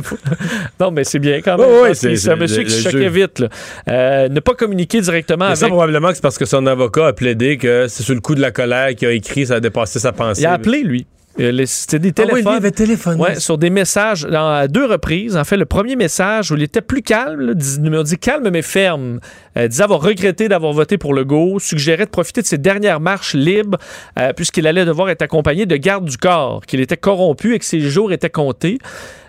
[0.80, 1.68] non, mais c'est bien quand même.
[1.82, 3.44] oui, c'est un monsieur qui se choquait vite.
[3.88, 5.58] Euh, ne pas communiquer directement avec...
[5.58, 8.40] Ça, probablement, c'est parce que son avocat a plaidé que c'est sur le coup de
[8.40, 10.42] la colère qu'il a écrit, ça a dépassé sa pensée.
[10.42, 11.06] Il a appelé, lui.
[11.36, 12.42] C'était des téléphones.
[12.46, 13.20] Ah oui, avait téléphoné.
[13.20, 15.36] Ouais, sur des messages à deux reprises.
[15.36, 18.62] En fait, le premier message où il était plus calme, il me dit calme mais
[18.62, 19.20] ferme.
[19.56, 23.00] Euh, disait avoir regretté d'avoir voté pour le go, suggérait de profiter de ses dernières
[23.00, 23.78] marches libres
[24.18, 27.64] euh, puisqu'il allait devoir être accompagné de garde du corps, qu'il était corrompu et que
[27.64, 28.78] ses jours étaient comptés.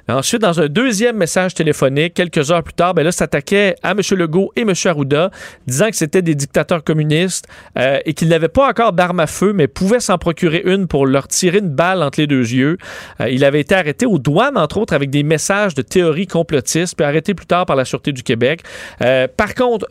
[0.09, 3.99] Ensuite, dans un deuxième message téléphonique, quelques heures plus tard, ben là, s'attaquait à M.
[4.17, 4.73] Legault et M.
[4.85, 5.29] Arruda,
[5.67, 7.47] disant que c'était des dictateurs communistes
[7.77, 11.05] euh, et qu'ils n'avaient pas encore d'armes à feu, mais pouvaient s'en procurer une pour
[11.05, 12.77] leur tirer une balle entre les deux yeux.
[13.21, 16.95] Euh, il avait été arrêté aux douanes, entre autres, avec des messages de théorie complotiste,
[16.95, 18.63] puis arrêté plus tard par la Sûreté du Québec.
[19.03, 19.87] Euh, par contre,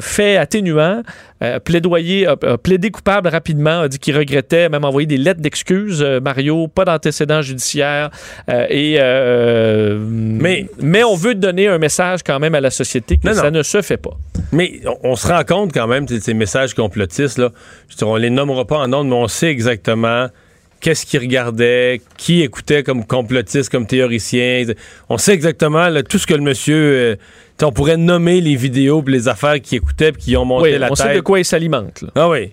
[0.00, 1.02] fait atténuant,
[1.64, 2.26] plaidoyer,
[2.62, 7.42] plaidé coupable rapidement, a dit qu'il regrettait, même envoyé des lettres d'excuses, Mario, pas d'antécédents
[7.42, 8.10] judiciaires
[8.48, 8.98] et
[10.08, 13.62] mais, mais on veut donner un message quand même à la société que ça ne
[13.62, 14.16] se fait pas.
[14.52, 17.50] Mais on, se rend compte quand même de ces messages complotistes, là.
[17.88, 20.28] Je on les nommera pas en ordre, mais on sait exactement
[20.80, 24.64] qu'est-ce qu'ils regardaient, qui écoutait comme complotiste, comme théoricien.
[25.08, 26.76] On sait exactement tout ce que le monsieur...
[26.76, 27.16] Euh,
[27.66, 30.88] on pourrait nommer les vidéos et les affaires qu'il écoutait et qui ont monté la
[30.88, 30.92] tête.
[30.92, 32.04] On sait de quoi il s'alimente.
[32.14, 32.50] Ah oui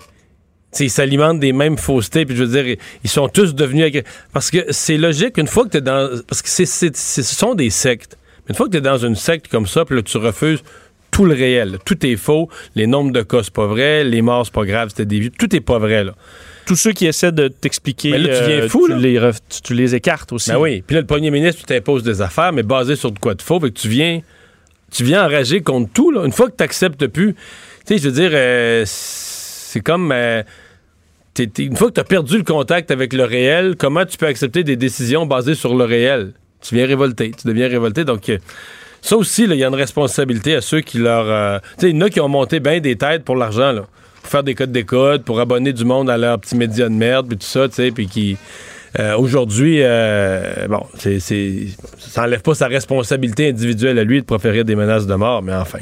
[0.84, 4.04] ils s'alimentent des mêmes faussetés, puis je veux dire, ils sont tous devenus...
[4.34, 6.10] Parce que c'est logique, une fois que tu es dans...
[6.28, 8.18] Parce que c'est, ce sont des sectes.
[8.46, 10.64] Mais une fois que tu es dans une secte comme ça, puis là, tu refuses
[11.12, 11.78] tout le réel.
[11.86, 12.50] Tout est faux.
[12.76, 14.04] Les nombres de cas, c'est pas vrai.
[14.04, 14.90] Les morts, c'est pas grave.
[14.90, 15.32] C'était des vies.
[15.32, 16.14] Tout est pas vrai, là.
[16.66, 19.20] Tous ceux qui essaient de t'expliquer, mais là, tu viens euh, fou, tu, Les
[19.64, 20.50] tu, les écartes aussi.
[20.50, 20.84] Ben oui.
[20.86, 23.42] Puis là, le premier ministre, tu t'imposes des affaires, mais basées sur de quoi de
[23.44, 23.60] faux.
[23.60, 24.22] Fait que tu viens,
[24.96, 26.10] tu viens enrager contre tout.
[26.10, 26.26] Là.
[26.26, 27.40] Une fois que tu n'acceptes plus, tu
[27.86, 30.12] sais, je veux dire, euh, c'est comme...
[30.14, 30.42] Euh,
[31.38, 34.64] une fois que tu as perdu le contact avec le réel, comment tu peux accepter
[34.64, 36.32] des décisions basées sur le réel?
[36.62, 38.06] Tu viens révolter, tu deviens révolté.
[38.06, 38.38] Donc, euh,
[39.02, 41.60] ça aussi, il y a une responsabilité à ceux qui leur.
[41.62, 43.84] Tu sais, il y en a qui ont monté bien des têtes pour l'argent, là.
[44.22, 47.28] Pour faire des codes d'écoute, pour abonner du monde à leurs petits médias de merde,
[47.28, 48.38] puis tout ça, tu sais, puis qui.
[49.00, 49.82] Euh, aujourd'hui,
[50.70, 55.16] bon, c'est, ça n'enlève pas sa responsabilité individuelle à lui de proférer des menaces de
[55.16, 55.80] mort, mais enfin.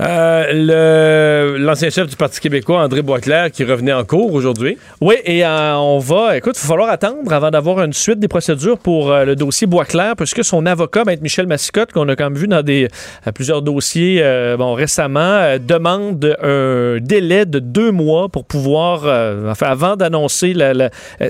[0.00, 4.78] Euh, l'ancien chef du Parti québécois, André Boisclair, qui revenait en cours aujourd'hui.
[5.00, 8.28] Oui, et euh, on va, écoute, il va falloir attendre avant d'avoir une suite des
[8.28, 12.30] procédures pour euh, le dossier Boisclair, puisque son avocat, Maître Michel Massicotte, qu'on a quand
[12.30, 12.88] même vu dans des,
[13.34, 14.22] plusieurs dossiers
[14.56, 19.04] bon, récemment, demande un délai de deux mois pour pouvoir,
[19.50, 20.54] enfin, avant d'annoncer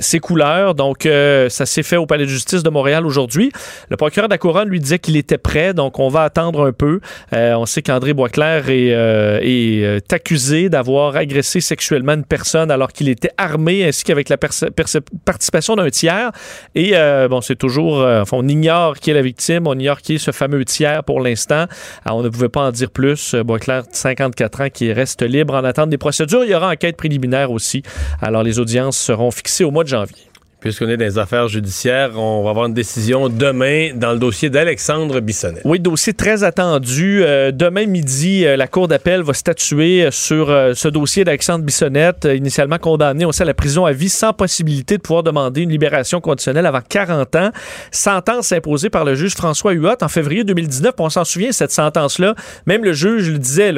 [0.01, 0.75] ses couleurs.
[0.75, 3.51] Donc, ça s'est fait au Palais de justice de Montréal aujourd'hui.
[3.89, 6.73] Le procureur de la Couronne lui disait qu'il était prêt, donc on va attendre un
[6.73, 7.01] peu.
[7.33, 13.09] on sait qu'André Boisclair est, euh, euh, accusé d'avoir agressé sexuellement une personne alors qu'il
[13.09, 16.33] était armé, ainsi qu'avec la participation d'un tiers.
[16.75, 20.19] Et euh, bon, c'est toujours, on ignore qui est la victime, on ignore qui est
[20.19, 21.67] ce fameux tiers pour l'instant.
[22.07, 23.35] on ne pouvait pas en dire plus.
[23.35, 26.45] Boisclair, 54 ans, qui reste libre en attente des procédures.
[26.45, 27.83] Il y aura enquête préliminaire aussi.
[28.21, 30.29] Alors, les audiences seront fixées au mois de janvier.
[30.61, 34.51] Puisqu'on est dans les affaires judiciaires, on va avoir une décision demain dans le dossier
[34.51, 35.61] d'Alexandre Bissonnet.
[35.65, 37.23] Oui, dossier très attendu.
[37.23, 42.27] Euh, demain midi, euh, la Cour d'appel va statuer sur euh, ce dossier d'Alexandre Bissonnette,
[42.35, 46.21] initialement condamné aussi à la prison à vie sans possibilité de pouvoir demander une libération
[46.21, 47.51] conditionnelle avant 40 ans.
[47.93, 50.93] Sentence imposée par le juge François Huot en février 2019.
[50.99, 52.35] On s'en souvient, cette sentence-là.
[52.67, 53.73] Même le juge le disait,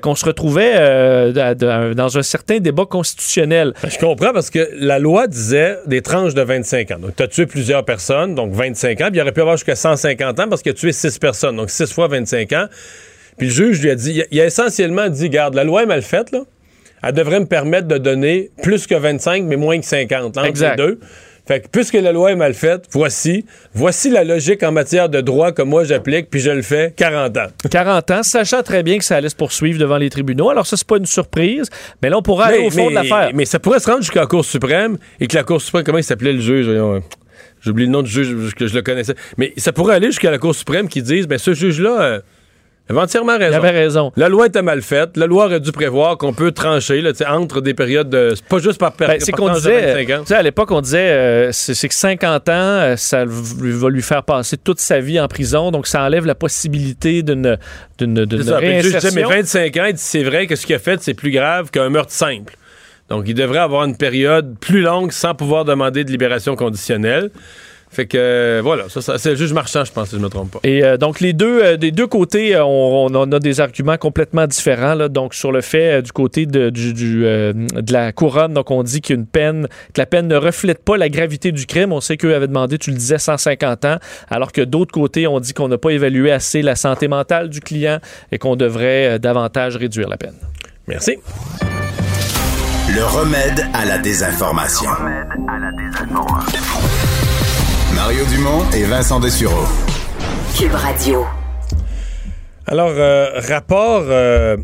[0.00, 3.74] qu'on se retrouvait dans un certain débat constitutionnel.
[3.84, 6.98] Je comprends parce que la loi disait des 30 de 25 ans.
[6.98, 9.08] Donc, tu as tué plusieurs personnes, donc 25 ans.
[9.08, 11.70] Puis il aurait pu avoir jusqu'à 150 ans parce qu'il a tué 6 personnes, donc
[11.70, 12.66] 6 fois 25 ans.
[13.38, 16.02] Puis le juge lui a dit, il a essentiellement dit, garde, la loi est mal
[16.02, 16.40] faite, là.
[17.02, 20.76] Elle devrait me permettre de donner plus que 25, mais moins que 50, entre les
[20.76, 21.00] deux.
[21.50, 23.44] Fait que puisque la loi est mal faite, voici,
[23.74, 27.36] voici la logique en matière de droit que moi j'applique, puis je le fais 40
[27.38, 27.46] ans.
[27.68, 30.48] 40 ans, sachant très bien que ça allait se poursuivre devant les tribunaux.
[30.48, 31.68] Alors ça, c'est pas une surprise,
[32.00, 33.32] mais là, on pourrait aller au fond de l'affaire.
[33.34, 35.98] Mais ça pourrait se rendre jusqu'à la Cour suprême et que la Cour suprême, comment
[35.98, 36.66] il s'appelait le juge?
[36.68, 37.00] Euh,
[37.60, 39.16] j'oublie le nom du juge que je le connaissais.
[39.36, 42.00] Mais ça pourrait aller jusqu'à la Cour suprême qui dise, ben ce juge-là...
[42.00, 42.20] Euh,
[42.90, 43.52] avait entièrement raison.
[43.52, 44.12] Il avait raison.
[44.16, 45.16] La loi était mal faite.
[45.16, 48.34] La loi aurait dû prévoir qu'on peut trancher là, entre des périodes de.
[48.48, 49.18] pas juste par période.
[49.18, 50.06] Ben, c'est qu'on disait.
[50.30, 54.56] À l'époque, on disait euh, c'est que 50 ans, euh, ça va lui faire passer
[54.56, 55.70] toute sa vie en prison.
[55.70, 57.58] Donc, ça enlève la possibilité d'une
[57.98, 59.10] d'une réinsertion.
[59.14, 62.12] mais 25 ans, c'est vrai que ce qu'il a fait, c'est plus grave qu'un meurtre
[62.12, 62.56] simple.
[63.08, 67.30] Donc, il devrait avoir une période plus longue sans pouvoir demander de libération conditionnelle.
[67.92, 70.28] Fait que euh, voilà, ça, c'est le juge marchand, je pense, si je ne me
[70.28, 70.60] trompe pas.
[70.62, 74.46] Et euh, donc les deux, euh, des deux côtés, on, on, a des arguments complètement
[74.46, 74.94] différents.
[74.94, 79.00] Là, donc sur le fait du côté de, du, de la couronne, donc on dit
[79.00, 81.92] qu'une peine, que la peine ne reflète pas la gravité du crime.
[81.92, 83.96] On sait qu'eux avaient demandé, tu le disais, 150 ans,
[84.28, 87.60] alors que d'autres côtés, on dit qu'on n'a pas évalué assez la santé mentale du
[87.60, 87.98] client
[88.30, 90.36] et qu'on devrait davantage réduire la peine.
[90.86, 91.16] Merci.
[92.94, 94.90] Le remède à la désinformation.
[94.90, 96.59] Le remède à la désinformation.
[98.10, 99.62] Mario Dumont et Vincent Dessureau.
[100.58, 101.24] Cube Radio.
[102.66, 104.56] Alors, euh, rapport euh,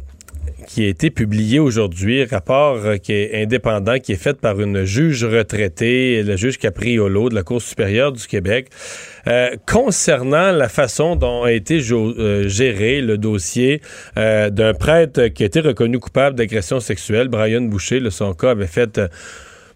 [0.67, 5.25] qui a été publié aujourd'hui, rapport qui est indépendant, qui est fait par une juge
[5.25, 8.69] retraitée, le juge Capriolo de la Cour supérieure du Québec,
[9.65, 13.81] concernant la façon dont a été géré le dossier
[14.17, 18.01] d'un prêtre qui a été reconnu coupable d'agression sexuelle, Brian Boucher.
[18.01, 19.01] Le, son cas avait fait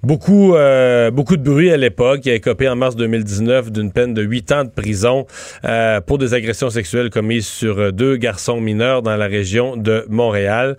[0.03, 2.21] Beaucoup, euh, beaucoup de bruit à l'époque.
[2.25, 5.27] Il a écopé en mars 2019 d'une peine de 8 ans de prison
[5.67, 10.07] euh, pour des agressions sexuelles commises sur euh, deux garçons mineurs dans la région de
[10.09, 10.79] Montréal.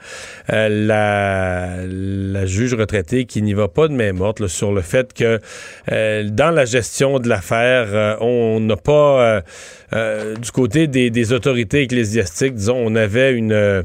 [0.49, 5.39] la, la, juge retraitée qui n'y va pas de main morte sur le fait que
[5.88, 9.43] dans la gestion de l'affaire, on n'a pas,
[9.93, 13.84] du côté des, des autorités ecclésiastiques, disons, on avait une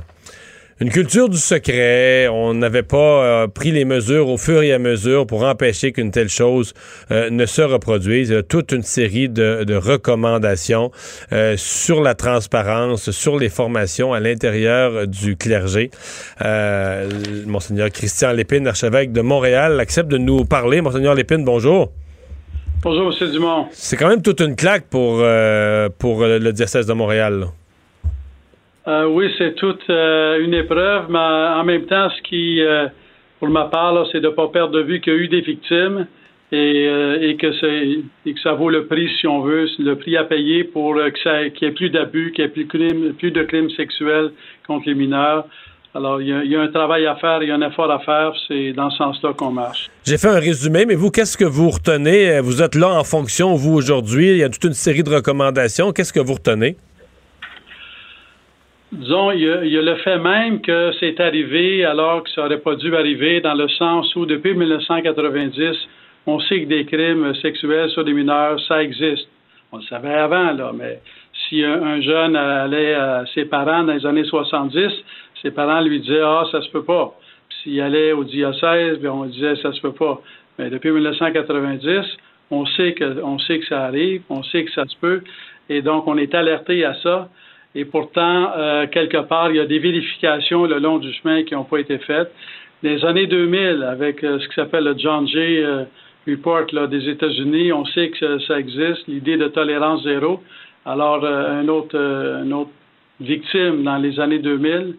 [0.78, 2.28] une culture du secret.
[2.28, 6.11] On n'avait pas euh, pris les mesures au fur et à mesure pour empêcher qu'une
[6.11, 6.74] telle chose
[7.11, 8.28] euh, ne se reproduise.
[8.28, 10.90] Il y a toute une série de, recommandations
[11.32, 15.90] euh, sur la transparence, sur les formations à l'intérieur du clergé.
[17.47, 20.81] Monseigneur Christian Lépine, archevêque de Montréal, accepte de nous parler.
[20.81, 21.93] Monseigneur Lépine, bonjour.
[22.82, 23.31] Bonjour, M.
[23.31, 23.66] Dumont.
[23.73, 25.24] C'est quand même toute une claque pour,
[25.98, 27.47] pour le diocèse de Montréal.
[28.88, 32.86] Euh, oui, c'est toute euh, une épreuve, mais en même temps, ce qui, euh,
[33.40, 35.40] pour ma part, c'est de ne pas perdre de vue qu'il y a eu des
[35.40, 36.06] victimes
[36.52, 40.94] et, que que ça vaut le prix, si on veut, le prix à payer pour
[40.94, 44.30] qu'il n'y ait plus d'abus, qu'il n'y ait plus, de crimes sexuels
[44.68, 45.46] contre les mineurs.
[45.92, 48.32] Alors, il y, a, un travail à faire, il y a un effort à faire,
[48.46, 49.90] c'est dans ce sens-là qu'on marche.
[50.04, 52.38] J'ai fait un résumé, mais vous, qu'est-ce que vous retenez?
[52.40, 55.92] Vous êtes là en fonction, vous, aujourd'hui, il y a toute une série de recommandations.
[55.92, 56.76] Qu'est-ce que vous retenez?
[58.97, 62.77] Disons, il y, a, le fait même que c'est arrivé alors que ça n'aurait pas
[62.77, 65.77] dû arriver, dans le sens où depuis 1990,
[66.27, 69.28] on sait que des crimes sexuels sur des mineurs, ça existe.
[69.73, 71.01] On le savait avant, là, mais
[71.48, 74.90] si un, jeune allait à ses parents dans les années 70,
[75.43, 77.14] ses parents lui disaient Ah, ça se peut pas.
[77.62, 80.20] s'il allait au diocèse, bien, on disait Ça se peut pas.
[80.59, 82.05] Mais depuis 1990,
[82.51, 85.23] on sait que on sait que ça arrive, on sait que ça se peut,
[85.68, 87.28] et donc on est alerté à ça.
[87.78, 91.53] Et pourtant, euh, quelque part, il y a des vérifications le long du chemin qui
[91.53, 92.32] n'ont pas été faites.
[92.82, 95.85] Les années 2000, avec euh, ce qui s'appelle le John Jay euh,
[96.27, 100.43] Report là, des États-Unis, on sait que ça, existe, l'idée de tolérance zéro.
[100.86, 102.70] Alors, un autre, une autre
[103.20, 104.97] victime dans les années 2000.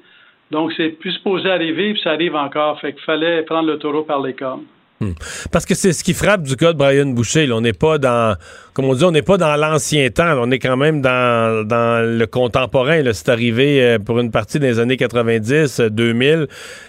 [0.52, 2.80] Donc, c'est plus supposé arriver, puis ça arrive encore.
[2.80, 4.66] Fait qu'il fallait prendre le taureau par les cornes.
[5.00, 5.12] Hmm.
[5.52, 7.52] Parce que c'est ce qui frappe du cas de Brian Boucher.
[7.52, 8.36] On n'est pas dans,
[8.74, 10.40] comme on dit, on n'est pas dans l'ancien temps.
[10.42, 13.04] On est quand même dans, dans le contemporain.
[13.14, 16.28] C'est arrivé euh, pour une partie des années 90, 2000.
[16.28, 16.46] Euh,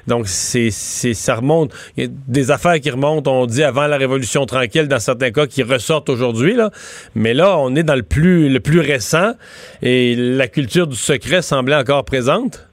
[0.06, 1.72] Donc, c'est, ça remonte.
[1.98, 5.30] Il y a des affaires qui remontent, on dit, avant la Révolution tranquille, dans certains
[5.30, 6.54] cas, qui ressortent aujourd'hui.
[6.54, 6.70] Là.
[7.14, 9.34] Mais là, on est dans le plus, le plus récent
[9.82, 12.67] et la culture du secret semblait encore présente.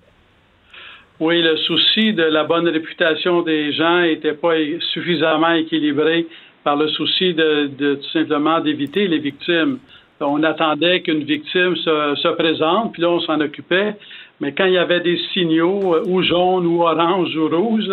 [1.21, 4.55] Oui, le souci de la bonne réputation des gens n'était pas
[4.91, 6.27] suffisamment équilibré
[6.65, 9.79] par le souci de, tout simplement d'éviter les victimes.
[10.19, 13.95] On attendait qu'une victime se, présente, puis là, on s'en occupait.
[14.41, 17.89] Mais quand il y avait des signaux, euh, ou jaunes, ou oranges, ou rouges,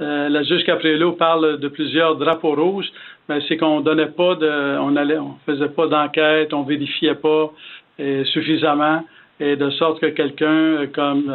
[0.00, 2.90] euh, la juge Capriello parle de plusieurs drapeaux rouges,
[3.28, 7.52] mais c'est qu'on donnait pas de, on allait, on faisait pas d'enquête, on vérifiait pas
[8.00, 9.04] euh, suffisamment,
[9.38, 11.32] et de sorte que quelqu'un comme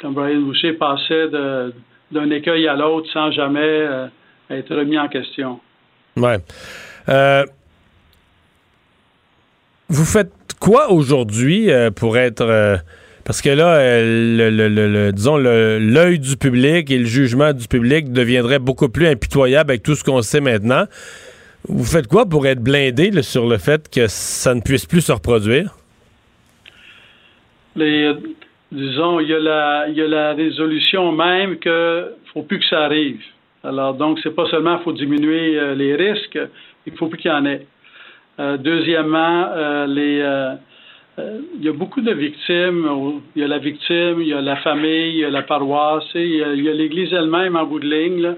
[0.00, 4.06] comme Brian Boucher passait d'un écueil à l'autre sans jamais euh,
[4.48, 5.60] être remis en question.
[6.16, 6.38] Ouais.
[7.08, 7.44] Euh,
[9.88, 12.80] vous faites quoi aujourd'hui euh, pour être
[13.24, 18.88] parce que là, le, disons, l'œil du public et le jugement du public deviendrait beaucoup
[18.88, 20.86] plus impitoyable avec tout ce qu'on sait maintenant.
[21.68, 25.12] Vous faites quoi pour être blindé sur le fait que ça ne puisse plus se
[25.12, 25.76] reproduire?
[27.76, 28.12] Les,
[28.72, 32.58] disons, il y a la, il y a la résolution même qu'il ne faut plus
[32.58, 33.20] que ça arrive.
[33.62, 36.38] Alors, donc, c'est pas seulement faut diminuer euh, les risques,
[36.86, 37.66] il faut plus qu'il y en ait.
[38.38, 40.22] Euh, deuxièmement, euh, les,
[41.56, 43.20] il y a beaucoup de victimes.
[43.36, 46.04] Il y a la victime, il y a la famille, il y a la paroisse,
[46.14, 48.22] il y a, l'Église elle-même en bout de ligne.
[48.22, 48.34] Là.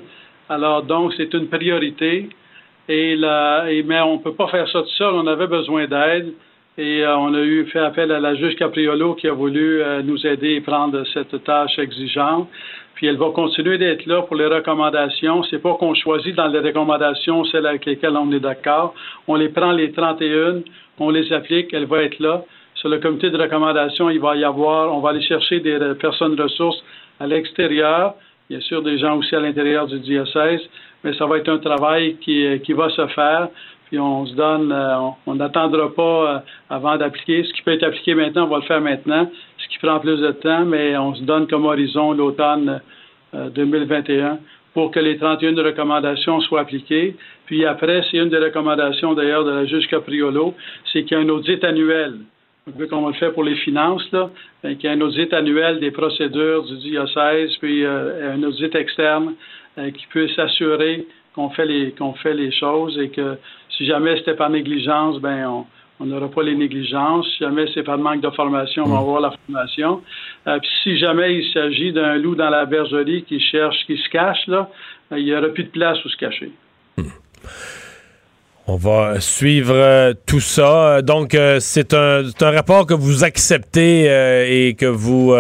[0.49, 2.29] Alors, donc, c'est une priorité.
[2.89, 5.15] Et, la, et mais on ne peut pas faire ça tout seul.
[5.15, 6.33] On avait besoin d'aide.
[6.79, 10.03] Et euh, on a eu fait appel à la juge Capriolo qui a voulu euh,
[10.03, 12.49] nous aider à prendre cette tâche exigeante.
[12.95, 15.43] Puis elle va continuer d'être là pour les recommandations.
[15.45, 18.95] C'est pas qu'on choisit dans les recommandations celles avec lesquelles on est d'accord.
[19.29, 20.63] On les prend les 31,
[20.99, 22.43] on les applique, elle va être là.
[22.77, 26.41] Sur le comité de recommandation, il va y avoir, on va aller chercher des personnes
[26.41, 26.83] ressources
[27.21, 28.15] à l'extérieur,
[28.49, 30.61] bien sûr des gens aussi à l'intérieur du diocèse,
[31.05, 33.49] mais ça va être un travail qui, qui va se faire
[33.93, 36.39] puis on se donne, euh, on n'attendra pas euh,
[36.71, 37.45] avant d'appliquer.
[37.45, 39.31] Ce qui peut être appliqué maintenant, on va le faire maintenant.
[39.59, 42.81] Ce qui prend plus de temps, mais on se donne comme horizon l'automne
[43.35, 44.39] 2021
[44.73, 47.17] pour que les 31 recommandations soient appliquées.
[47.45, 50.55] Puis après, c'est une des recommandations d'ailleurs de la juge Capriolo,
[50.91, 52.15] c'est qu'il y a un audit annuel.
[52.89, 54.09] Comme on le fait pour les finances,
[54.63, 59.35] qu'il y a un audit annuel des procédures du diocèse, puis euh, un audit externe
[59.77, 63.37] euh, qui peut s'assurer qu'on fait les qu'on fait les choses et que
[63.83, 65.67] si jamais c'était par négligence, ben on,
[65.99, 67.27] on n'aura pas les négligences.
[67.33, 70.03] Si jamais c'est par manque de formation, on va avoir la formation.
[70.47, 74.09] Euh, puis si jamais il s'agit d'un loup dans la bergerie qui cherche, qui se
[74.11, 74.69] cache, là,
[75.11, 76.51] ben, il n'y aura plus de place où se cacher.
[76.97, 77.09] Hmm.
[78.69, 81.03] On va suivre euh, tout ça.
[81.03, 84.05] Donc, euh, c'est un, rapport que vous acceptez
[84.49, 85.35] et que vous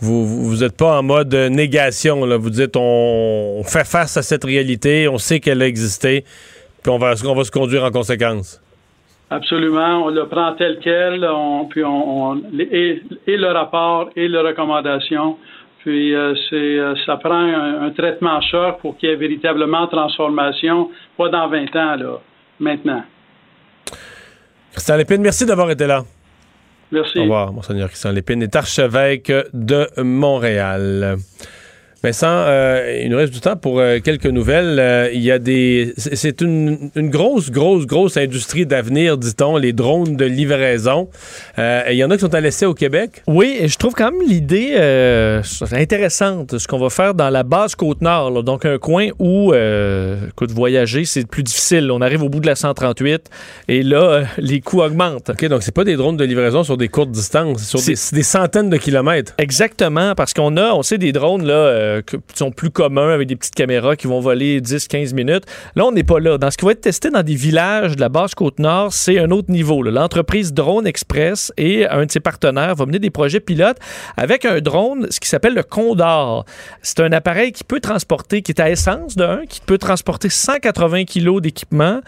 [0.00, 2.26] vous n'êtes pas en mode négation.
[2.38, 6.24] Vous dites on, fait face à cette réalité, on sait qu'elle a existé,
[6.82, 8.60] puis on va, on va se conduire en conséquence.
[9.30, 15.36] Absolument, on le prend tel quel, on, puis on, et, le rapport et les recommandations.
[15.78, 20.90] Puis euh, c'est euh, ça prend un, traitement choc pour qu'il y ait véritablement transformation,
[21.16, 22.20] pas dans 20 ans, là,
[22.58, 23.04] maintenant.
[24.72, 26.02] Christian Lépine, merci d'avoir été là.
[26.90, 27.20] Merci.
[27.20, 31.18] Au revoir, Monseigneur Christian Lépine est archevêque de Montréal.
[32.02, 34.78] Vincent, euh, il nous reste du temps pour euh, quelques nouvelles.
[34.78, 35.92] Euh, il y a des.
[35.98, 41.10] C'est une, grosse, grosse, grosse industrie d'avenir, dit-on, les drones de livraison.
[41.58, 43.22] il y en a qui sont à l'essai au Québec.
[43.26, 44.76] Oui, et je trouve quand même l'idée
[45.72, 51.04] intéressante, ce qu'on va faire dans la base Côte-Nord, donc un coin où, écoute, voyager,
[51.04, 51.90] c'est plus difficile.
[51.90, 53.28] On arrive au bout de la 138
[53.68, 55.30] et là, les coûts augmentent.
[55.30, 58.22] OK, donc c'est pas des drones de livraison sur des courtes distances, sur des, des,
[58.22, 59.34] centaines de kilomètres.
[59.36, 63.28] Exactement, parce qu'on a, on sait des drones, là euh, qui sont plus communs avec
[63.28, 65.44] des petites caméras qui vont voler 10-15 minutes.
[65.76, 66.38] Là, on n'est pas là.
[66.38, 69.30] Dans ce qui va être testé dans des villages de la basse Côte-Nord, c'est un
[69.30, 69.82] autre niveau.
[69.82, 73.78] L'entreprise Drone Express et un de ses partenaires va mener des projets pilotes
[74.16, 76.44] avec un drone, ce qui s'appelle le Condor.
[76.82, 81.04] C'est un appareil qui peut transporter, qui est à essence d'un, qui peut transporter 180
[81.04, 82.00] kg d'équipement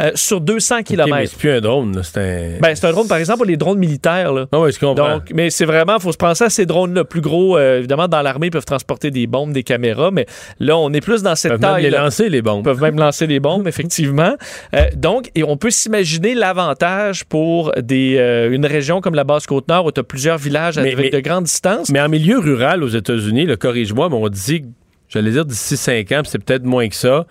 [0.00, 1.14] euh, sur 200 km.
[1.14, 2.60] mais c'est plus un drone, c'est un...
[2.60, 4.32] Ben, c'est un drone, par exemple, pour les drones militaires.
[4.32, 4.46] Là.
[4.52, 5.14] Ah oui, je comprends.
[5.14, 7.56] Donc, mais c'est vraiment, il faut se penser à ces drones-là plus gros.
[7.56, 10.26] Euh, évidemment, dans l'armée, ils peuvent transporter des bombes, des caméras, mais
[10.58, 11.84] là, on est plus dans cette peuvent taille.
[11.84, 12.60] Même les lancer, les bombes.
[12.60, 14.34] Ils peuvent même lancer les bombes, effectivement.
[14.74, 19.86] Euh, donc, et on peut s'imaginer l'avantage pour des, euh, une région comme la Basse-Côte-Nord
[19.86, 21.90] où tu as plusieurs villages avec de grandes distances.
[21.90, 24.64] Mais en milieu rural aux États-Unis, le corrige-moi, mais on dit,
[25.08, 27.26] j'allais dire d'ici 5 ans, c'est peut-être moins que ça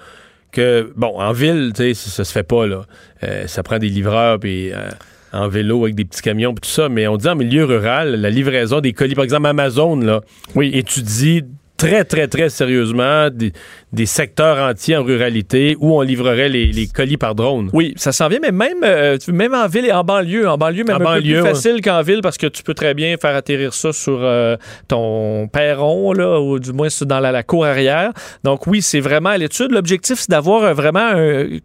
[0.51, 2.81] que, bon, en ville, tu sais, ça, se fait pas, là.
[3.23, 4.71] Euh, ça prend des livreurs, puis
[5.33, 8.15] en vélo avec des petits camions et tout ça, mais on dit en milieu rural,
[8.15, 10.21] la livraison des colis, par exemple Amazon, là,
[10.55, 10.71] oui.
[10.73, 11.43] étudie
[11.79, 13.29] très, très, très sérieusement
[13.91, 17.69] des secteurs entiers en ruralité où on livrerait les, les colis par drone.
[17.73, 20.47] Oui, ça s'en vient, mais même, euh, même en ville et en banlieue.
[20.47, 23.15] En banlieue, même un peu plus facile qu'en ville parce que tu peux très bien
[23.19, 24.57] faire atterrir ça sur euh,
[24.87, 28.11] ton perron, là, ou du moins dans la, cour arrière.
[28.43, 29.71] Donc oui, c'est vraiment à l'étude.
[29.71, 31.13] L'objectif, c'est d'avoir vraiment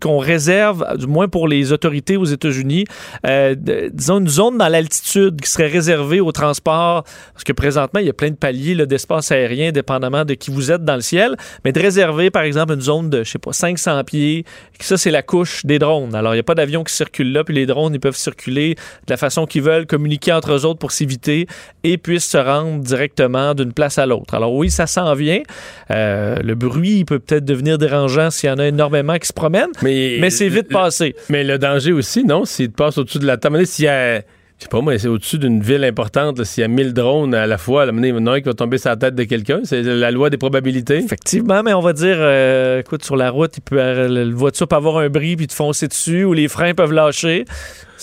[0.00, 2.84] qu'on réserve, du moins pour les autorités aux États-Unis,
[3.26, 3.54] euh,
[3.92, 8.10] disons une zone dans l'altitude qui serait réservée au transport, parce que présentement, il y
[8.10, 11.72] a plein de paliers d'espace aérien, dépendamment de qui vous êtes dans le ciel, mais
[11.72, 14.44] de réserver par exemple, une zone de, je sais pas, 500 pieds.
[14.80, 16.14] Ça, c'est la couche des drones.
[16.14, 18.74] Alors, il n'y a pas d'avion qui circule là, puis les drones, ils peuvent circuler
[18.74, 21.46] de la façon qu'ils veulent, communiquer entre eux autres pour s'éviter
[21.82, 24.34] et puissent se rendre directement d'une place à l'autre.
[24.34, 25.42] Alors, oui, ça s'en vient.
[25.90, 29.72] Euh, le bruit peut peut-être devenir dérangeant s'il y en a énormément qui se promènent,
[29.82, 31.14] mais, c'est vite passé.
[31.28, 32.44] Mais le danger aussi, non?
[32.44, 34.22] S'il passe au-dessus de la table, s'il y a
[34.58, 37.46] je sais pas moi, c'est au-dessus d'une ville importante, s'il y a 1000 drones à
[37.46, 39.60] la fois, il y en a un qui va tomber sur la tête de quelqu'un.
[39.64, 40.98] C'est la loi des probabilités.
[40.98, 44.76] Effectivement, mais on va dire, euh, écoute, sur la route, il peut, la voiture peut
[44.76, 47.44] avoir un bris puis te foncer dessus ou les freins peuvent lâcher.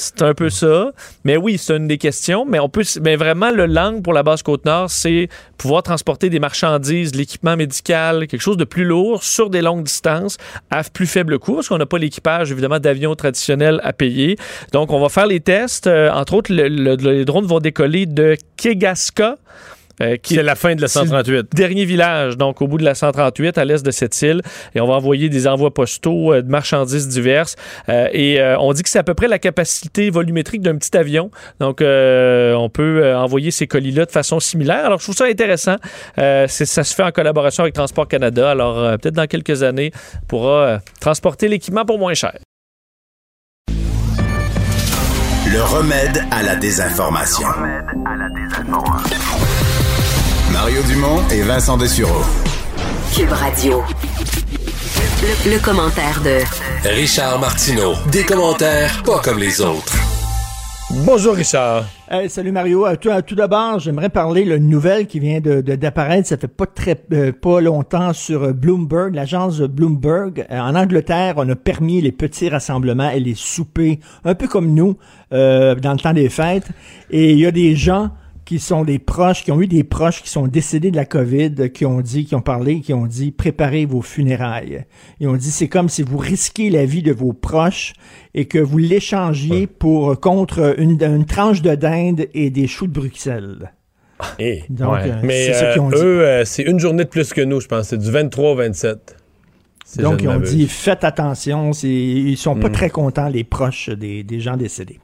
[0.02, 0.92] C'est un peu ça.
[1.24, 2.44] Mais oui, c'est une des questions.
[2.44, 6.40] Mais on peut, mais vraiment, le langue pour la base Côte-Nord, c'est pouvoir transporter des
[6.40, 10.38] marchandises, l'équipement médical, quelque chose de plus lourd sur des longues distances
[10.72, 14.38] à plus faible coût, parce qu'on n'a pas l'équipage, évidemment, d'avions traditionnels à payer.
[14.74, 15.86] Donc, on va faire les tests.
[15.86, 19.38] Euh, entre autres, les drones vont décoller de Kegaska.
[20.02, 21.48] Euh, c'est la fin de la 138.
[21.54, 24.42] Dernier village, donc au bout de la 138, à l'est de cette île.
[24.76, 27.56] Et on va envoyer des envois postaux euh, de marchandises diverses.
[27.90, 31.32] Euh, et on dit que c'est à peu près la capacité volumétrique d'un petit avion.
[31.60, 34.86] Donc, on peut envoyer ces colis-là de façon similaire.
[34.86, 35.76] Alors, je trouve ça intéressant.
[36.18, 38.52] ça se fait en collaboration avec Transport Canada.
[38.52, 39.92] Alors, peut-être dans quelques années,
[40.24, 42.34] on pourra transporter l'équipement pour moins cher.
[45.52, 47.46] Le remède à la désinformation.
[47.46, 49.21] Le remède à la désinformation.
[50.52, 52.24] Mario Dumont et Vincent Dessureau.
[53.16, 53.82] Cube Radio.
[55.46, 57.94] Le, commentaire de Richard Martineau.
[58.12, 59.96] Des commentaires pas comme les autres.
[61.06, 61.86] Bonjour Richard.
[62.28, 62.86] salut Mario.
[62.86, 66.28] Euh, tout, d'abord, j'aimerais parler d'une nouvelle qui vient de, d'apparaître.
[66.28, 70.46] Ça fait pas très euh, pas longtemps sur euh, Bloomberg, l'agence Bloomberg.
[70.50, 74.98] en Angleterre, on a permis les petits rassemblements et les soupers, un peu comme nous
[75.32, 76.68] dans le temps des fêtes.
[77.10, 78.10] Et il y a des gens
[78.52, 81.72] qui sont des proches, qui ont eu des proches qui sont décédés de la COVID,
[81.74, 84.84] qui ont dit, qui ont parlé, qui ont dit préparez vos funérailles.
[85.22, 87.94] Ils ont dit c'est comme si vous risquez la vie de vos proches
[88.34, 93.72] et que vous l'échangiez pour contre une, tranche de dinde et des choux de Bruxelles.
[94.38, 97.62] Et, eh, Donc, euh, Mais euh, eux, euh, c'est une journée de plus que nous,
[97.62, 97.88] je pense.
[97.88, 99.16] C'est du 23 au 27.
[100.00, 101.72] Donc, ils ont dit faites attention.
[101.72, 102.74] Ils sont pas mm.
[102.74, 105.00] très contents, les proches des, des gens décédés.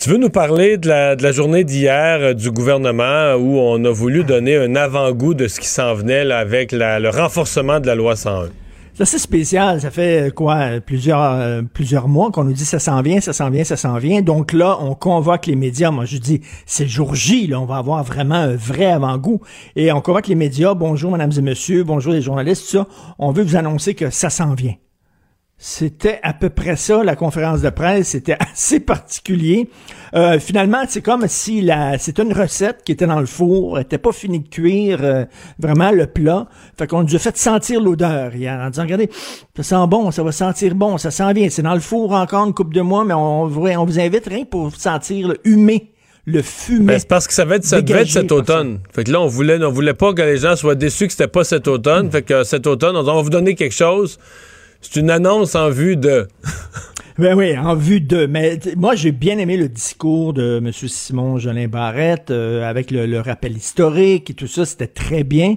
[0.00, 4.24] Tu veux nous parler de la, journée d'hier euh, du gouvernement où on a voulu
[4.24, 8.48] donner un avant-goût de ce qui s'en venait avec le renforcement de la loi 101?
[8.94, 9.78] C'est spécial.
[9.78, 13.34] Ça fait euh, quoi plusieurs euh, plusieurs mois qu'on nous dit ça s'en vient, ça
[13.34, 14.22] s'en vient, ça s'en vient.
[14.22, 15.90] Donc là, on convoque les médias.
[15.90, 17.46] Moi, je dis c'est jour J.
[17.48, 19.42] Là, on va avoir vraiment un vrai avant-goût.
[19.76, 20.72] Et on convoque les médias.
[20.72, 21.84] Bonjour, mesdames et messieurs.
[21.84, 22.64] Bonjour les journalistes.
[22.64, 22.86] Ça.
[23.18, 24.76] On veut vous annoncer que ça s'en vient.
[25.62, 28.08] C'était à peu près ça, la conférence de presse.
[28.08, 29.68] C'était assez particulier.
[30.14, 33.84] Euh, finalement, c'est comme si la, c'était une recette qui était dans le four, elle
[33.84, 35.26] était pas finie de cuire euh,
[35.58, 36.46] vraiment le plat.
[36.78, 39.10] Fait qu'on nous a fait sentir l'odeur hier en disant, regardez,
[39.54, 41.50] ça sent bon, ça va sentir bon, ça sent bien.
[41.50, 44.46] C'est dans le four encore une coupe de mois, mais on, on vous invite rien
[44.46, 45.92] pour sentir le humé
[46.26, 46.86] le fumé.
[46.86, 48.80] Ben, c'est parce que ça, va être, ça devait être cet automne.
[48.92, 51.28] Fait que là, on voulait, on voulait pas que les gens soient déçus que c'était
[51.28, 52.10] pas cet automne.
[52.10, 54.18] Fait que cet automne, on, on va vous donner quelque chose
[54.80, 56.28] c'est une annonce en vue de.
[57.18, 58.26] Ben oui, en vue de.
[58.26, 60.70] Mais moi, j'ai bien aimé le discours de M.
[60.72, 64.64] Simon Jolin Barrette euh, avec le, rappel historique et tout ça.
[64.64, 65.56] C'était très bien.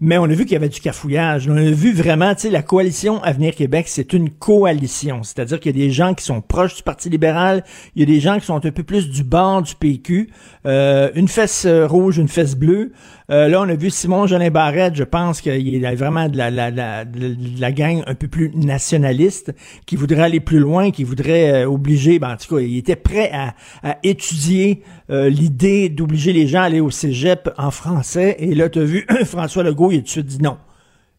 [0.00, 1.48] Mais on a vu qu'il y avait du cafouillage.
[1.48, 5.22] On a vu vraiment, tu sais, la coalition Avenir Québec, c'est une coalition.
[5.22, 7.64] C'est-à-dire qu'il y a des gens qui sont proches du Parti libéral,
[7.94, 10.30] il y a des gens qui sont un peu plus du bord du PQ.
[10.66, 12.92] Euh, une fesse rouge, une fesse bleue.
[13.30, 16.50] Euh, là, on a vu Simon Jolin Barrette, je pense qu'il a vraiment de la,
[16.50, 19.54] la, la, de la gang un peu plus nationaliste,
[19.86, 23.30] qui voudrait aller plus loin, voudrait euh, obliger, ben, en tout cas, il était prêt
[23.32, 23.54] à,
[24.02, 28.36] étudier euh, l'idée d'obliger les gens à aller au cégep en français.
[28.38, 30.58] Et là, tu as vu François Legault, il a tout de dit non.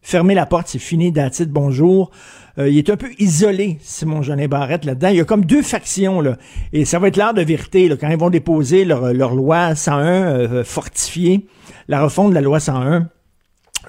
[0.00, 2.10] Fermez la porte, c'est fini, d'attitude, bonjour.
[2.58, 5.08] il est un peu isolé, Simon Jolin Barrette, là-dedans.
[5.08, 6.38] Il y a comme deux factions, là.
[6.72, 9.76] Et ça va être l'heure de vérité, là, quand ils vont déposer leur, leur loi
[9.76, 11.46] 101 fortifiée
[11.88, 13.08] la refonte de la loi 101.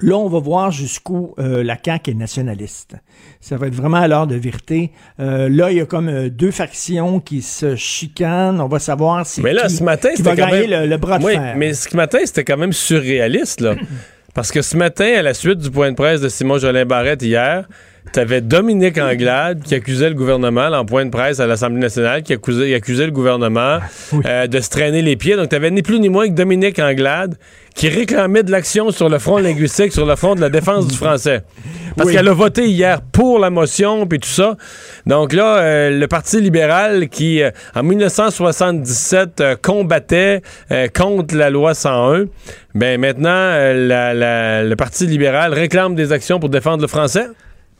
[0.00, 2.96] Là, on va voir jusqu'où euh, la CAQ est nationaliste.
[3.40, 4.90] Ça va être vraiment à l'heure de vérité.
[5.20, 8.60] Euh, là, il y a comme euh, deux factions qui se chicanent.
[8.60, 11.34] On va savoir si mais là, ce matin, qui va gagner le, bras de oui,
[11.56, 13.60] Mais ce matin, c'était quand même surréaliste.
[13.60, 13.74] Là.
[14.34, 17.22] Parce que ce matin, à la suite du point de presse de Simon Jolin Barrette
[17.22, 17.68] hier,
[18.12, 22.32] T'avais Dominique Anglade qui accusait le gouvernement en point de presse à l'Assemblée nationale, qui
[22.32, 23.78] accusait, accusait le gouvernement
[24.26, 25.36] euh, de se traîner les pieds.
[25.36, 27.36] Donc, t'avais ni plus ni moins que Dominique Anglade
[27.74, 30.94] qui réclamait de l'action sur le front linguistique, sur le front de la défense du
[30.94, 31.42] français.
[31.96, 34.56] Parce qu'elle a voté hier pour la motion, puis tout ça.
[35.06, 40.42] Donc là, euh, le Parti libéral qui, euh, en 1977, combattait
[40.94, 42.26] contre la loi 101,
[42.74, 47.26] ben maintenant, le Parti libéral réclame des actions pour défendre le français.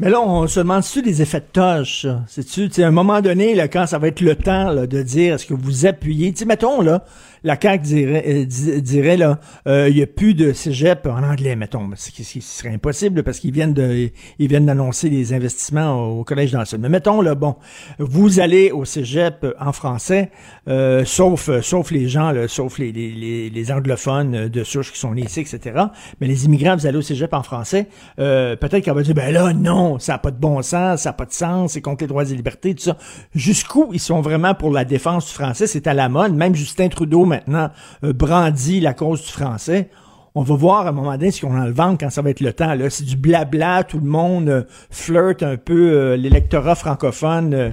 [0.01, 3.69] Mais là, on se demande-tu des effets de tâche, C'est-tu, à un moment donné, là,
[3.69, 7.05] quand ça va être le temps de dire est-ce que vous appuyez, tu mettons, là,
[7.45, 9.39] la CAQ dirait, euh, dirait là,
[9.69, 11.91] euh, il n'y a plus de cégep en anglais, mettons.
[11.95, 14.09] Ce qui, serait impossible parce qu'ils viennent de,
[14.39, 17.57] ils viennent d'annoncer des investissements au collège dans Mais mettons là, bon,
[17.99, 20.31] vous allez au cégep en français,
[20.69, 21.51] euh, sauf,
[21.91, 25.85] les gens, sauf les, les, les, anglophones de souche qui sont nés ici, etc.
[26.21, 29.53] Mais les immigrants, vous allez au cégep en français, peut-être qu'on va dire, ben là,
[29.53, 32.09] non, ça n'a pas de bon sens, ça n'a pas de sens, c'est contre les
[32.09, 32.97] droits et libertés, tout ça.
[33.35, 36.35] Jusqu'où ils sont vraiment pour la défense du français, c'est à la mode.
[36.35, 37.71] Même Justin Trudeau maintenant
[38.05, 39.91] euh, brandit la cause du français.
[40.37, 42.41] On va voir à un moment donné ce qu'on a le quand ça va être
[42.41, 42.75] le temps.
[42.75, 47.73] Là, c'est du blabla, tout le monde euh, flirte un peu euh, l'électorat francophone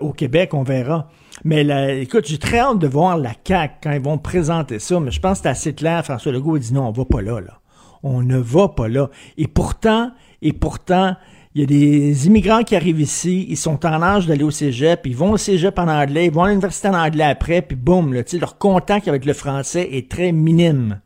[0.00, 1.08] au Québec, on verra.
[1.44, 5.10] Mais écoute, j'ai très hâte de voir la CAQ quand ils vont présenter ça, mais
[5.10, 6.04] je pense que c'est assez clair.
[6.04, 7.60] François Legault dit non, on va pas là, là.
[8.02, 9.10] On ne va pas là.
[9.38, 10.10] Et pourtant,
[10.40, 11.16] et pourtant,
[11.54, 15.06] il y a des immigrants qui arrivent ici, ils sont en âge d'aller au cégep,
[15.06, 18.14] ils vont au cégep en anglais, ils vont à l'université en anglais après, puis boum,
[18.14, 21.00] là, leur contact avec le français est très minime.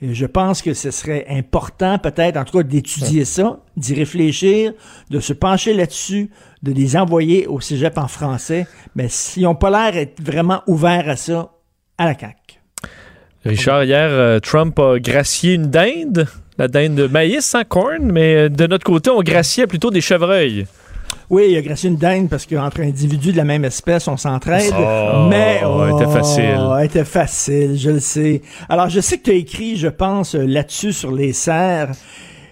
[0.00, 4.72] Et je pense que ce serait important peut-être, en tout cas, d'étudier ça, d'y réfléchir,
[5.10, 6.30] de se pencher là-dessus,
[6.62, 8.66] de les envoyer au cégep en français.
[8.94, 11.52] Mais s'ils n'ont pas l'air d'être vraiment ouverts à ça,
[11.96, 12.37] à la CAQ.
[13.44, 16.26] Richard, hier, euh, Trump a gracié une dinde
[16.58, 20.00] la dinde de maïs sans corn, mais euh, de notre côté, on graciait plutôt des
[20.00, 20.66] chevreuils.
[21.30, 24.72] Oui, il a gracié une dinde parce qu'entre individus de la même espèce, on s'entraide.
[24.76, 26.58] Oh, mais oh, oh, était facile.
[26.82, 28.42] était facile, je le sais.
[28.68, 31.92] Alors, je sais que tu as écrit, je pense, là-dessus sur les serres.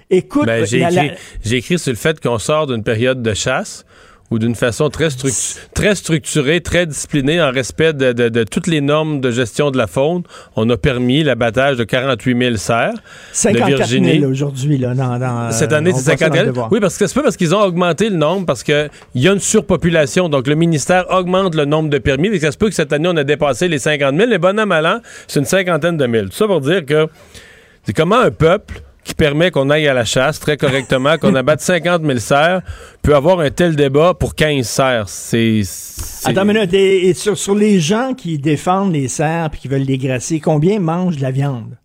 [0.08, 1.14] Écoute, Ben, la-
[1.44, 3.84] j'ai écrit sur le fait qu'on sort d'une période de chasse
[4.30, 8.66] ou d'une façon très, structu- très structurée, très disciplinée, en respect de, de- de toutes
[8.66, 10.22] les normes de gestion de la faune.
[10.56, 12.98] On a permis l'abattage de 48 000 cerfs de
[13.32, 14.18] 54 Virginie.
[14.20, 16.46] 000 aujourd'hui, là, dans, dans, Cette année, c'est voit ça 50 dans le 000.
[16.48, 16.72] devoir.
[16.72, 19.32] Oui, parce que c'est pas parce qu'ils ont augmenté le nombre, parce qu'il y a
[19.32, 20.28] une surpopulation.
[20.28, 22.28] Donc, le ministère augmente le nombre de permis.
[22.28, 24.28] Et ça se peut que cette année, on a dépassé les 50 000.
[24.28, 26.30] Les bon an, mal an, c'est une cinquantaine de mille.
[26.30, 27.06] Tout ça pour dire que
[27.84, 31.60] c'est comment un peuple qui permet qu'on aille à la chasse très correctement, qu'on abatte
[31.60, 32.60] 50 000 cerfs,
[33.02, 35.08] peut avoir un tel débat pour 15 cerfs.
[35.08, 35.62] C'est...
[36.24, 39.68] Attends une minute, et, et sur, sur les gens qui défendent les cerfs et qui
[39.68, 41.78] veulent les gracier, combien mangent de la viande?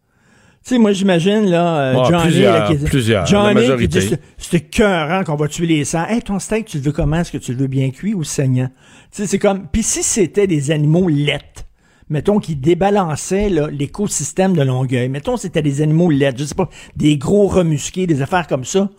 [0.66, 4.10] Tu sais, moi, j'imagine, là, euh, Ah, Johnny, plusieurs, là, qui, plusieurs, Johnny qui dit,
[4.38, 6.10] c'est- écœurant qu'on va tuer les cerfs.
[6.10, 7.18] Hey, ton steak, tu le veux comment?
[7.18, 8.68] Est-ce que tu le veux bien cuit ou saignant?
[9.12, 11.66] Tu sais, c'est comme, puis si c'était des animaux laites,
[12.12, 17.18] mettons, qui débalançaient, l'écosystème de Longueuil, mettons, c'était des animaux laites, je sais pas, des
[17.18, 18.90] gros remusqués, des affaires comme ça,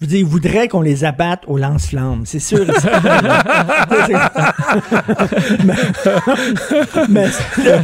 [0.00, 2.62] je veux dire, ils voudraient qu'on les abatte au lance-flammes, c'est sûr.
[2.62, 2.72] et
[5.64, 5.74] mais,
[7.10, 7.26] mais
[7.62, 7.82] là,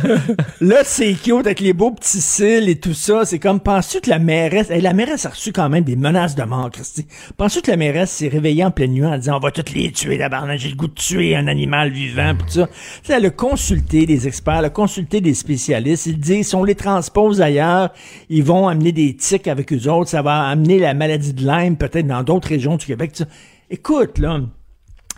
[0.63, 3.27] là, c'est cute avec les beaux petits cils et tout ça.
[3.27, 6.35] C'est comme, penses-tu que la mairesse, hey, la mairesse a reçu quand même des menaces
[6.35, 7.07] de mort, Christy?
[7.37, 9.93] Penses-tu que la mairesse s'est réveillée en pleine nuit en disant, on va toutes les
[9.93, 12.67] tuer, d'abord, j'ai le goût de tuer un animal vivant, pis tout ça?
[12.67, 12.73] Tu
[13.03, 16.07] sais, elle a consulté des experts, elle a consulté des spécialistes.
[16.07, 17.91] Ils disent, si on les transpose ailleurs,
[18.31, 21.77] ils vont amener des tiques avec eux autres, ça va amener la maladie de Lyme,
[21.77, 23.23] peut-être dans d'autres régions du Québec.
[23.71, 24.41] Écoute, là,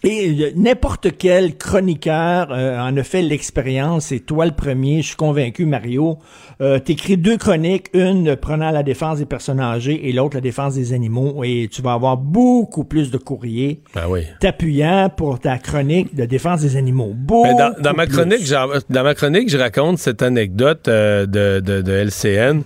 [0.05, 5.09] et euh, n'importe quel chroniqueur euh, en a fait l'expérience, et toi le premier, je
[5.09, 6.19] suis convaincu, Mario.
[6.60, 10.74] Euh, T'écris deux chroniques, une prenant la défense des personnes âgées et l'autre la défense
[10.74, 14.20] des animaux, et tu vas avoir beaucoup plus de courriers Ben oui.
[14.40, 17.12] t'appuyant pour ta chronique de défense des animaux.
[17.15, 21.82] Beaucoup dans, dans ma chronique, dans ma chronique, je raconte cette anecdote euh, de, de,
[21.82, 22.62] de LCN.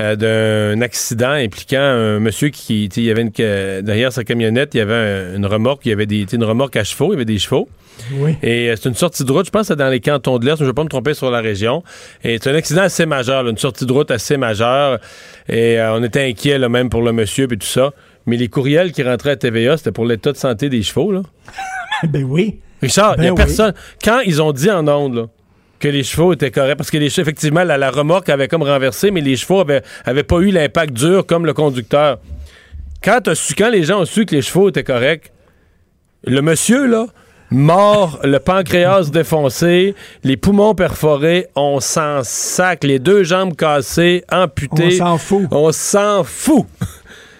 [0.00, 4.74] Euh, d'un accident impliquant un monsieur qui, il y avait une, que- derrière sa camionnette,
[4.74, 7.12] il y avait un- une remorque, il y avait des, une remorque à chevaux, il
[7.12, 7.68] y avait des chevaux.
[8.14, 8.36] Oui.
[8.42, 10.46] Et euh, c'est une sortie de route, je pense que c'est dans les cantons de
[10.46, 11.82] l'Est, mais je ne vais pas me tromper sur la région.
[12.24, 14.98] Et c'est un accident assez majeur, là, une sortie de route assez majeure.
[15.48, 17.92] Et euh, on était inquiets là, même pour le monsieur et tout ça.
[18.26, 21.12] Mais les courriels qui rentraient à TVA, c'était pour l'état de santé des chevaux.
[21.12, 21.22] Là.
[22.08, 22.60] ben oui.
[22.80, 23.36] Richard, il Ben n'y a oui.
[23.36, 23.74] personne.
[24.02, 25.26] Quand ils ont dit en ondes là,
[25.82, 28.62] que les chevaux étaient corrects, parce que les chevaux, effectivement, la, la remorque avait comme
[28.62, 32.20] renversé, mais les chevaux avaient, avaient pas eu l'impact dur comme le conducteur.
[33.02, 35.32] Quand, su, quand les gens ont su que les chevaux étaient corrects,
[36.24, 37.06] le monsieur, là,
[37.50, 45.00] mort, le pancréas défoncé, les poumons perforés, on s'en sac, les deux jambes cassées, amputées.
[45.00, 45.48] On s'en fout.
[45.50, 46.66] On s'en fout.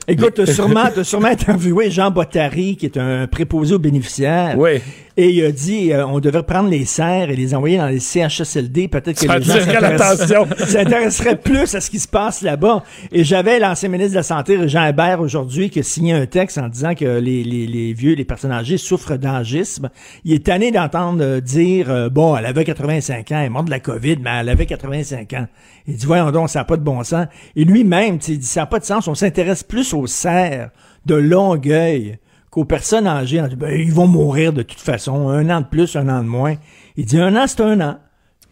[0.08, 4.58] Écoute, t'as sûrement, t'as sûrement interviewé Jean Bottary, qui est un préposé aux bénéficiaires.
[4.58, 4.80] Oui.
[5.16, 8.00] Et il a dit, euh, on devrait prendre les serres et les envoyer dans les
[8.00, 8.88] CHSLD.
[8.88, 10.56] Peut-être que Ça les gens attirerait s'intéressent- l'attention.
[10.66, 12.82] s'intéresseraient plus à ce qui se passe là-bas.
[13.12, 16.56] Et j'avais l'ancien ministre de la Santé, Jean Hébert, aujourd'hui, qui a signé un texte
[16.58, 19.90] en disant que les, les, les vieux, les personnes âgées souffrent d'angisme.
[20.24, 23.66] Il est tanné d'entendre euh, dire, euh, bon, elle avait 85 ans, elle est morte
[23.66, 25.46] de la COVID, mais elle avait 85 ans.
[25.86, 27.26] Il dit, voyons donc, ça n'a pas de bon sens.
[27.54, 30.70] Et lui-même, il dit, ça n'a pas de sens, on s'intéresse plus aux serres
[31.04, 32.18] de Longueuil
[32.52, 33.40] qu'aux personnes âgées.
[33.40, 36.22] On dit, ben, ils vont mourir de toute façon, un an de plus, un an
[36.22, 36.54] de moins.
[36.96, 37.98] Il dit, un an, c'est un an.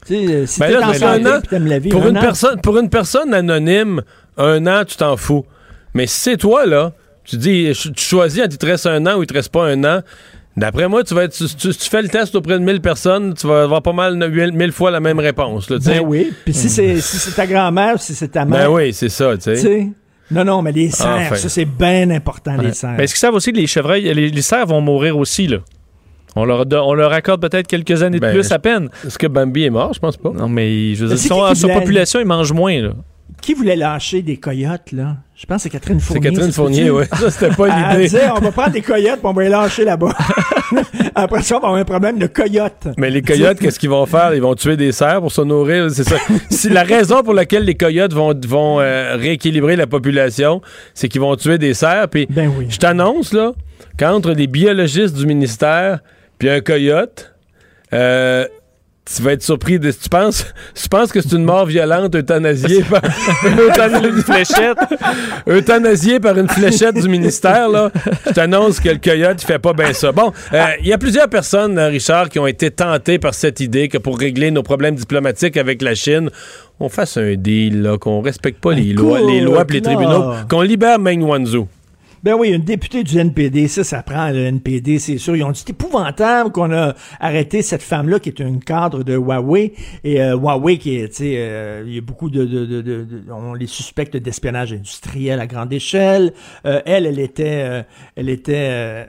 [0.07, 1.41] Tu sais, euh, si Ben t'es en santé un an.
[1.61, 4.01] la vie, pour, un une an, personne, pour une personne anonyme,
[4.39, 5.45] un an, tu t'en fous.
[5.93, 6.93] Mais si c'est toi, là,
[7.25, 9.85] tu dis, tu choisis, il te reste un an ou il te reste pas un
[9.85, 10.01] an.
[10.57, 13.35] D'après moi, tu vas être, tu, tu- tu fais le test auprès de 1000 personnes,
[13.35, 15.69] tu vas avoir pas mal, 1000 fois la même réponse.
[15.71, 15.77] Là.
[15.85, 16.33] Ben oui.
[16.45, 18.73] Puis si c'est si c'est ta grand-mère, si c'est ta Ben mère.
[18.73, 19.89] oui, c'est ça, tu sais.
[20.31, 21.35] Non, non, mais les cerfs, Enfin.
[21.37, 22.95] ça c'est bien important, les cerfs.
[22.97, 25.59] Mais est-ce qu'ils savent aussi que les chevreuils, les, les cerfs vont mourir aussi, là?
[26.37, 28.89] On leur, on leur accorde peut-être quelques années de Ben, plus à peine.
[29.05, 29.93] Est-ce que Bambi est mort?
[29.93, 30.31] Je pense pas.
[30.31, 32.91] Non, mais je veux dire, son, sa population, ils mangent moins, là.
[33.41, 35.17] Qui voulait lâcher des coyotes, là?
[35.35, 36.23] Je pense que c'est Catherine C'est Fournier.
[36.23, 37.05] Catherine ça se Fournier, oui.
[37.19, 38.03] Ça, c'était pas Elle l'idée.
[38.05, 40.15] disait, on va prendre des coyotes, puis on va les lâcher là-bas.
[41.15, 42.89] Après ça, on va avoir un problème de coyotes.
[42.97, 44.35] Mais les coyotes, qu'est-ce qu'ils vont faire?
[44.35, 45.91] Ils vont tuer des cerfs pour se nourrir.
[45.91, 46.17] C'est ça.
[46.51, 50.61] si la raison pour laquelle les coyotes vont, vont euh, rééquilibrer la population,
[50.95, 52.09] c'est qu'ils vont tuer des cerfs.
[52.09, 52.67] Puis Ben oui.
[52.69, 53.53] je t'annonce, là,
[53.99, 56.01] qu'entre les biologistes du ministère
[56.39, 57.35] puis un coyote,
[57.93, 58.47] euh,
[59.15, 59.91] tu vas être surpris de.
[59.91, 63.03] Tu penses, tu penses que c'est une mort violente euthanasiée par
[64.05, 64.79] une fléchette?
[65.49, 67.91] Euthanasiée par une fléchette du ministère, là.
[68.27, 70.13] Je t'annonce que le coyote, il fait pas bien ça.
[70.13, 73.61] Bon, euh, il y a plusieurs personnes, euh, Richard, qui ont été tentées par cette
[73.61, 76.31] idée que pour régler nos problèmes diplomatiques avec la Chine,
[76.79, 79.91] on fasse un deal, là, qu'on respecte pas les lois, les lois les là.
[79.91, 81.69] tribunaux, qu'on libère Meng Wanzhou.
[82.23, 85.37] Ben oui, une députée du NPD, ça, ça prend le NPD, c'est sûr.
[85.37, 89.15] Ils ont dit c'est épouvantable qu'on a arrêté cette femme-là qui est une cadre de
[89.17, 89.73] Huawei.
[90.05, 92.83] Et euh, Huawei, qui est, tu sais, euh, il y a beaucoup de, de, de,
[92.83, 96.35] de, on les suspecte d'espionnage industriel à grande échelle.
[96.67, 97.85] Euh, elle, elle était,
[98.17, 99.07] elle était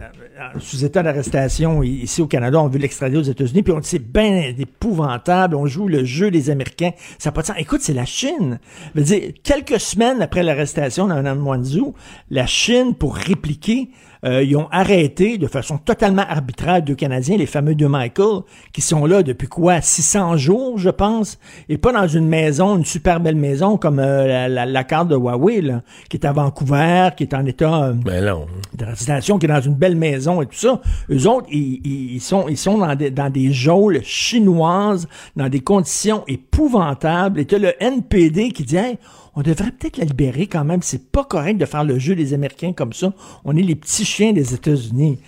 [0.60, 2.62] sous état d'arrestation ici au Canada.
[2.62, 3.62] On veut l'extrader aux États-Unis.
[3.64, 5.58] Puis on dit c'est bien épouvantable.
[5.58, 6.92] On joue le jeu des Américains.
[7.20, 7.58] Ça n'a pas de sens.
[7.60, 8.60] Écoute, c'est la Chine.
[8.96, 11.94] Je veux dire, quelques semaines après l'arrestation de Mme Wanzhou,
[12.30, 13.90] la Chine pour répliquer
[14.24, 18.42] euh, ils ont arrêté de façon totalement arbitraire deux Canadiens, les fameux deux Michael,
[18.72, 22.86] qui sont là depuis quoi 600 jours, je pense, et pas dans une maison, une
[22.86, 27.24] super belle maison comme euh, la, carte de Huawei, là, qui est à Vancouver, qui
[27.24, 28.24] est en état euh, ben
[28.76, 30.80] de résidence, qui est dans une belle maison et tout ça.
[31.10, 31.82] Eux autres, ils,
[32.14, 37.40] ils sont, ils sont dans des, dans des geôles chinoises, dans des conditions épouvantables.
[37.40, 38.78] Et tu le NPD qui dit
[39.36, 40.82] on devrait peut-être la libérer quand même.
[40.82, 43.14] C'est pas correct de faire le jeu des Américains comme ça.
[43.46, 45.20] On est les petits chiens des États-Unis.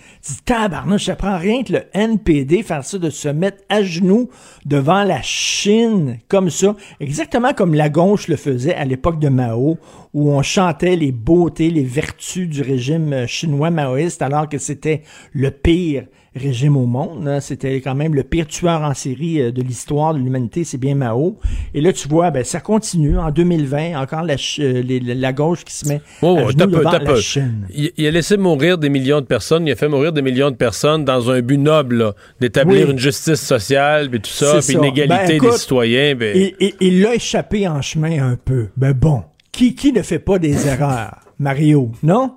[0.44, 4.28] Tabarnouche, ça prend rien que le NPD faire ça, de se mettre à genoux
[4.66, 6.76] devant la Chine comme ça.
[7.00, 9.78] Exactement comme la gauche le faisait à l'époque de Mao,
[10.12, 15.02] où on chantait les beautés, les vertus du régime chinois maoïste alors que c'était
[15.32, 16.04] le pire
[16.34, 17.28] régime au monde.
[17.28, 17.40] Hein.
[17.40, 20.94] C'était quand même le pire tueur en série euh, de l'histoire de l'humanité, c'est bien
[20.94, 21.38] Mao.
[21.74, 23.18] Et là, tu vois, ben, ça continue.
[23.18, 27.16] En 2020, encore la, euh, la gauche qui se met oh, à genoux devant la
[27.16, 27.66] Chine.
[27.72, 29.66] Il, a laissé mourir des millions de personnes.
[29.66, 33.40] Il a fait mourir des millions de personnes dans un but noble d'établir une justice
[33.40, 36.14] sociale, puis tout ça, puis une égalité ben, des citoyens.
[36.14, 36.36] Ben...
[36.36, 38.68] Et, il l'a échappé en chemin un peu.
[38.76, 41.20] Ben bon, qui, qui ne fait pas des erreurs?
[41.38, 42.32] Mario, non?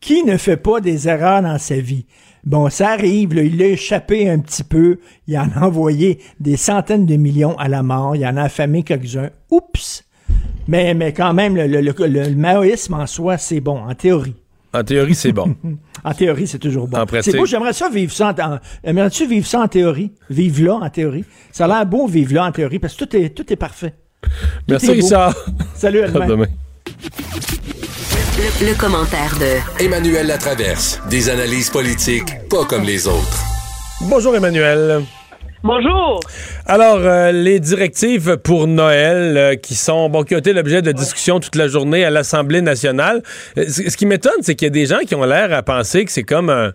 [0.00, 2.06] Qui ne fait pas des erreurs dans sa vie?
[2.44, 4.98] Bon, ça arrive, il l'a échappé un petit peu,
[5.28, 8.82] il en a envoyé des centaines de millions à la mort, il en a affamé
[8.82, 9.30] quelques-uns.
[9.50, 10.04] Oups!
[10.66, 14.34] Mais, mais quand même, le, le, maoïsme en soi, c'est bon, en théorie.
[14.74, 15.54] En théorie, c'est bon.
[16.04, 17.04] en théorie, c'est toujours bon.
[17.20, 20.12] C'est beau, j'aimerais ça vivre ça en, Aimerais-tu vivre ça en théorie?
[20.28, 21.24] Vivre là en théorie?
[21.52, 23.94] Ça a l'air beau vivre là en théorie parce que tout est, tout est parfait.
[24.68, 25.34] Merci, Richard.
[25.74, 26.46] Salut, à demain.
[28.38, 31.00] Le, commentaire de Emmanuel Latraverse.
[31.10, 33.42] Des analyses politiques pas comme les autres.
[34.00, 35.02] Bonjour Emmanuel.
[35.62, 36.20] Bonjour.
[36.64, 40.92] Alors, euh, les directives pour Noël euh, qui sont bon, qui ont été l'objet de
[40.92, 43.22] discussion toute la journée à l'Assemblée nationale.
[43.58, 46.06] Euh, ce qui m'étonne, c'est qu'il y a des gens qui ont l'air à penser
[46.06, 46.72] que c'est comme un.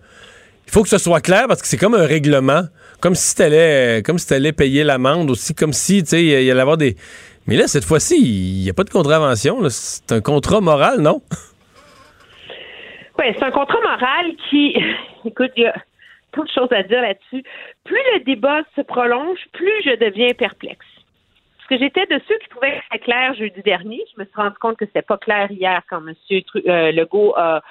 [0.67, 2.65] Il faut que ce soit clair parce que c'est comme un règlement,
[2.99, 6.51] comme si t'allais, comme si t'allais payer l'amende aussi, comme si tu sais, il y
[6.51, 6.97] allait avoir des.
[7.47, 9.57] Mais là, cette fois-ci, il n'y a pas de contravention.
[9.69, 11.21] C'est un contrat moral, non?
[13.17, 14.75] Oui, c'est un contrat moral qui,
[15.25, 15.73] écoute, il y a
[16.33, 17.43] tant de choses à dire là-dessus.
[17.85, 20.85] Plus le débat se prolonge, plus je deviens perplexe.
[21.57, 24.03] Parce que j'étais de ceux qui trouvaient que c'était clair jeudi dernier.
[24.13, 26.13] Je me suis rendu compte que c'était pas clair hier quand M.
[26.67, 27.61] Euh, Legault a,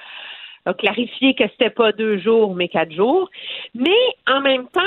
[0.79, 3.31] clarifié que c'était pas deux jours, mais quatre jours.
[3.75, 4.81] Mais en même temps,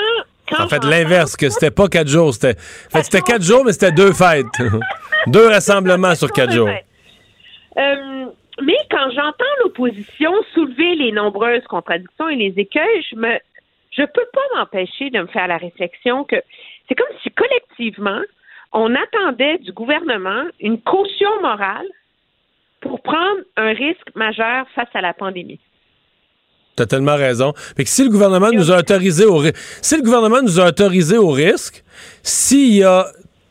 [0.50, 2.34] quand en fait, l'inverse, que c'était pas quatre jours.
[2.34, 2.58] C'était,
[3.02, 4.46] c'était quatre jours, mais c'était deux fêtes.
[5.26, 6.68] deux rassemblements sur quatre jours.
[6.68, 8.26] Euh,
[8.62, 13.38] mais quand j'entends l'opposition soulever les nombreuses contradictions et les écueils, je me
[13.90, 16.36] je peux pas m'empêcher de me faire la réflexion que
[16.88, 18.20] c'est comme si collectivement
[18.72, 21.86] on attendait du gouvernement une caution morale
[22.80, 25.60] pour prendre un risque majeur face à la pandémie.
[26.76, 27.52] Tu as tellement raison.
[27.76, 29.42] Que si le gouvernement nous a autorisé au
[29.82, 31.84] si le gouvernement nous a autorisé au risque,
[32.22, 33.06] s'il y a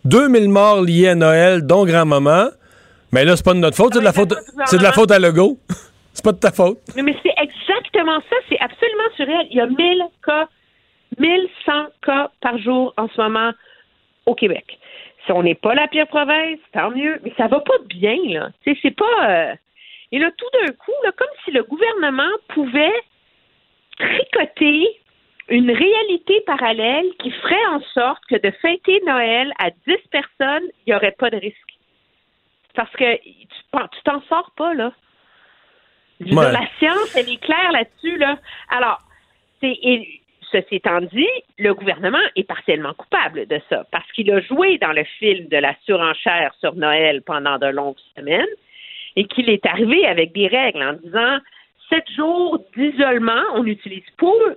[0.05, 2.49] 2000 morts liés à Noël, dont grand-maman,
[3.11, 4.33] mais là, c'est pas de notre faute, c'est de la faute,
[4.65, 5.57] c'est de la faute à Legault.
[6.13, 6.79] c'est pas de ta faute.
[6.95, 8.35] Mais, c'est exactement ça.
[8.49, 9.47] C'est absolument surréel.
[9.49, 10.47] Il y a 1000 cas,
[11.17, 11.71] 1100
[12.05, 13.51] cas par jour en ce moment
[14.25, 14.77] au Québec.
[15.25, 17.19] Si on n'est pas la pire province, tant mieux.
[17.23, 18.49] Mais ça va pas bien, là.
[18.63, 19.29] C'est pas.
[19.29, 19.53] Euh,
[20.11, 23.01] et là, tout d'un coup, là, comme si le gouvernement pouvait
[23.97, 24.99] tricoter
[25.49, 30.91] une réalité parallèle qui ferait en sorte que de fêter Noël à 10 personnes, il
[30.91, 31.57] n'y aurait pas de risque.
[32.75, 34.93] Parce que tu t'en sors pas, là.
[36.19, 38.37] la science, elle est claire là-dessus, là.
[38.69, 38.99] Alors,
[39.59, 39.75] c'est,
[40.51, 41.27] ceci étant dit,
[41.57, 45.57] le gouvernement est partiellement coupable de ça, parce qu'il a joué dans le film de
[45.57, 48.47] la surenchère sur Noël pendant de longues semaines,
[49.15, 51.39] et qu'il est arrivé avec des règles en disant
[51.89, 54.03] sept jours d'isolement, on n'utilise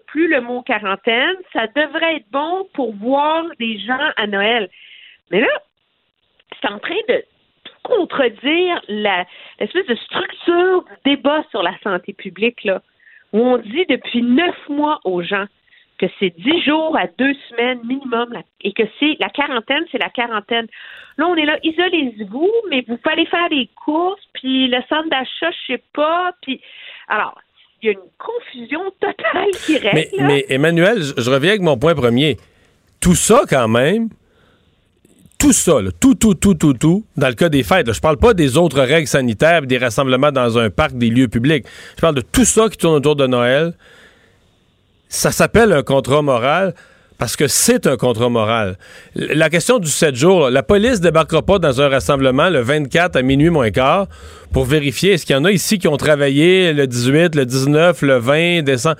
[0.07, 4.69] plus le mot quarantaine, ça devrait être bon pour voir des gens à Noël.
[5.31, 5.49] Mais là,
[6.61, 7.25] c'est en train de
[7.83, 12.83] contredire l'espèce de structure du débat sur la santé publique, là,
[13.33, 15.47] où on dit depuis neuf mois aux gens
[16.03, 20.11] que c'est dix jours à deux semaines minimum et que c'est la quarantaine, c'est la
[20.11, 20.67] quarantaine.
[21.17, 25.09] Là, on est là, isolez-vous, mais vous pouvez aller faire des courses, puis le centre
[25.11, 26.61] d'achat, je sais pas, puis
[27.07, 27.39] alors
[27.81, 29.95] il y a une confusion totale qui règne.
[29.95, 32.37] Mais, mais Emmanuel, je, reviens avec mon point premier.
[33.01, 34.09] Tout ça, quand même,
[35.39, 38.17] tout ça, tout, tout, tout, tout, tout, dans le cas des fêtes, là, je parle
[38.17, 41.65] pas des autres règles sanitaires, des rassemblements dans un parc, des lieux publics.
[41.97, 43.75] Je parle de tout ça qui tourne autour de Noël.
[45.13, 46.73] Ça s'appelle un contrat moral
[47.19, 48.79] parce que c'est un contrat moral.
[49.15, 53.23] La question du 7 jours, la police débarquera pas dans un rassemblement le 24 à
[53.23, 54.09] minuit moins quart
[54.53, 58.01] pour vérifier est-ce qu'il y en a ici qui ont travaillé le 18, le 19,
[58.01, 58.97] le 20 décembre.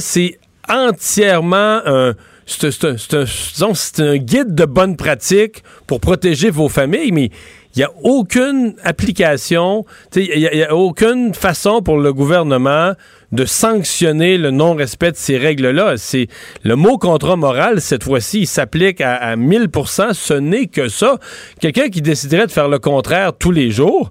[0.00, 0.38] C'est
[0.70, 2.14] entièrement un
[2.46, 7.30] c'est un, guide de bonne pratique pour protéger vos familles, mais
[7.74, 9.84] il n'y a aucune application,
[10.14, 12.92] il n'y a, aucune façon pour le gouvernement
[13.32, 15.96] de sanctionner le non-respect de ces règles-là.
[15.96, 16.28] C'est
[16.62, 21.18] le mot contrat moral cette fois-ci, il s'applique à, à 1000% Ce n'est que ça.
[21.60, 24.10] Quelqu'un qui déciderait de faire le contraire tous les jours,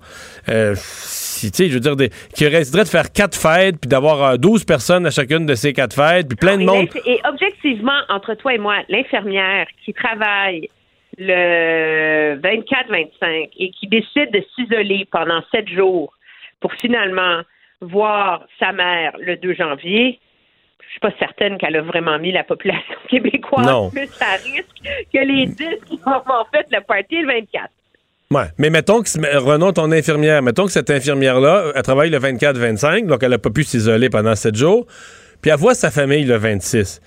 [0.50, 5.06] euh, je veux dire, qui resterait de faire quatre fêtes, puis d'avoir 12 euh, personnes
[5.06, 6.88] à chacune de ces quatre fêtes, puis plein de monde.
[7.06, 10.70] Et objectivement, entre toi et moi, l'infirmière qui travaille
[11.18, 16.14] le 24-25 et qui décide de s'isoler pendant sept jours
[16.60, 17.42] pour finalement
[17.82, 20.20] voir sa mère le 2 janvier,
[20.86, 25.20] je suis pas certaine qu'elle a vraiment mis la population québécoise plus à risque que
[25.20, 25.56] les 10
[25.88, 27.70] qui ont fait le party le 24.
[28.32, 33.06] Ouais, mais mettons que, Renaud, ton infirmière, mettons que cette infirmière-là, elle travaille le 24-25,
[33.06, 34.88] donc elle n'a pas pu s'isoler pendant 7 jours,
[35.42, 37.02] puis elle voit sa famille le 26.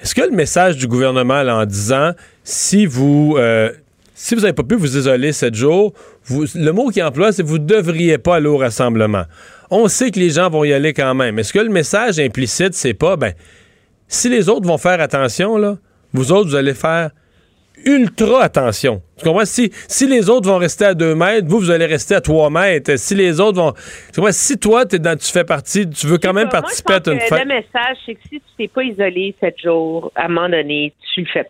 [0.00, 2.12] Est-ce que le message du gouvernement, en disant,
[2.44, 3.70] si vous, euh,
[4.14, 5.92] si vous n'avez pas pu vous isoler 7 jours,
[6.30, 9.24] le mot qu'il emploie, c'est vous ne devriez pas aller au rassemblement.
[9.70, 11.38] On sait que les gens vont y aller quand même.
[11.38, 13.32] Est-ce que le message implicite, c'est pas, ben,
[14.08, 15.76] si les autres vont faire attention, là,
[16.12, 17.10] vous autres, vous allez faire
[17.84, 19.02] ultra attention.
[19.16, 19.44] Tu comprends?
[19.44, 22.50] Si, si les autres vont rester à 2 mètres, vous, vous allez rester à 3
[22.50, 22.96] mètres.
[22.96, 23.72] Si les autres vont.
[23.72, 24.32] Tu comprends?
[24.32, 27.40] Si toi, es dans, tu fais partie, tu veux quand même participer à une fête.
[27.40, 30.92] Le message, c'est que si tu t'es pas isolé 7 jours, à un moment donné,
[31.14, 31.46] tu le fais.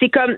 [0.00, 0.36] C'est comme.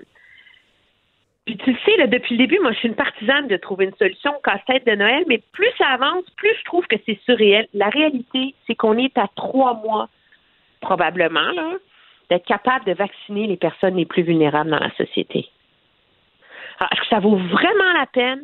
[1.57, 4.35] Tu sais, là, depuis le début, moi, je suis une partisane de trouver une solution
[4.35, 7.67] au casse-tête de Noël, mais plus ça avance, plus je trouve que c'est surréel.
[7.73, 10.09] La réalité, c'est qu'on est à trois mois,
[10.81, 11.51] probablement,
[12.29, 15.49] d'être capable de vacciner les personnes les plus vulnérables dans la société.
[16.79, 18.41] est-ce que ça vaut vraiment la peine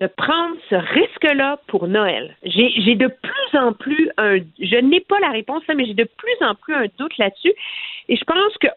[0.00, 2.36] de prendre ce risque-là pour Noël?
[2.44, 4.38] J'ai de plus en plus un.
[4.58, 7.52] Je n'ai pas la réponse, mais j'ai de plus en plus un doute là-dessus.
[8.08, 8.68] Et je pense que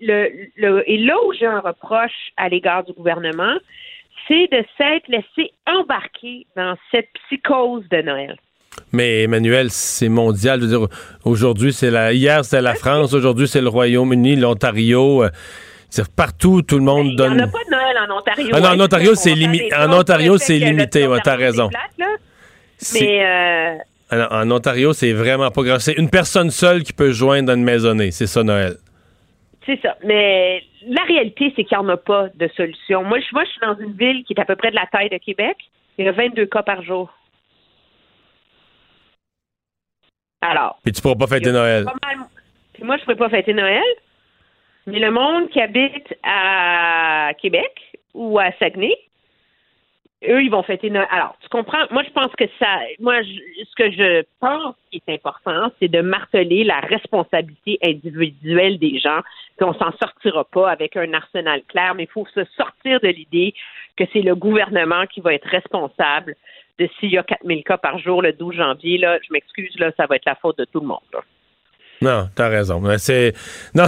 [0.00, 3.56] le, le, et là où j'ai un reproche à l'égard du gouvernement,
[4.28, 8.36] c'est de s'être laissé embarquer dans cette psychose de Noël.
[8.92, 10.60] Mais Emmanuel, c'est mondial.
[10.60, 10.86] dire,
[11.24, 12.12] aujourd'hui, c'est la.
[12.12, 13.12] Hier, c'était la France.
[13.12, 15.24] Aujourd'hui, c'est le Royaume-Uni, l'Ontario.
[15.98, 17.32] Euh, partout, tout le monde donne.
[17.32, 18.50] Il n'y en a pas de Noël en Ontario.
[18.52, 19.74] Ah non, en Ontario, c'est limité.
[19.74, 21.06] En Ontario, c'est limité.
[21.06, 21.70] Ouais, t'as raison.
[22.94, 23.24] Mais.
[24.12, 24.26] Euh...
[24.30, 25.78] en Ontario, c'est vraiment pas grave.
[25.80, 28.10] C'est une personne seule qui peut joindre une maisonnée.
[28.10, 28.76] C'est ça, Noël.
[29.66, 29.96] C'est ça.
[30.04, 33.02] Mais la réalité, c'est qu'il n'y en a pas de solution.
[33.04, 35.10] Moi moi, je suis dans une ville qui est à peu près de la taille
[35.10, 35.56] de Québec.
[35.98, 37.12] Il y a 22 cas par jour.
[40.40, 40.78] Alors.
[40.82, 41.84] Puis tu pourras pas fêter Noël.
[42.72, 43.82] Puis moi, je pourrais pas fêter Noël.
[44.86, 48.96] Mais le monde qui habite à Québec ou à Saguenay,
[50.28, 50.92] eux, ils vont fêter.
[51.10, 51.86] Alors, tu comprends?
[51.90, 52.80] Moi, je pense que ça.
[52.98, 58.98] Moi, ce que je pense qui est important, c'est de marteler la responsabilité individuelle des
[58.98, 59.20] gens.
[59.58, 63.54] Qu'on s'en sortira pas avec un arsenal clair, mais il faut se sortir de l'idée
[63.96, 66.34] que c'est le gouvernement qui va être responsable
[66.78, 69.92] de s'il y a 4000 cas par jour le 12 janvier, là, je m'excuse, là,
[69.96, 71.00] ça va être la faute de tout le monde.
[72.02, 72.82] Non, t'as raison.
[72.96, 73.34] C'est
[73.74, 73.84] non,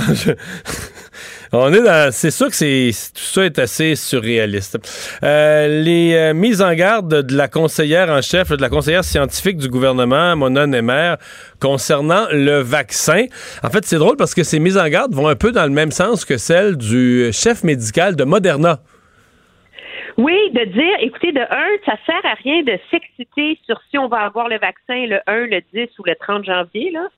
[1.53, 2.13] on est dans.
[2.13, 4.79] C'est sûr que c'est tout ça est assez surréaliste.
[5.23, 9.57] Euh, les euh, mises en garde de la conseillère en chef, de la conseillère scientifique
[9.57, 11.15] du gouvernement, Mona Nemer,
[11.59, 13.25] concernant le vaccin.
[13.63, 15.71] En fait, c'est drôle parce que ces mises en garde vont un peu dans le
[15.71, 18.81] même sens que celles du chef médical de Moderna.
[20.19, 24.09] Oui, de dire, écoutez, de un, ça sert à rien de s'exciter sur si on
[24.09, 27.09] va avoir le vaccin le 1, le 10 ou le 30 janvier, là.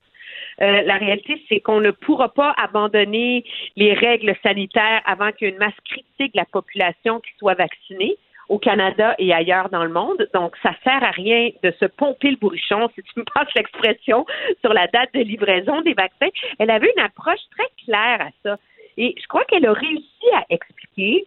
[0.61, 3.43] Euh, la réalité, c'est qu'on ne pourra pas abandonner
[3.75, 7.55] les règles sanitaires avant qu'il y ait une masse critique de la population qui soit
[7.55, 8.15] vaccinée
[8.47, 10.29] au Canada et ailleurs dans le monde.
[10.33, 14.25] Donc, ça sert à rien de se pomper le bourrichon, si tu me passes l'expression,
[14.61, 16.29] sur la date de livraison des vaccins.
[16.59, 18.57] Elle avait une approche très claire à ça.
[18.97, 21.25] Et je crois qu'elle a réussi à expliquer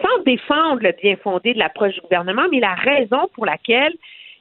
[0.00, 3.94] sans défendre le bien fondé de l'approche du gouvernement, mais la raison pour laquelle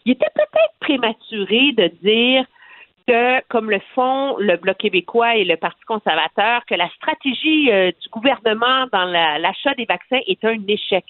[0.06, 2.46] il était peut-être prématuré de dire
[3.08, 7.92] que, comme le font le Bloc québécois et le Parti conservateur, que la stratégie euh,
[7.92, 11.06] du gouvernement dans l'achat des vaccins est un échec.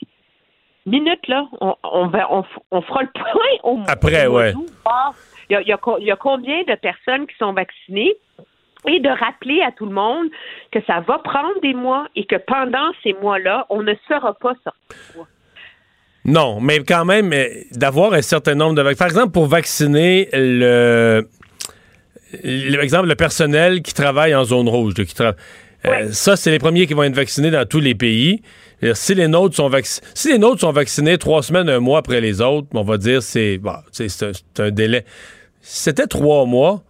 [0.86, 4.54] Minute, là, on, on, va, on, fera le point au Après, ouais.
[5.50, 8.16] Il y, a, il y a combien de personnes qui sont vaccinées?
[8.88, 10.28] et de rappeler à tout le monde
[10.72, 14.54] que ça va prendre des mois et que pendant ces mois-là, on ne sera pas
[14.64, 15.28] sorti.
[16.26, 17.34] Non, mais quand même,
[17.72, 19.06] d'avoir un certain nombre de vaccins.
[19.06, 21.28] Par exemple, pour vacciner le,
[22.44, 25.14] exemple, le personnel qui travaille en zone rouge, qui
[25.86, 28.42] euh, ça, c'est les premiers qui vont être vaccinés dans tous les pays.
[28.94, 32.20] Si les nôtres sont vaccinés, si les nôtres sont vaccinés trois semaines, un mois après
[32.20, 34.32] les autres, on va dire c'est bon, c'est un,
[34.64, 35.06] un, délai.
[35.62, 36.84] C'était trois mois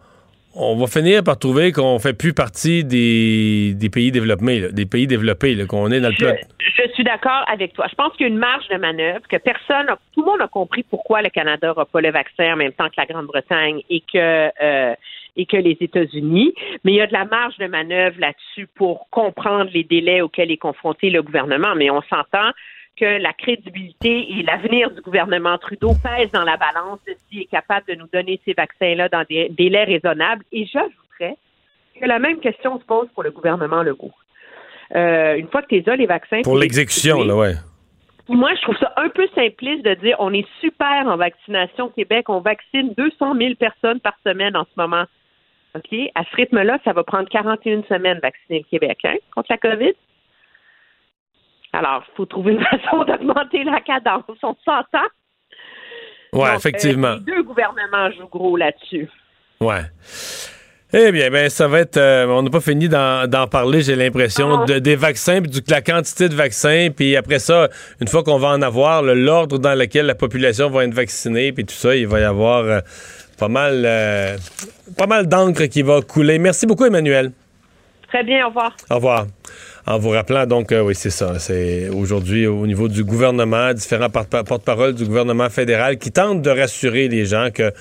[0.60, 5.56] on va finir par trouver qu'on fait plus partie des, pays développés, des pays développés,
[5.68, 6.26] qu'on est dans le je,
[6.60, 7.86] Je suis d'accord avec toi.
[7.90, 10.48] Je pense qu'il y a une marge de manœuvre, que personne, tout le monde a
[10.48, 14.02] compris pourquoi le Canada n'aura pas le vaccin en même temps que la Grande-Bretagne et
[14.02, 14.96] que euh,
[15.38, 16.54] et que les États-Unis,
[16.84, 20.52] mais il y a de la marge de manœuvre là-dessus pour comprendre les délais auxquels
[20.52, 21.76] est confronté le gouvernement.
[21.76, 22.52] Mais on s'entend
[23.00, 27.46] que la crédibilité et l'avenir du gouvernement Trudeau pèsent dans la balance de s'il est
[27.46, 30.44] capable de nous donner ces vaccins-là dans des délais raisonnables.
[30.52, 31.38] Et j'ajouterais
[32.00, 34.14] que la même question se pose pour le gouvernement Legault.
[34.96, 36.42] Euh, une fois que tu as les vaccins...
[36.42, 37.54] Pour l'exécution, là, ouais.
[38.30, 41.90] Moi, je trouve ça un peu simpliste de dire on est super en vaccination au
[41.90, 45.06] Québec, on vaccine 200 000 personnes par semaine en ce moment.
[45.76, 45.94] OK?
[46.16, 49.94] À ce rythme-là, ça va prendre 41 semaines vacciner le Québec hein, contre la COVID?
[51.74, 54.24] Alors, il faut trouver une façon d'augmenter la cadence.
[54.44, 55.08] On s'entend?
[56.34, 57.16] Oui, effectivement.
[57.16, 59.10] les deux gouvernements jouent gros là-dessus.
[59.62, 59.84] Ouais.
[60.94, 61.98] Eh bien, ben, ça va être.
[61.98, 64.80] Euh, on n'a pas fini d'en parler, j'ai l'impression, ah.
[64.80, 67.68] des vaccins, puis de la quantité de vaccins, puis après ça,
[68.00, 71.66] une fois qu'on va en avoir, l'ordre dans lequel la population va être vaccinée, puis
[71.66, 72.80] tout ça, il va y avoir euh,
[73.38, 74.38] pas mal, euh,
[74.98, 76.40] pas mal d'encre qui va couler.
[76.40, 77.32] Merci beaucoup, Emmanuel.
[78.08, 78.76] Très bien, au revoir.
[78.90, 79.28] Au revoir.
[79.86, 81.40] En vous rappelant, donc, euh, oui, c'est ça.
[81.40, 87.08] C'est aujourd'hui au niveau du gouvernement, différents porte-parole du gouvernement fédéral qui tentent de rassurer
[87.08, 87.72] les gens que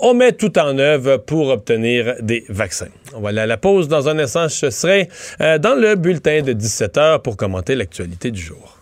[0.00, 2.88] on met tout en œuvre pour obtenir des vaccins.
[3.14, 4.46] On va aller à la pause dans un instant.
[4.46, 5.08] Je serai
[5.40, 8.78] euh, dans le bulletin de 17 h pour commenter l'actualité du jour.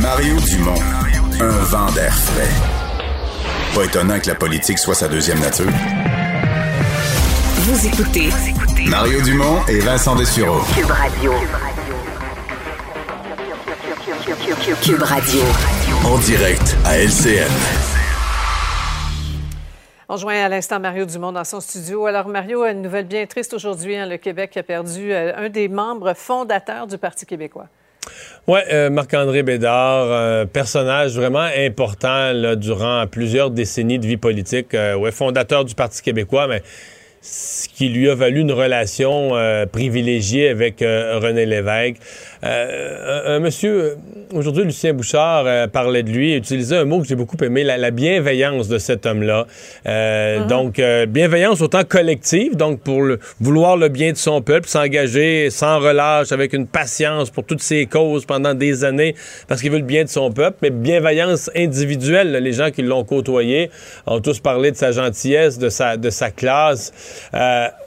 [0.00, 0.80] Mario Dumont,
[1.40, 2.48] un vent d'air frais.
[3.74, 5.70] Pas étonnant que la politique soit sa deuxième nature.
[7.58, 8.30] Vous écoutez
[8.88, 10.60] Mario Dumont et Vincent Dessureau.
[10.74, 11.32] Cube Radio.
[14.82, 15.40] Cube Radio.
[16.04, 17.50] En direct à LCN.
[20.08, 22.06] On joint à l'instant Mario Dumont dans son studio.
[22.06, 23.94] Alors, Mario, une nouvelle bien triste aujourd'hui.
[23.94, 24.06] Hein.
[24.06, 27.68] le Québec a perdu euh, un des membres fondateurs du Parti québécois.
[28.46, 34.74] Oui, euh, Marc-André Bédard, un personnage vraiment important durant plusieurs décennies de vie politique.
[34.74, 36.62] Euh, ouais, fondateur du Parti québécois, mais
[37.20, 41.96] ce qui lui a valu une relation euh, privilégiée avec euh, René Lévesque.
[42.44, 43.96] Euh, un, monsieur,
[44.32, 48.68] aujourd'hui, Lucien Bouchard parlait de lui, utilisait un mot que j'ai beaucoup aimé, la, bienveillance
[48.68, 49.46] de cet homme-là.
[49.86, 50.46] Uh-huh.
[50.46, 53.02] Donc, bienveillance autant collective, donc pour
[53.40, 57.86] vouloir le bien de son peuple, s'engager sans relâche, avec une patience pour toutes ses
[57.86, 59.14] causes pendant des années,
[59.48, 62.32] parce qu'il veut le bien de son peuple, mais bienveillance individuelle.
[62.32, 63.70] les gens qui l'ont côtoyé
[64.06, 66.92] ont tous parlé de sa gentillesse, de sa, de sa classe.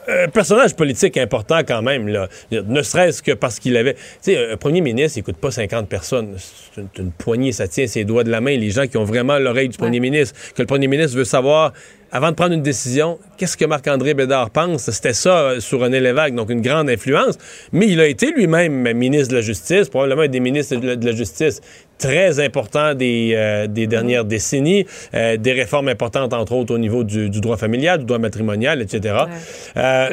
[0.07, 2.27] Un personnage politique important quand même, là.
[2.51, 3.93] Ne serait-ce que parce qu'il avait.
[3.93, 6.35] Tu sais, un premier ministre, il coûte pas 50 personnes.
[6.75, 8.57] C'est une, poignée, ça tient ses doigts de la main.
[8.57, 11.73] Les gens qui ont vraiment l'oreille du premier ministre, que le premier ministre veut savoir
[12.11, 14.89] avant de prendre une décision, qu'est-ce que Marc-André Bédard pense?
[14.89, 17.37] C'était ça euh, sur René Lévesque, donc une grande influence.
[17.71, 21.15] Mais il a été lui-même ministre de la Justice, probablement un des ministres de la
[21.15, 21.61] Justice
[21.97, 27.03] très importants des, euh, des dernières décennies, euh, des réformes importantes, entre autres, au niveau
[27.03, 29.15] du, droit familial, du droit matrimonial, etc.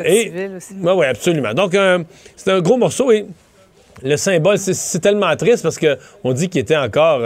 [0.05, 0.33] et,
[0.81, 1.55] oui, ouais, absolument.
[1.55, 1.77] Donc,
[2.37, 3.27] c'est un gros morceau et
[4.05, 7.23] le symbole, c'est tellement triste parce qu'on dit qu'il était encore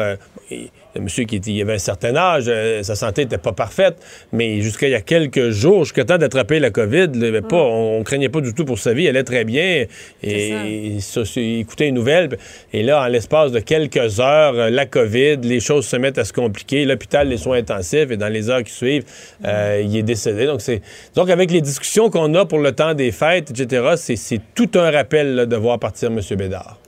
[0.97, 3.97] un monsieur qui avait un certain âge, euh, sa santé n'était pas parfaite,
[4.32, 7.60] mais jusqu'à il y a quelques jours, jusqu'à temps d'attraper la COVID, pas, mm.
[7.60, 9.86] on, ne craignait pas du tout pour sa vie, elle allait très bien,
[10.23, 10.98] et,
[11.36, 12.36] il écoutait une nouvelle,
[12.73, 16.24] et là, en l'espace de quelques heures, euh, la COVID, les choses se mettent à
[16.24, 19.05] se compliquer, l'hôpital, les soins intensifs, et dans les heures qui suivent,
[19.44, 20.47] euh, il est décédé.
[20.47, 20.82] Donc, c'est
[21.14, 24.90] donc avec les discussions qu'on a pour le temps des fêtes, etc., c'est tout un
[24.90, 26.20] rappel de voir partir M.
[26.36, 26.78] Bédard.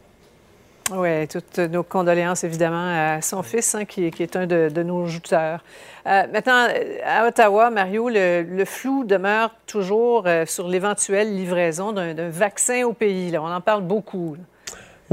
[0.93, 5.61] Oui, toutes nos condoléances évidemment à son fils, hein, qui, est un de, nos jouteurs.
[6.06, 6.69] Euh, maintenant,
[7.02, 13.35] à Ottawa, Mario, le, flou demeure toujours euh, sur l'éventuelle livraison d'un vaccin au pays.
[13.39, 14.36] On en parle beaucoup.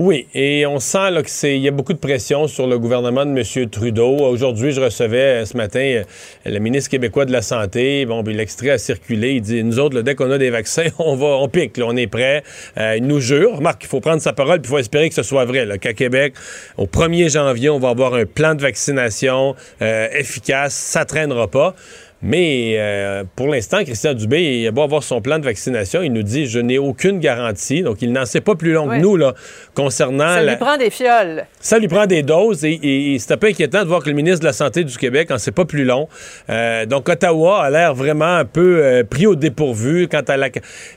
[0.04, 3.70] Oui, et on sent qu'il y a beaucoup de pression sur le gouvernement de M.
[3.70, 4.18] Trudeau.
[4.18, 6.04] Aujourd'hui, je recevais euh, ce matin euh,
[6.44, 8.08] le ministre québécois de la Santé.
[8.08, 9.34] Bon, puis l'extrait a circulé.
[9.34, 12.08] Il dit Nous autres, dès qu'on a des vaccins, on va, on pique, on est
[12.08, 12.42] prêt.
[12.80, 13.58] Euh, il nous jure.
[13.58, 15.68] Remarque, il faut prendre sa parole, puis il faut espérer que ce soit vrai.
[15.78, 16.34] Qu'à Québec,
[16.78, 20.74] au 1er janvier, on va avoir un plan de vaccination efficace.
[20.74, 21.76] Ça traînera pas.
[22.24, 26.14] Mais euh, pour l'instant, Christian Dubé, il a beau avoir son plan de vaccination, il
[26.14, 27.82] nous dit je n'ai aucune garantie.
[27.82, 29.34] Donc, il n'en sait pas plus long que nous là,
[29.74, 30.36] concernant.
[30.36, 31.46] Ça lui prend des fioles.
[31.60, 34.42] Ça lui prend des doses et, c'est un peu inquiétant de voir que le ministre
[34.42, 36.08] de la Santé du Québec en sait pas plus long.
[36.50, 40.50] Euh, donc, Ottawa a l'air vraiment un peu euh, pris au dépourvu quant à la.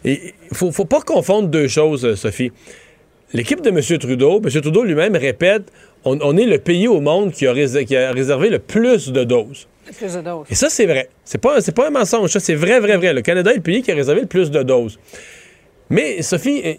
[0.05, 2.53] Il faut, faut pas confondre deux choses, Sophie.
[3.33, 3.81] L'équipe de M.
[3.99, 4.61] Trudeau, M.
[4.61, 5.65] Trudeau lui-même répète
[6.05, 7.55] on, est le pays au monde qui a,
[7.85, 9.67] qui a réservé le plus de doses.
[10.51, 11.09] Et ça, c'est vrai.
[11.25, 12.31] C'est pas, pas un mensonge.
[12.31, 13.13] Ça, c'est vrai, vrai, vrai.
[13.13, 14.99] Le Canada est le pays qui a réservé le plus de doses.
[15.91, 16.75] Mais, Sophie, euh,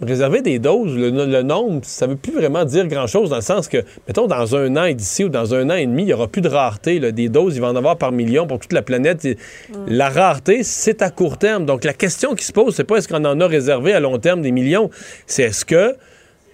[0.00, 3.78] réserver des doses, le, nombre, ça veut plus vraiment dire grand-chose dans le sens que,
[4.08, 6.40] mettons, dans un an d'ici ou dans un an et demi, il n'y aura plus
[6.40, 7.12] de rareté.
[7.12, 9.24] Des doses, il va en avoir par million pour toute la planète.
[9.24, 9.74] Mm.
[9.88, 11.66] La rareté, c'est à court terme.
[11.66, 14.18] Donc, la question qui se pose, c'est pas est-ce qu'on en a réservé à long
[14.18, 14.90] terme des millions,
[15.26, 15.94] c'est est-ce que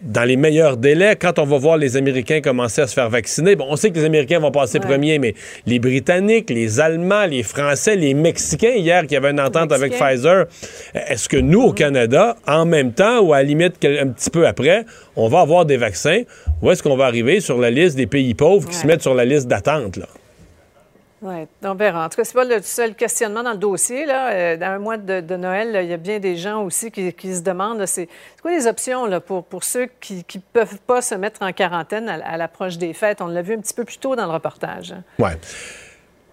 [0.03, 3.57] dans les meilleurs délais, quand on va voir les Américains commencer à se faire vacciner,
[3.57, 5.35] bon, on sait que les Américains vont passer premiers, mais
[5.67, 10.47] les Britanniques, les Allemands, les Français, les Mexicains, hier, qui avaient une entente avec Pfizer,
[10.95, 14.47] est-ce que nous, au Canada, en même temps ou à la limite un petit peu
[14.47, 14.85] après,
[15.17, 16.23] on va avoir des vaccins
[16.63, 19.15] ou est-ce qu'on va arriver sur la liste des pays pauvres qui se mettent sur
[19.15, 20.07] la liste d'attente, là?
[21.23, 22.07] Oui, on verra.
[22.07, 24.07] En tout cas, ce n'est pas le seul questionnement dans le dossier.
[24.07, 24.33] Là.
[24.33, 27.43] Euh, dans un mois de, Noël, il y a bien des gens aussi qui, se
[27.43, 28.09] demandent c'est
[28.41, 32.09] quoi les options là, pour, pour ceux qui ne peuvent pas se mettre en quarantaine
[32.09, 33.21] à, l'approche des fêtes?
[33.21, 34.93] On l'a vu un petit peu plus tôt dans le reportage.
[34.93, 35.03] Hein.
[35.19, 35.31] Oui.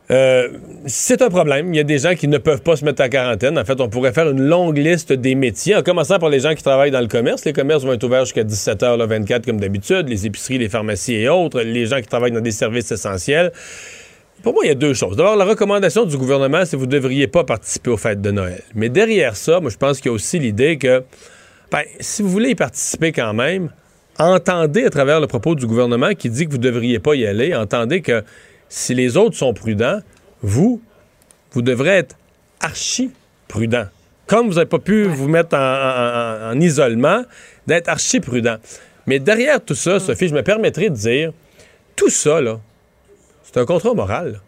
[0.10, 0.52] Euh,
[0.86, 1.74] c'est un problème.
[1.74, 3.60] Il y a des gens qui ne peuvent pas se mettre en quarantaine.
[3.60, 6.56] En fait, on pourrait faire une longue liste des métiers, en commençant par les gens
[6.56, 7.44] qui travaillent dans le commerce.
[7.44, 11.28] Les commerces vont être ouverts jusqu'à 17h 24 comme d'habitude, les épiceries, les pharmacies et
[11.28, 13.52] autres, les gens qui travaillent dans des services essentiels.
[14.44, 15.18] Pour moi, il y a deux choses.
[15.18, 18.32] D'abord, la recommandation du gouvernement, c'est que vous ne devriez pas participer aux fêtes de
[18.32, 18.62] Noël.
[18.76, 21.04] Mais derrière ça, moi, je pense qu'il y a aussi l'idée que,
[21.72, 23.70] ben, si vous voulez y participer quand même,
[24.20, 27.26] entendez à travers le propos du gouvernement qui dit que vous ne devriez pas y
[27.26, 28.24] aller, entendez que
[28.70, 30.00] si les autres sont prudents,
[30.42, 30.82] vous,
[31.52, 32.16] vous devrez être
[32.60, 33.12] archi
[33.48, 33.86] prudent.
[34.28, 37.24] Comme vous n'avez pas pu vous mettre en, en isolement,
[37.66, 38.58] d'être archi prudent.
[39.08, 41.32] Mais derrière tout ça, Sophie, je me permettrai de dire,
[41.96, 42.60] tout ça, là,
[43.48, 44.42] c'est un contrat moral.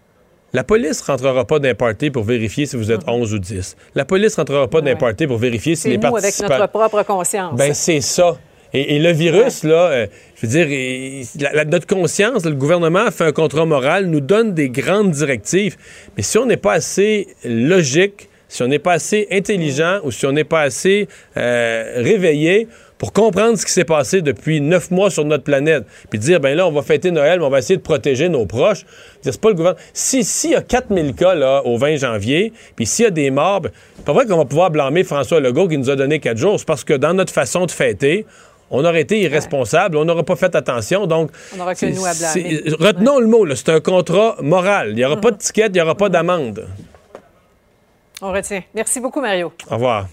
[0.51, 3.77] La police rentrera pas d'un party pour vérifier si vous êtes 11 ou 10.
[3.95, 6.47] La police rentrera pas d'un party pour vérifier si les nous participants...
[6.47, 7.55] avec notre propre conscience.
[7.55, 8.37] Ben c'est ça.
[8.71, 13.65] Et, le virus, là, euh, je veux dire, notre conscience, le gouvernement fait un contrat
[13.65, 15.75] moral, nous donne des grandes directives.
[16.15, 20.25] Mais si on n'est pas assez logique, si on n'est pas assez intelligent ou si
[20.27, 21.07] on n'est pas assez
[21.37, 22.67] euh, réveillé,
[22.99, 26.55] pour comprendre ce qui s'est passé depuis neuf mois sur notre planète, puis dire, ben
[26.55, 28.85] là, on va fêter Noël, mais on va essayer de protéger nos proches.
[29.21, 29.81] C'est pas le gouvernement.
[29.93, 33.31] Si, s'il y a 4000 cas, là, au 20 janvier, puis s'il y a des
[33.31, 36.19] morts, ben, c'est pas vrai qu'on va pouvoir blâmer François Legault qui nous a donné
[36.19, 36.59] quatre jours.
[36.59, 38.25] C'est parce que dans notre façon de fêter,
[38.69, 41.07] on aurait été irresponsable, on n'aurait pas fait attention.
[41.07, 42.63] Donc, on n'aura que nous à blâmer.
[42.79, 44.89] Retenons le mot, c'est un contrat moral.
[44.89, 46.67] Il n'y aura pas de ticket, il n'y aura pas d'amende.
[48.21, 48.61] On retient.
[48.75, 49.53] Merci beaucoup, Mario.
[49.69, 50.07] Au revoir.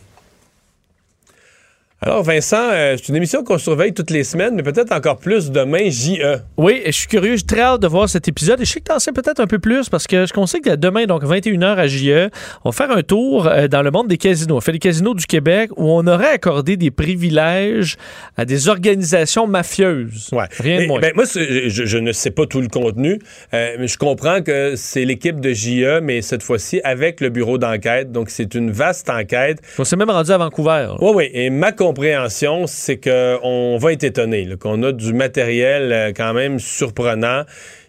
[2.07, 5.51] Alors, Vincent, euh, c'est une émission qu'on surveille toutes les semaines, mais peut-être encore plus
[5.51, 6.39] demain, JE.
[6.57, 8.61] Oui, je suis curieux, j'ai très hâte de voir cet épisode.
[8.61, 10.77] Et je sais que t'en sais peut-être un peu plus parce que je conseille que
[10.77, 12.31] demain, donc 21h à JE,
[12.65, 14.55] on va faire un tour euh, dans le monde des casinos.
[14.55, 17.97] On fait les casinos du Québec où on aurait accordé des privilèges
[18.37, 20.29] à des organisations mafieuses.
[20.31, 20.47] Ouais.
[20.61, 21.01] Rien de moins.
[21.01, 23.19] Ben, moi, je, ne sais pas tout le contenu,
[23.53, 27.59] euh, mais je comprends que c'est l'équipe de JE, mais cette fois-ci avec le bureau
[27.59, 28.13] d'enquête.
[28.13, 29.59] Donc, c'est une vaste enquête.
[29.77, 30.91] On s'est même rendu à Vancouver.
[31.01, 31.31] Oui, oui.
[31.33, 36.59] Et ma compréhension, c'est qu'on va être étonné, qu'on a du matériel euh, quand même
[36.59, 37.45] surprenant.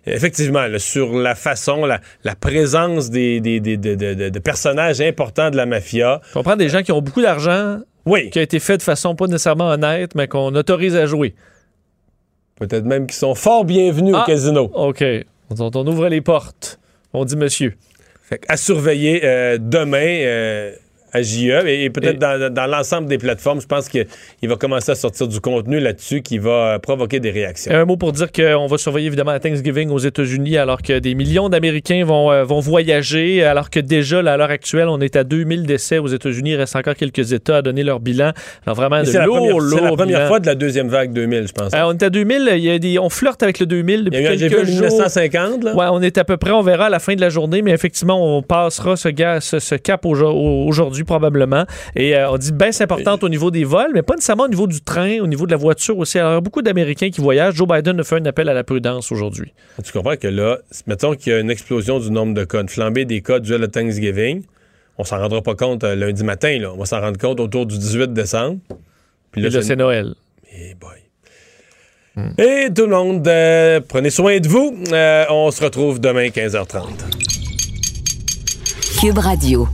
[0.06, 2.00] Effectivement, sur la façon, la,
[2.40, 6.22] présence des, de, personnages importants de la mafia.
[6.36, 8.30] On prend des gens qui ont beaucoup d'argent, oui.
[8.30, 11.36] qui a été fait de façon pas nécessairement honnête, mais qu'on autorise à jouer.
[12.56, 14.72] Peut-être même qu'ils sont fort bienvenus au ah, casino.
[14.74, 15.04] OK.
[15.50, 16.80] On, ouvre les portes.
[17.12, 17.76] On dit monsieur.
[18.48, 20.22] à surveiller euh, demain.
[20.22, 20.72] Euh,
[21.14, 24.06] à JE et, peut-être dans, l'ensemble des plateformes, je pense qu'il
[24.44, 27.72] va commencer à sortir du contenu là-dessus qui va euh, provoquer des réactions.
[27.72, 31.16] Un mot pour dire qu'on va surveiller évidemment la Thanksgiving aux États-Unis alors que des
[31.16, 35.24] millions d'Américains vont, euh, vont voyager, alors que déjà, à l'heure actuelle, on est à
[35.24, 36.52] 2000 décès aux États-Unis.
[36.52, 38.32] Il reste encore quelques États à donner leur bilan.
[38.66, 41.74] Alors vraiment, c'est la première, la première fois de la deuxième vague 2000, je pense.
[41.74, 44.24] Euh, on est à 2000, il y a des, on flirte avec le 2000 depuis
[44.24, 44.66] quelques jours.
[44.66, 47.62] 1950, Ouais, on est à peu près, on verra à la fin de la journée,
[47.62, 49.10] mais effectivement, on passera ce,
[49.40, 51.66] ce, ce cap aujourd'hui aujourd'hui probablement.
[51.96, 54.68] Et euh, on dit baisse importante au niveau des vols, mais pas nécessairement au niveau
[54.68, 56.20] du train, au niveau de la voiture aussi.
[56.20, 57.56] Alors, il y a beaucoup d'Américains qui voyagent.
[57.56, 59.54] Joe Biden a fait un appel à la prudence aujourd'hui.
[59.84, 60.58] Tu comprends que là,
[60.88, 63.54] mettons qu'il y a une explosion du nombre de cas, une flambée des cas dû
[63.54, 64.44] à Thanksgiving.
[64.98, 66.72] On s'en rendra pas compte euh, lundi matin, là.
[66.74, 68.60] On va s'en rendre compte autour du 18 décembre.
[69.32, 70.16] Puis là, c'est Noël.
[70.52, 70.90] Et boy.
[72.40, 74.76] Et tout le monde, euh, prenez soin de vous.
[74.92, 76.88] Euh, on se retrouve demain 15h30.
[79.00, 79.68] Cube Radio.